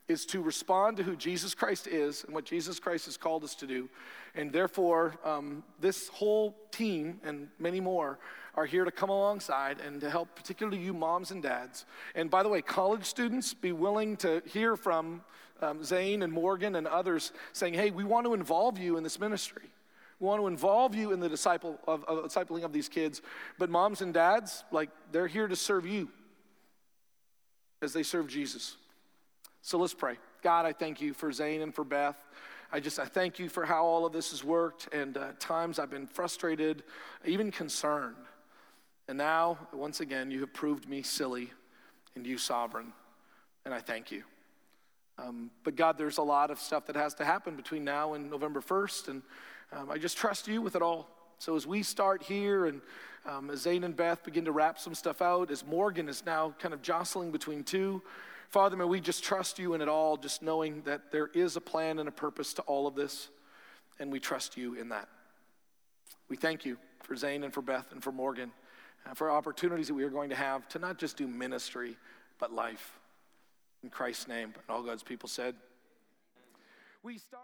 is 0.07 0.25
to 0.27 0.41
respond 0.41 0.97
to 0.97 1.03
who 1.03 1.15
Jesus 1.15 1.55
Christ 1.55 1.87
is 1.87 2.23
and 2.23 2.33
what 2.33 2.45
Jesus 2.45 2.79
Christ 2.79 3.05
has 3.05 3.17
called 3.17 3.43
us 3.43 3.55
to 3.55 3.67
do. 3.67 3.89
And 4.35 4.51
therefore, 4.51 5.15
um, 5.23 5.63
this 5.79 6.09
whole 6.09 6.55
team 6.71 7.19
and 7.23 7.47
many 7.57 7.79
more 7.79 8.19
are 8.53 8.65
here 8.65 8.85
to 8.85 8.91
come 8.91 9.09
alongside 9.09 9.81
and 9.81 9.99
to 10.01 10.09
help, 10.09 10.35
particularly 10.35 10.77
you 10.77 10.93
moms 10.93 11.31
and 11.31 11.41
dads. 11.41 11.85
And 12.13 12.29
by 12.29 12.43
the 12.43 12.49
way, 12.49 12.61
college 12.61 13.05
students, 13.05 13.53
be 13.53 13.71
willing 13.71 14.15
to 14.17 14.41
hear 14.45 14.75
from 14.75 15.23
um, 15.61 15.83
Zane 15.83 16.21
and 16.21 16.31
Morgan 16.31 16.75
and 16.75 16.87
others 16.87 17.31
saying, 17.53 17.73
hey, 17.73 17.91
we 17.91 18.03
want 18.03 18.25
to 18.25 18.33
involve 18.33 18.77
you 18.77 18.97
in 18.97 19.03
this 19.03 19.19
ministry. 19.19 19.63
We 20.19 20.27
want 20.27 20.41
to 20.41 20.47
involve 20.47 20.95
you 20.95 21.11
in 21.11 21.19
the 21.19 21.29
disciple 21.29 21.79
of, 21.87 22.03
of 22.05 22.25
discipling 22.25 22.63
of 22.63 22.71
these 22.71 22.87
kids. 22.87 23.21
But 23.57 23.69
moms 23.69 24.01
and 24.01 24.13
dads, 24.13 24.63
like, 24.71 24.89
they're 25.11 25.27
here 25.27 25.47
to 25.47 25.55
serve 25.55 25.85
you 25.85 26.09
as 27.81 27.91
they 27.91 28.03
serve 28.03 28.27
Jesus. 28.27 28.77
So 29.65 29.79
let's 29.79 29.95
pray. 29.95 30.17
God, 30.43 30.67
I 30.67 30.73
thank 30.73 31.01
you 31.01 31.11
for 31.11 31.31
Zane 31.31 31.63
and 31.63 31.73
for 31.73 31.83
Beth. 31.83 32.23
I 32.71 32.79
just 32.79 32.99
I 32.99 33.05
thank 33.05 33.39
you 33.39 33.49
for 33.49 33.65
how 33.65 33.83
all 33.83 34.05
of 34.05 34.13
this 34.13 34.29
has 34.29 34.43
worked. 34.43 34.93
And 34.93 35.17
uh, 35.17 35.29
times 35.39 35.79
I've 35.79 35.89
been 35.89 36.05
frustrated, 36.05 36.83
even 37.25 37.49
concerned. 37.49 38.15
And 39.07 39.17
now, 39.17 39.57
once 39.73 40.01
again, 40.01 40.29
you 40.29 40.39
have 40.41 40.53
proved 40.53 40.87
me 40.87 41.01
silly 41.01 41.49
and 42.15 42.27
you 42.27 42.37
sovereign. 42.37 42.93
And 43.65 43.73
I 43.73 43.79
thank 43.79 44.11
you. 44.11 44.21
Um, 45.17 45.49
but 45.63 45.75
God, 45.75 45.97
there's 45.97 46.19
a 46.19 46.23
lot 46.23 46.51
of 46.51 46.59
stuff 46.59 46.85
that 46.85 46.95
has 46.95 47.15
to 47.15 47.25
happen 47.25 47.55
between 47.55 47.83
now 47.83 48.13
and 48.13 48.29
November 48.29 48.61
1st. 48.61 49.07
And 49.07 49.23
um, 49.73 49.89
I 49.89 49.97
just 49.97 50.15
trust 50.15 50.47
you 50.47 50.61
with 50.61 50.75
it 50.75 50.83
all. 50.83 51.09
So 51.39 51.55
as 51.55 51.65
we 51.65 51.81
start 51.81 52.21
here 52.21 52.67
and 52.67 52.81
um, 53.25 53.49
as 53.49 53.61
Zane 53.61 53.83
and 53.83 53.95
Beth 53.95 54.23
begin 54.23 54.45
to 54.45 54.51
wrap 54.51 54.77
some 54.77 54.93
stuff 54.93 55.23
out, 55.23 55.49
as 55.49 55.65
Morgan 55.65 56.07
is 56.07 56.23
now 56.23 56.53
kind 56.59 56.71
of 56.71 56.83
jostling 56.83 57.31
between 57.31 57.63
two, 57.63 58.03
Father, 58.49 58.77
may 58.77 58.85
we 58.85 59.01
just 59.01 59.23
trust 59.23 59.59
you 59.59 59.73
in 59.73 59.81
it 59.81 59.87
all, 59.87 60.17
just 60.17 60.41
knowing 60.41 60.81
that 60.83 61.11
there 61.11 61.27
is 61.33 61.55
a 61.55 61.61
plan 61.61 61.99
and 61.99 62.07
a 62.07 62.11
purpose 62.11 62.53
to 62.53 62.61
all 62.63 62.87
of 62.87 62.95
this, 62.95 63.29
and 63.99 64.11
we 64.11 64.19
trust 64.19 64.57
you 64.57 64.75
in 64.75 64.89
that. 64.89 65.07
We 66.29 66.37
thank 66.37 66.65
you 66.65 66.77
for 67.03 67.15
Zane 67.15 67.43
and 67.43 67.53
for 67.53 67.61
Beth 67.61 67.91
and 67.91 68.03
for 68.03 68.11
Morgan, 68.11 68.51
and 69.03 69.11
uh, 69.11 69.13
for 69.13 69.29
opportunities 69.29 69.87
that 69.87 69.93
we 69.93 70.03
are 70.03 70.09
going 70.09 70.29
to 70.29 70.35
have 70.35 70.67
to 70.69 70.79
not 70.79 70.97
just 70.97 71.17
do 71.17 71.27
ministry, 71.27 71.97
but 72.39 72.53
life. 72.53 72.97
In 73.83 73.89
Christ's 73.89 74.27
name, 74.27 74.45
and 74.45 74.63
all 74.69 74.81
God's 74.81 75.03
people 75.03 75.29
said, 75.29 75.53
we 77.03 77.19
start. 77.19 77.43